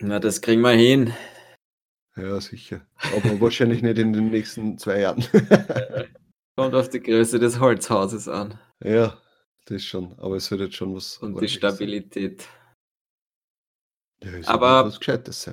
Na, 0.00 0.20
das 0.20 0.40
kriegen 0.40 0.60
wir 0.62 0.70
hin. 0.70 1.12
Ja, 2.18 2.40
sicher. 2.40 2.80
Aber 3.16 3.40
wahrscheinlich 3.40 3.82
nicht 3.82 3.98
in 3.98 4.12
den 4.12 4.30
nächsten 4.30 4.78
zwei 4.78 5.00
Jahren. 5.00 5.24
Kommt 6.56 6.74
auf 6.74 6.88
die 6.88 7.00
Größe 7.00 7.38
des 7.38 7.60
Holzhauses 7.60 8.28
an 8.28 8.58
ja, 8.84 9.18
das 9.66 9.82
schon. 9.82 10.18
Aber 10.18 10.36
es 10.36 10.50
wird 10.50 10.60
jetzt 10.60 10.76
schon 10.76 10.94
was. 10.94 11.18
und 11.18 11.34
die 11.34 11.46
sein. 11.46 11.48
Stabilität. 11.48 12.48
Ja, 14.22 14.30
Aber-. 14.46 14.92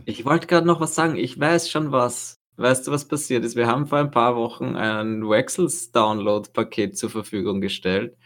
Ich 0.05 0.25
wollte 0.25 0.47
gerade 0.47 0.67
noch 0.67 0.79
was 0.79 0.95
sagen. 0.95 1.15
Ich 1.15 1.39
weiß 1.39 1.69
schon 1.69 1.91
was. 1.91 2.35
Weißt 2.57 2.87
du, 2.87 2.91
was 2.91 3.07
passiert 3.07 3.43
ist? 3.43 3.57
Wir 3.57 3.67
haben 3.67 3.85
vor 3.85 3.99
ein 3.99 4.11
paar 4.11 4.35
Wochen 4.37 4.75
ein 4.77 5.27
Wexels 5.27 5.91
Download-Paket 5.91 6.97
zur 6.97 7.09
Verfügung 7.09 7.59
gestellt 7.59 8.17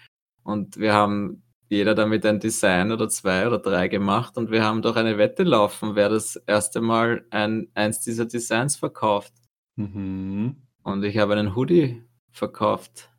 und 0.44 0.78
wir 0.78 0.94
haben 0.94 1.42
jeder 1.70 1.94
damit 1.96 2.26
ein 2.26 2.40
Design 2.40 2.92
oder 2.92 3.08
zwei 3.10 3.48
oder 3.48 3.60
drei 3.60 3.88
gemacht 3.88 4.38
und 4.38 4.52
wir 4.52 4.64
haben 4.64 4.82
doch 4.82 4.96
eine 4.96 5.18
Wette 5.18 5.44
laufen, 5.44 5.96
wer 5.96 6.10
das 6.10 6.36
erste 6.36 6.82
Mal 6.82 7.26
ein, 7.30 7.70
eins 7.76 8.02
dieser 8.02 8.26
Designs 8.26 8.76
verkauft. 8.76 9.34
Mhm. 9.76 10.58
Und 10.84 11.04
ich 11.04 11.18
habe 11.18 11.36
einen 11.36 11.56
Hoodie 11.56 12.04
verkauft 12.32 13.12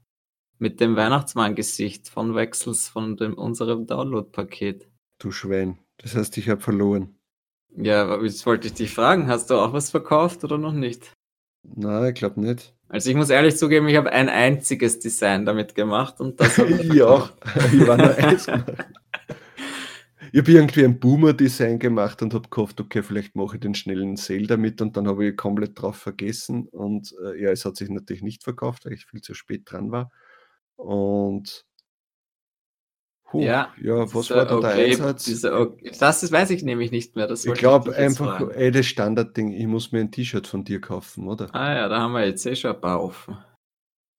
mit 0.59 0.81
dem 0.81 0.97
Weihnachtsmann-Gesicht 0.97 2.09
von 2.09 2.35
Wexels 2.35 2.89
von 2.89 3.17
dem, 3.17 3.35
unserem 3.35 3.87
Download-Paket. 3.87 4.89
Du 5.19 5.31
Schwein. 5.31 5.79
Das 5.99 6.17
heißt, 6.17 6.37
ich 6.37 6.49
habe 6.49 6.61
verloren. 6.61 7.17
Ja, 7.77 8.05
aber 8.05 8.25
jetzt 8.25 8.45
wollte 8.47 8.67
ich 8.67 8.75
dich 8.75 8.93
fragen, 8.93 9.29
hast 9.29 9.51
du 9.51 9.55
auch 9.55 9.73
was 9.73 9.91
verkauft 9.91 10.43
oder 10.43 10.59
noch 10.59 10.73
nicht? 10.73 11.13
Nein, 11.63 12.09
ich 12.09 12.15
glaube 12.15 12.41
nicht. 12.41 12.75
Also 12.91 13.09
ich 13.09 13.15
muss 13.15 13.31
ehrlich 13.31 13.57
zugeben, 13.57 13.87
ich 13.89 13.97
habe 13.97 14.11
ein 14.11 14.29
einziges 14.29 14.99
Design 14.99 15.47
damit 15.47 15.77
gemacht 15.77 16.21
und 16.21 16.41
das 16.41 16.59
ich 16.59 17.03
auch. 17.03 17.31
Ich 17.73 17.87
war 17.87 17.97
nur 17.97 18.17
eins. 18.17 18.49
Ich 20.33 20.39
habe 20.39 20.53
irgendwie 20.53 20.85
ein 20.85 20.99
Boomer-Design 20.99 21.79
gemacht 21.79 22.21
und 22.23 22.35
habe 22.35 22.49
gehofft, 22.49 22.81
okay, 22.81 23.03
vielleicht 23.03 23.37
mache 23.37 23.57
ich 23.57 23.61
den 23.61 23.75
schnellen 23.75 24.17
Sale 24.17 24.47
damit 24.49 24.83
und 24.83 24.97
dann 24.97 25.07
habe 25.07 25.27
ich 25.27 25.37
komplett 25.37 25.81
drauf 25.81 25.97
vergessen 25.97 26.67
und 26.67 27.15
äh, 27.25 27.41
ja, 27.41 27.51
es 27.51 27.65
hat 27.65 27.77
sich 27.77 27.89
natürlich 27.91 28.23
nicht 28.23 28.43
verkauft, 28.43 28.87
weil 28.87 28.93
ich 28.93 29.07
viel 29.07 29.21
zu 29.21 29.35
spät 29.35 29.63
dran 29.67 29.93
war. 29.93 30.11
Und 30.75 31.65
Puh, 33.31 33.43
Ja, 33.43 33.73
ja, 33.81 34.13
was 34.13 34.31
war 34.31 34.45
da 34.45 34.61
der 34.61 34.71
okay- 34.71 34.91
Einsatz? 34.91 35.25
dieser 35.25 35.61
okay- 35.61 35.93
das 35.99 36.33
weiß 36.33 36.51
ich 36.51 36.63
nämlich 36.65 36.91
nicht 36.91 37.15
mehr. 37.15 37.27
Das 37.29 37.45
Ich 37.45 37.55
glaube 37.55 37.95
einfach, 37.95 38.39
fragen. 38.39 38.51
ey, 38.51 38.71
das 38.73 38.87
Standardding, 38.87 39.53
ich 39.53 39.67
muss 39.67 39.93
mir 39.93 40.01
ein 40.01 40.11
T-Shirt 40.11 40.47
von 40.49 40.65
dir 40.65 40.81
kaufen, 40.81 41.29
oder? 41.29 41.55
Ah 41.55 41.75
ja, 41.75 41.89
da 41.89 42.01
haben 42.01 42.13
wir 42.13 42.27
jetzt 42.27 42.45
eh 42.47 42.57
schon 42.57 42.75
ein 42.75 42.81
paar 42.81 43.03
offen. 43.03 43.39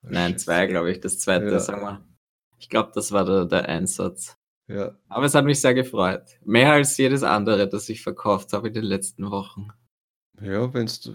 Nein, 0.03 0.37
zwei, 0.37 0.65
glaube 0.67 0.91
ich. 0.91 0.99
Das 1.01 1.19
zweite, 1.19 1.45
Ja. 1.47 1.59
sagen 1.59 1.81
wir. 1.81 2.01
Ich 2.57 2.69
glaube, 2.69 2.91
das 2.95 3.11
war 3.11 3.25
der, 3.25 3.45
der 3.45 3.67
Einsatz. 3.67 4.35
Ja, 4.67 4.95
Aber 5.09 5.25
es 5.25 5.35
hat 5.35 5.43
mich 5.43 5.59
sehr 5.59 5.73
gefreut. 5.73 6.23
Mehr 6.45 6.71
als 6.71 6.95
jedes 6.97 7.23
andere, 7.23 7.67
das 7.67 7.89
ich 7.89 8.01
verkauft 8.01 8.53
habe 8.53 8.69
in 8.69 8.73
den 8.73 8.85
letzten 8.85 9.29
Wochen. 9.29 9.67
ja, 10.41 10.73
wenn's 10.73 11.11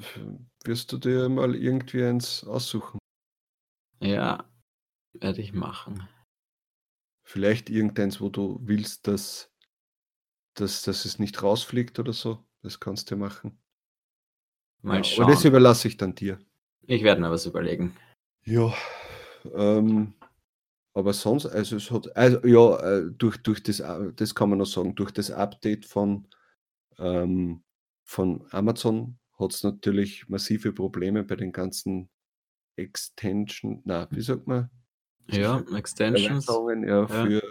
wirst 0.64 0.92
du 0.92 0.98
dir 0.98 1.28
mal 1.30 1.54
irgendwie 1.54 2.02
eins 2.04 2.44
aussuchen. 2.44 2.98
Ja, 4.02 4.44
werde 5.18 5.40
ich 5.40 5.52
machen. 5.54 6.06
Vielleicht 7.28 7.70
irgendeins, 7.70 8.20
wo 8.20 8.28
du 8.28 8.60
willst, 8.62 9.08
dass 9.08 9.52
dass 10.54 10.82
dass 10.82 11.04
es 11.04 11.18
nicht 11.18 11.42
rausfliegt 11.42 11.98
oder 11.98 12.12
so. 12.12 12.46
Das 12.62 12.78
kannst 12.78 13.10
du 13.10 13.16
machen. 13.16 13.58
Mal 14.82 15.04
Ja, 15.04 15.16
aber 15.16 15.32
das 15.32 15.40
schauen. 15.40 15.48
überlasse 15.48 15.88
ich 15.88 15.96
dann 15.96 16.14
dir. 16.14 16.38
Ich 16.86 17.02
werde 17.02 17.20
mir 17.20 17.30
was 17.30 17.44
überlegen. 17.44 17.96
Ja, 18.44 18.72
ähm, 19.54 20.14
aber 20.94 21.12
sonst, 21.12 21.46
also 21.46 21.76
es 21.76 21.90
hat, 21.90 22.16
also 22.16 22.46
ja, 22.46 22.78
äh, 22.78 23.10
durch, 23.10 23.38
durch 23.38 23.60
das, 23.60 23.80
äh, 23.80 24.12
das 24.14 24.36
kann 24.36 24.48
man 24.48 24.58
noch 24.58 24.66
sagen, 24.66 24.94
durch 24.94 25.10
das 25.10 25.32
Update 25.32 25.84
von, 25.84 26.28
ähm, 26.98 27.64
von 28.04 28.46
Amazon 28.52 29.18
hat 29.36 29.52
es 29.52 29.64
natürlich 29.64 30.28
massive 30.28 30.72
Probleme 30.72 31.24
bei 31.24 31.34
den 31.34 31.50
ganzen 31.50 32.08
Extension, 32.76 33.82
na, 33.84 34.06
wie 34.12 34.22
sagt 34.22 34.46
man? 34.46 34.70
Ja, 35.28 35.62
Extensions. 35.74 36.46
Ja, 36.46 36.84
Ja. 36.84 37.06
für, 37.06 37.42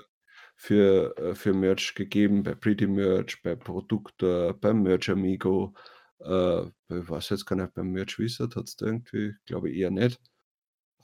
für, 0.55 1.17
äh, 1.17 1.35
für 1.35 1.53
Merch 1.53 1.95
gegeben, 1.95 2.43
bei 2.43 2.55
Pretty 2.55 2.87
Merch, 2.87 3.41
bei 3.43 3.55
Produktor, 3.55 4.53
beim 4.53 4.83
Merch 4.83 5.09
Amigo, 5.09 5.73
äh, 6.19 6.65
ich 6.65 7.09
weiß 7.09 7.29
jetzt 7.29 7.45
gar 7.45 7.55
nicht, 7.55 7.73
beim 7.73 7.91
Merch 7.91 8.17
Wizard 8.19 8.55
hat 8.55 8.67
es 8.67 8.75
da 8.75 8.85
irgendwie, 8.85 9.35
glaube 9.45 9.69
ich, 9.69 9.77
eher 9.77 9.91
nicht. 9.91 10.19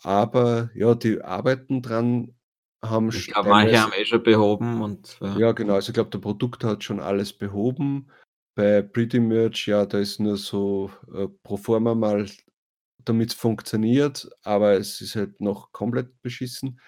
Aber 0.04 0.72
ja, 0.74 0.96
die 0.96 1.22
arbeiten 1.22 1.82
dran, 1.82 2.36
haben 2.84 3.10
Ich 3.10 3.28
glaube, 3.28 3.50
manche 3.50 3.80
haben 3.80 3.94
eh 3.94 4.06
schon 4.06 4.24
behoben 4.24 4.82
und 4.82 5.18
ja. 5.22 5.38
ja, 5.38 5.52
genau. 5.52 5.76
Also 5.76 5.90
ich 5.90 5.94
glaube, 5.94 6.10
der 6.10 6.20
Produkt 6.20 6.64
hat 6.64 6.84
schon 6.84 7.00
alles 7.00 7.34
behoben. 7.34 8.10
Bei 8.56 8.82
Pretty 8.82 9.20
Merch, 9.20 9.68
ja, 9.68 9.86
da 9.86 10.00
ist 10.00 10.20
nur 10.20 10.38
so 10.38 10.92
äh, 11.14 11.28
pro 11.44 11.58
forma 11.58 11.94
mal, 11.94 12.26
damit 13.06 13.32
es 13.32 13.36
funktioniert, 13.36 14.30
aber 14.44 14.74
es 14.74 15.02
ist 15.02 15.16
halt 15.16 15.42
noch 15.42 15.72
komplett 15.72 16.22
beschissen. 16.22 16.80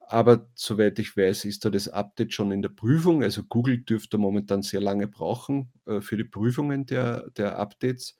Aber 0.00 0.50
soweit 0.54 0.98
ich 0.98 1.16
weiß, 1.16 1.44
ist 1.46 1.64
da 1.64 1.70
das 1.70 1.88
Update 1.88 2.34
schon 2.34 2.52
in 2.52 2.62
der 2.62 2.68
Prüfung. 2.70 3.22
Also 3.22 3.44
Google 3.44 3.78
dürfte 3.82 4.18
momentan 4.18 4.62
sehr 4.62 4.80
lange 4.80 5.08
brauchen 5.08 5.72
äh, 5.86 6.00
für 6.00 6.16
die 6.16 6.24
Prüfungen 6.24 6.86
der, 6.86 7.30
der 7.30 7.58
Updates. 7.58 8.18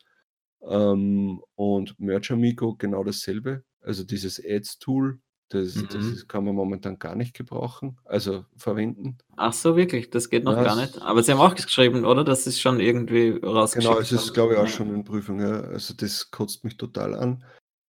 Ähm, 0.63 1.43
und 1.55 1.99
Merch 2.01 2.31
Amigo 2.33 2.77
genau 2.77 3.05
dasselbe. 3.05 3.65
Also 3.81 4.05
dieses 4.05 4.41
Ads-Tool, 4.45 5.21
das, 5.53 5.75
das 5.75 6.03
Mhm. 6.05 6.13
ist, 6.13 6.29
kann 6.29 6.45
man 6.45 6.55
momentan 6.55 6.99
gar 6.99 7.15
nicht 7.15 7.35
gebrauchen, 7.35 7.99
also 8.05 8.45
verwenden. 8.57 9.19
Ach 9.37 9.53
so, 9.53 9.77
wirklich, 9.77 10.11
das 10.11 10.31
geht 10.31 10.45
noch 10.45 10.57
Ja, 10.57 10.63
gar 10.65 10.77
nicht. 10.77 11.01
Aber 11.03 11.23
sie 11.23 11.33
haben 11.33 11.41
auch 11.41 11.55
geschrieben, 11.55 12.05
oder? 12.05 12.25
Das 12.25 12.47
ist 12.47 12.61
schon 12.61 12.81
irgendwie 12.81 13.31
rausgeschickt. 13.43 13.91
Genau, 13.93 14.01
es 14.01 14.13
ist, 14.13 14.35
glaube 14.35 14.55
ich, 14.55 14.59
auch 14.59 14.69
schon 14.69 14.95
in 14.95 15.05
Prüfung. 15.05 15.41
Ja. 15.41 15.61
Also 15.63 15.95
das 15.95 16.31
kotzt 16.31 16.65
mich 16.65 16.77
total 16.77 17.15
an. 17.15 17.45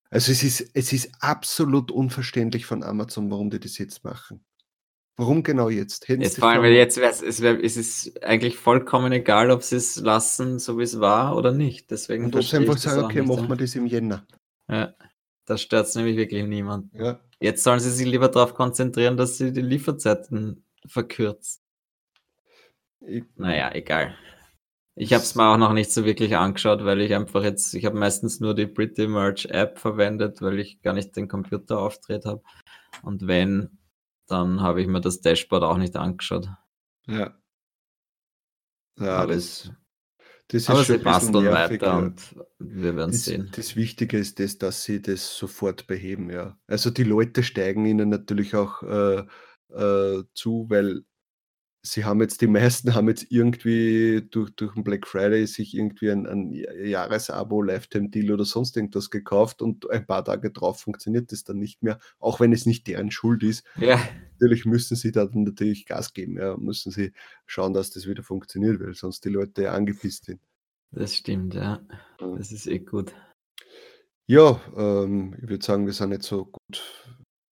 Also 0.10 0.32
es 0.32 0.44
ist, 0.44 0.70
es 0.76 0.94
ist 0.94 1.12
absolut 1.22 1.90
unverständlich 1.90 2.66
von 2.66 2.84
Amazon, 2.84 3.32
warum 3.32 3.50
die 3.50 3.60
das 3.60 3.78
jetzt 3.78 4.04
machen. 4.04 4.44
Warum 5.16 5.44
genau 5.44 5.70
jetzt? 5.70 6.08
Hätten 6.08 6.22
Jetzt 6.24 6.40
vor 6.40 6.50
allem, 6.50 6.64
weil 6.64 6.74
jetzt 6.74 6.98
wär's, 6.98 7.22
es, 7.22 7.42
wär, 7.42 7.64
es 7.64 7.78
ist 7.78 8.24
eigentlich 8.24 8.58
vollkommen 8.58 9.12
egal, 9.12 9.52
ob 9.52 9.62
sie 9.62 9.76
es 9.76 9.98
lassen, 9.98 10.58
so 10.58 10.80
wie 10.80 10.84
es 10.84 11.00
war 11.00 11.36
oder 11.36 11.52
nicht. 11.52 11.92
Deswegen 11.92 12.26
und 12.26 12.36
ob 12.36 12.44
sie 12.44 12.58
einfach 12.58 12.74
das 12.74 12.84
sagen, 12.84 13.06
okay, 13.06 13.22
machen 13.22 13.48
wir 13.48 13.56
das 13.56 13.76
im 13.76 13.86
Jänner. 13.86 14.26
Ja, 14.68 14.96
da 15.46 15.58
stört 15.58 15.88
es 15.88 15.96
nämlich 15.96 16.18
wirklich 16.18 16.44
niemand. 16.46 16.92
Ja. 16.94 17.20
Jetzt 17.44 17.66
sollen 17.66 17.82
sie 17.82 17.92
sich 17.92 18.08
lieber 18.08 18.30
darauf 18.30 18.54
konzentrieren, 18.54 19.18
dass 19.18 19.38
sie 19.38 19.52
die 19.52 19.62
Lieferzeiten 19.62 20.64
verkürzen. 20.88 21.62
Ich, 23.02 23.26
Naja, 23.36 23.70
egal. 23.76 24.16
Ich 24.96 25.12
habe 25.12 25.24
es 25.24 25.36
mir 25.36 25.50
auch 25.50 25.58
noch 25.58 25.74
nicht 25.74 25.92
so 25.92 26.06
wirklich 26.06 26.38
angeschaut, 26.38 26.86
weil 26.86 27.02
ich 27.02 27.14
einfach 27.14 27.44
jetzt, 27.44 27.74
ich 27.74 27.84
habe 27.84 28.00
meistens 28.00 28.40
nur 28.40 28.56
die 28.56 28.66
Pretty 28.66 29.10
Merch 29.10 29.44
App 29.48 29.78
verwendet, 29.78 30.42
weil 30.42 30.58
ich 30.58 30.82
gar 30.82 30.94
nicht 30.94 31.18
den 31.18 31.28
Computer 31.28 31.80
aufdreht 31.80 32.24
habe. 32.24 32.42
Und 33.02 33.28
wenn, 33.28 33.78
dann 34.28 34.62
habe 34.62 34.82
ich 34.82 34.88
mir 34.88 35.02
das 35.02 35.20
Dashboard 35.20 35.64
auch 35.64 35.78
nicht 35.78 35.98
angeschaut. 35.98 36.48
ja. 37.08 37.38
Ja, 38.98 39.18
aber 39.18 39.34
das, 39.34 39.70
das 40.48 40.70
ist 40.70 40.70
aber 40.70 40.84
schon 40.84 40.98
sie 40.98 40.98
basteln 41.00 41.50
nervig, 41.50 41.82
weiter 41.82 41.98
und 41.98 42.36
wir 42.60 42.96
werden 42.96 43.12
Das, 43.12 43.26
sehen. 43.26 43.50
das 43.52 43.76
Wichtige 43.76 44.18
ist 44.18 44.40
das, 44.40 44.58
dass 44.58 44.84
sie 44.84 45.02
das 45.02 45.36
sofort 45.38 45.88
beheben, 45.88 46.30
ja. 46.30 46.58
Also 46.68 46.90
die 46.90 47.04
Leute 47.04 47.44
steigen 47.44 47.86
ihnen 47.86 48.10
natürlich 48.10 48.56
auch 48.56 48.84
äh, 48.84 49.24
äh, 49.74 50.24
zu, 50.34 50.66
weil 50.70 51.04
sie 51.86 52.06
haben 52.06 52.22
jetzt, 52.22 52.42
die 52.42 52.48
meisten 52.48 52.96
haben 52.96 53.10
jetzt 53.10 53.28
irgendwie 53.30 54.26
durch, 54.32 54.52
durch 54.52 54.74
den 54.74 54.84
Black 54.84 55.06
Friday 55.06 55.46
sich 55.46 55.76
irgendwie 55.76 56.10
ein, 56.12 56.26
ein 56.26 56.52
Jahresabo, 56.52 57.62
Lifetime-Deal 57.62 58.32
oder 58.32 58.46
sonst 58.46 58.78
irgendwas 58.78 59.10
gekauft 59.10 59.62
und 59.62 59.90
ein 59.90 60.06
paar 60.06 60.24
Tage 60.24 60.52
drauf 60.52 60.80
funktioniert 60.80 61.32
das 61.32 61.44
dann 61.44 61.60
nicht 61.60 61.84
mehr, 61.84 62.00
auch 62.20 62.40
wenn 62.40 62.54
es 62.54 62.66
nicht 62.66 62.88
deren 62.88 63.12
Schuld 63.12 63.44
ist. 63.44 63.66
Ja, 63.76 64.00
Natürlich 64.40 64.66
müssen 64.66 64.96
sie 64.96 65.12
da 65.12 65.26
dann 65.26 65.44
natürlich 65.44 65.86
Gas 65.86 66.14
geben, 66.14 66.38
ja, 66.38 66.58
müssen 66.58 66.92
sie 66.92 67.14
schauen, 67.46 67.74
dass 67.74 67.92
das 67.92 68.08
wieder 68.08 68.24
funktioniert, 68.24 68.80
weil 68.80 68.94
sonst 68.94 69.24
die 69.26 69.30
Leute 69.30 69.72
angepisst 69.72 70.26
sind. 70.26 70.42
das 70.92 71.16
stimmt, 71.16 71.54
ja. 71.54 71.82
Ja. 72.20 72.36
Das 72.38 72.52
ist 72.52 72.68
eh 72.68 72.80
gut. 72.80 73.14
Ja, 74.26 74.60
ähm, 74.78 75.36
ich 75.42 75.50
würde 75.50 75.66
sagen, 75.66 75.86
wir 75.86 75.94
sind 75.94 76.12
jetzt 76.14 76.28
so 76.28 76.46
gut 76.46 76.82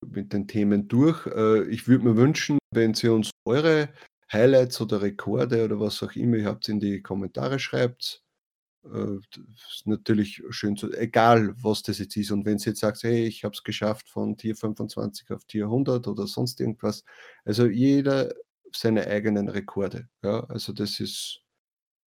mit 0.06 0.32
den 0.32 0.48
Themen 0.48 0.88
durch. 0.88 1.26
Äh, 1.26 1.64
ich 1.68 1.86
würde 1.86 2.04
mir 2.04 2.16
wünschen, 2.16 2.58
wenn 2.72 2.94
Sie 2.94 3.08
uns 3.08 3.30
eure 3.46 3.88
Highlights 4.32 4.80
oder 4.80 5.02
Rekorde 5.02 5.64
oder 5.64 5.78
was 5.80 6.02
auch 6.02 6.12
immer 6.16 6.36
ihr 6.38 6.46
habt, 6.46 6.68
in 6.68 6.80
die 6.80 7.02
Kommentare 7.02 7.58
schreibt. 7.58 8.22
Äh, 8.84 9.16
ist 9.54 9.86
natürlich 9.86 10.42
schön 10.50 10.76
zu, 10.76 10.92
egal 10.92 11.54
was 11.62 11.82
das 11.82 11.98
jetzt 11.98 12.16
ist. 12.16 12.30
Und 12.32 12.44
wenn 12.46 12.58
Sie 12.58 12.70
jetzt 12.70 12.80
sagt, 12.80 13.02
hey, 13.04 13.26
ich 13.26 13.44
habe 13.44 13.54
es 13.54 13.62
geschafft 13.62 14.08
von 14.08 14.36
Tier 14.36 14.56
25 14.56 15.30
auf 15.30 15.44
Tier 15.44 15.64
100 15.66 16.08
oder 16.08 16.26
sonst 16.26 16.60
irgendwas. 16.60 17.04
Also 17.44 17.66
jeder 17.66 18.32
seine 18.74 19.06
eigenen 19.06 19.48
Rekorde. 19.48 20.08
Ja, 20.24 20.44
also 20.44 20.72
das 20.72 20.98
ist 20.98 21.40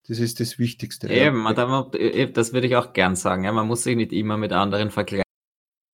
das, 0.07 0.19
ist 0.19 0.39
das 0.39 0.57
Wichtigste. 0.59 1.07
ja. 1.07 1.27
Eben, 1.27 1.43
darf- 1.55 1.93
eben, 1.95 2.33
das 2.33 2.53
würde 2.53 2.67
ich 2.67 2.75
auch 2.75 2.93
gern 2.93 3.15
sagen. 3.15 3.43
Ja, 3.43 3.51
man 3.51 3.67
muss 3.67 3.83
sich 3.83 3.95
nicht 3.95 4.13
immer 4.13 4.37
mit 4.37 4.51
anderen 4.53 4.89
vergleichen. 4.91 5.23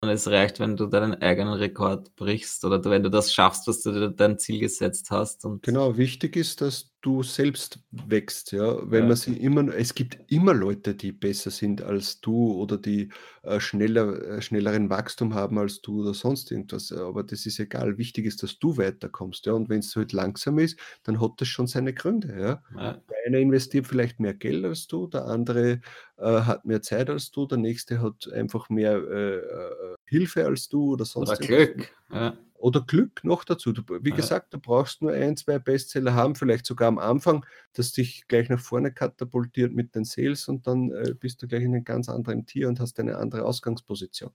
Und 0.02 0.10
es 0.10 0.28
reicht, 0.28 0.60
wenn 0.60 0.78
du 0.78 0.86
deinen 0.86 1.16
eigenen 1.16 1.54
Rekord 1.54 2.16
brichst 2.16 2.64
oder 2.64 2.84
wenn 2.86 3.02
du 3.02 3.10
das 3.10 3.34
schaffst, 3.34 3.68
was 3.68 3.82
du 3.82 3.92
dir 3.92 4.10
dein 4.10 4.38
Ziel 4.38 4.60
gesetzt 4.60 5.10
hast. 5.10 5.46
Genau, 5.64 5.98
wichtig 5.98 6.36
ist, 6.36 6.62
dass 6.62 6.92
du 7.02 7.24
selbst 7.24 7.80
wächst, 7.92 8.52
ja. 8.52 8.78
Wenn 8.92 9.04
Ja. 9.04 9.08
man 9.08 9.16
sie 9.16 9.38
immer, 9.38 9.68
es 9.76 9.94
gibt 9.96 10.20
immer 10.32 10.54
Leute, 10.54 10.96
die 10.96 11.12
besser 11.12 11.52
sind 11.52 11.82
als 11.82 12.20
du 12.22 12.54
oder 12.54 12.78
die 12.78 13.12
äh, 13.44 13.60
schneller, 13.60 14.22
äh, 14.38 14.42
schnelleren 14.42 14.90
Wachstum 14.90 15.34
haben 15.34 15.58
als 15.60 15.82
du 15.82 16.02
oder 16.02 16.14
sonst 16.14 16.52
irgendwas. 16.52 16.92
Aber 16.92 17.24
das 17.24 17.46
ist 17.46 17.60
egal. 17.60 17.98
Wichtig 17.98 18.26
ist, 18.26 18.44
dass 18.44 18.60
du 18.60 18.78
weiterkommst, 18.78 19.46
ja. 19.46 19.54
Und 19.54 19.70
wenn 19.70 19.80
es 19.80 19.96
halt 19.96 20.12
langsam 20.14 20.60
ist, 20.60 20.80
dann 21.04 21.22
hat 21.22 21.34
das 21.40 21.48
schon 21.48 21.68
seine 21.68 21.94
Gründe, 21.94 22.30
ja. 22.40 22.64
ja, 22.76 23.02
Der 23.10 23.18
eine 23.28 23.40
investiert 23.42 23.88
vielleicht 23.88 24.20
mehr 24.20 24.34
Geld 24.34 24.66
als 24.66 24.88
du, 24.88 25.08
der 25.08 25.26
andere 25.26 25.82
äh, 26.18 26.42
hat 26.42 26.66
mehr 26.66 26.82
Zeit 26.82 27.10
als 27.10 27.32
du, 27.32 27.46
der 27.46 27.58
nächste 27.58 28.02
hat 28.02 28.32
einfach 28.34 28.70
mehr 28.70 28.96
äh, 28.98 29.36
äh, 29.38 29.96
Hilfe 30.06 30.46
als 30.46 30.68
du 30.70 30.94
oder 30.94 31.06
sonst 31.06 31.38
oder. 31.38 31.38
Glück. 31.38 31.90
Ja, 32.12 32.38
Oder 32.58 32.82
Glück 32.82 33.24
noch 33.24 33.44
dazu. 33.44 33.72
Du, 33.74 33.84
wie 34.04 34.10
Ja. 34.10 34.16
gesagt, 34.16 34.54
du 34.54 34.60
brauchst 34.60 35.02
nur 35.02 35.12
ein, 35.14 35.38
zwei 35.38 35.60
Bestseller 35.60 36.14
haben, 36.16 36.36
vielleicht 36.36 36.66
sogar 36.66 36.88
am 36.88 36.98
Anfang, 37.00 37.46
das 37.74 37.92
dich 37.92 38.28
gleich 38.28 38.50
nach 38.50 38.60
vorne 38.60 38.92
katapultiert 38.94 39.74
mit 39.74 39.96
den 39.96 40.06
Sales 40.06 40.48
und 40.48 40.68
dann 40.68 40.92
äh, 40.92 41.14
bist 41.20 41.42
du 41.42 41.48
gleich 41.48 41.64
in 41.64 41.74
einem 41.76 41.84
ganz 41.84 42.10
anderen 42.10 42.46
Tier 42.46 42.68
und 42.68 42.80
hast 42.80 43.00
eine 43.00 43.18
andere 43.18 43.46
Ausgangsposition. 43.46 44.32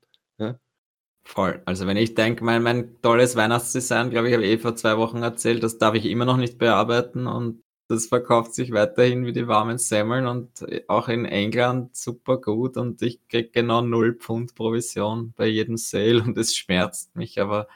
voll. 1.25 1.63
Also 1.67 1.87
wenn 1.87 1.97
ich 1.97 2.15
denke, 2.15 2.45
mein, 2.45 2.63
mein 2.63 3.01
tolles 3.03 3.37
Weihnachtsdesign, 3.37 4.11
glaube 4.11 4.29
ich, 4.29 4.35
habe 4.35 4.45
ich 4.45 4.51
eh 4.53 4.59
vor 4.59 4.77
zwei 4.77 4.97
Wochen 4.99 5.19
erzählt, 5.23 5.63
das 5.63 5.79
darf 5.79 5.95
ich 5.95 6.07
immer 6.07 6.25
noch 6.25 6.37
nicht 6.37 6.59
bearbeiten 6.59 7.27
und 7.27 7.63
das 7.89 8.07
verkauft 8.07 8.55
sich 8.55 8.73
weiterhin 8.73 9.27
wie 9.27 9.33
die 9.33 9.49
warmen 9.49 9.77
Semmeln 9.79 10.27
und 10.27 10.65
auch 10.89 11.09
in 11.09 11.27
England 11.27 11.95
super 11.97 12.41
gut 12.41 12.77
und 12.77 13.03
ich 13.03 13.21
krieg 13.29 13.53
genau 13.53 13.83
null 13.83 14.15
Pfund 14.15 14.55
Provision 14.55 15.35
bei 15.37 15.47
jedem 15.47 15.77
Sale 15.77 16.23
und 16.23 16.39
es 16.39 16.57
schmerzt 16.57 17.15
mich, 17.17 17.41
aber 17.41 17.69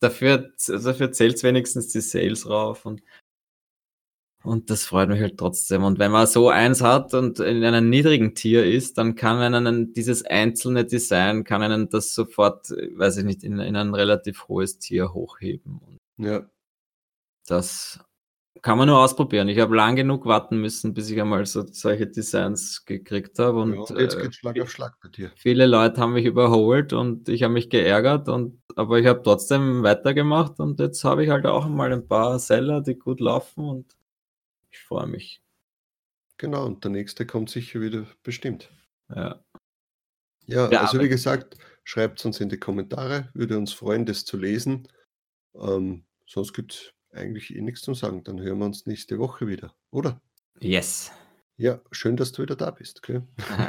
dafür, 0.00 0.52
dafür 0.66 1.12
zählt 1.12 1.42
wenigstens 1.42 1.88
die 1.88 2.00
Sales 2.00 2.48
rauf 2.48 2.86
und 2.86 3.02
und 4.44 4.70
das 4.70 4.84
freut 4.84 5.08
mich 5.08 5.20
halt 5.20 5.36
trotzdem. 5.36 5.82
Und 5.82 5.98
wenn 5.98 6.12
man 6.12 6.26
so 6.26 6.48
eins 6.48 6.80
hat 6.80 7.12
und 7.12 7.40
in 7.40 7.64
einem 7.64 7.90
niedrigen 7.90 8.34
Tier 8.34 8.64
ist, 8.64 8.96
dann 8.96 9.16
kann 9.16 9.38
einen 9.52 9.92
dieses 9.92 10.24
einzelne 10.24 10.84
Design, 10.84 11.42
kann 11.42 11.60
einen 11.60 11.88
das 11.88 12.14
sofort, 12.14 12.70
weiß 12.70 13.18
ich 13.18 13.24
nicht, 13.24 13.42
in, 13.42 13.58
in 13.58 13.74
ein 13.74 13.94
relativ 13.94 14.46
hohes 14.46 14.78
Tier 14.78 15.12
hochheben. 15.12 15.80
Und 15.84 15.98
Ja, 16.24 16.48
das 17.46 18.00
kann 18.62 18.78
man 18.78 18.88
nur 18.88 18.98
ausprobieren. 18.98 19.48
Ich 19.48 19.58
habe 19.58 19.74
lang 19.76 19.96
genug 19.96 20.26
warten 20.26 20.60
müssen, 20.60 20.94
bis 20.94 21.10
ich 21.10 21.20
einmal 21.20 21.46
so 21.46 21.64
solche 21.66 22.06
Designs 22.06 22.84
gekriegt 22.84 23.38
habe. 23.38 23.60
Und, 23.60 23.74
ja, 23.74 23.80
und 23.80 23.98
jetzt 23.98 24.16
äh, 24.16 24.22
geht 24.22 24.34
Schlag 24.34 24.60
auf 24.60 24.70
Schlag 24.70 24.98
bei 25.02 25.08
dir. 25.08 25.30
Viele 25.36 25.66
Leute 25.66 26.00
haben 26.00 26.12
mich 26.14 26.24
überholt 26.24 26.92
und 26.92 27.28
ich 27.28 27.42
habe 27.42 27.54
mich 27.54 27.70
geärgert, 27.70 28.28
und, 28.28 28.60
aber 28.76 28.98
ich 28.98 29.06
habe 29.06 29.22
trotzdem 29.22 29.82
weitergemacht 29.82 30.58
und 30.60 30.80
jetzt 30.80 31.04
habe 31.04 31.24
ich 31.24 31.30
halt 31.30 31.46
auch 31.46 31.68
mal 31.68 31.92
ein 31.92 32.06
paar 32.06 32.38
Seller, 32.38 32.80
die 32.80 32.98
gut 32.98 33.20
laufen 33.20 33.64
und 33.64 33.96
ich 34.70 34.78
freue 34.80 35.06
mich. 35.06 35.42
Genau, 36.36 36.66
und 36.66 36.84
der 36.84 36.90
nächste 36.90 37.26
kommt 37.26 37.50
sicher 37.50 37.80
wieder 37.80 38.06
bestimmt. 38.22 38.70
Ja. 39.14 39.42
Ja, 40.46 40.70
ja 40.70 40.80
also 40.80 41.00
wie 41.00 41.08
gesagt, 41.08 41.56
schreibt 41.84 42.24
uns 42.24 42.40
in 42.40 42.48
die 42.48 42.58
Kommentare, 42.58 43.28
würde 43.34 43.58
uns 43.58 43.72
freuen, 43.72 44.06
das 44.06 44.24
zu 44.24 44.36
lesen. 44.36 44.88
Ähm, 45.54 46.04
sonst 46.26 46.52
gibt 46.54 46.72
es 46.72 46.94
eigentlich 47.12 47.54
eh 47.54 47.60
nichts 47.60 47.82
zu 47.82 47.94
sagen. 47.94 48.24
Dann 48.24 48.40
hören 48.40 48.58
wir 48.58 48.66
uns 48.66 48.86
nächste 48.86 49.18
Woche 49.18 49.46
wieder, 49.46 49.74
oder? 49.90 50.20
Yes. 50.60 51.12
Ja, 51.56 51.80
schön, 51.90 52.16
dass 52.16 52.32
du 52.32 52.42
wieder 52.42 52.56
da 52.56 52.70
bist. 52.70 53.00
Okay? 53.02 53.22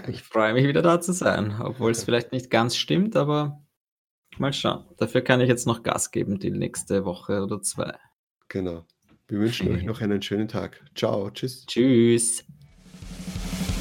Ich 0.08 0.22
freue 0.24 0.54
mich 0.54 0.68
wieder 0.68 0.84
da 0.84 1.02
zu 1.02 1.12
sein, 1.12 1.60
obwohl 1.60 1.92
es 1.92 2.04
vielleicht 2.04 2.32
nicht 2.32 2.52
ganz 2.52 2.76
stimmt, 2.76 3.16
aber 3.16 3.64
mal 4.38 4.54
schauen. 4.54 4.86
Dafür 4.98 5.22
kann 5.22 5.42
ich 5.42 5.48
jetzt 5.50 5.66
noch 5.66 5.82
Gas 5.82 6.12
geben, 6.12 6.40
die 6.40 6.52
nächste 6.52 7.04
Woche 7.06 7.42
oder 7.44 7.62
zwei. 7.62 7.98
Genau. 8.48 8.86
Wir 9.28 9.40
wünschen 9.40 9.72
euch 9.74 9.84
noch 9.86 10.02
einen 10.02 10.22
schönen 10.22 10.48
Tag. 10.48 10.84
Ciao, 10.96 11.32
tschüss. 11.32 11.66
Tschüss. 11.66 12.46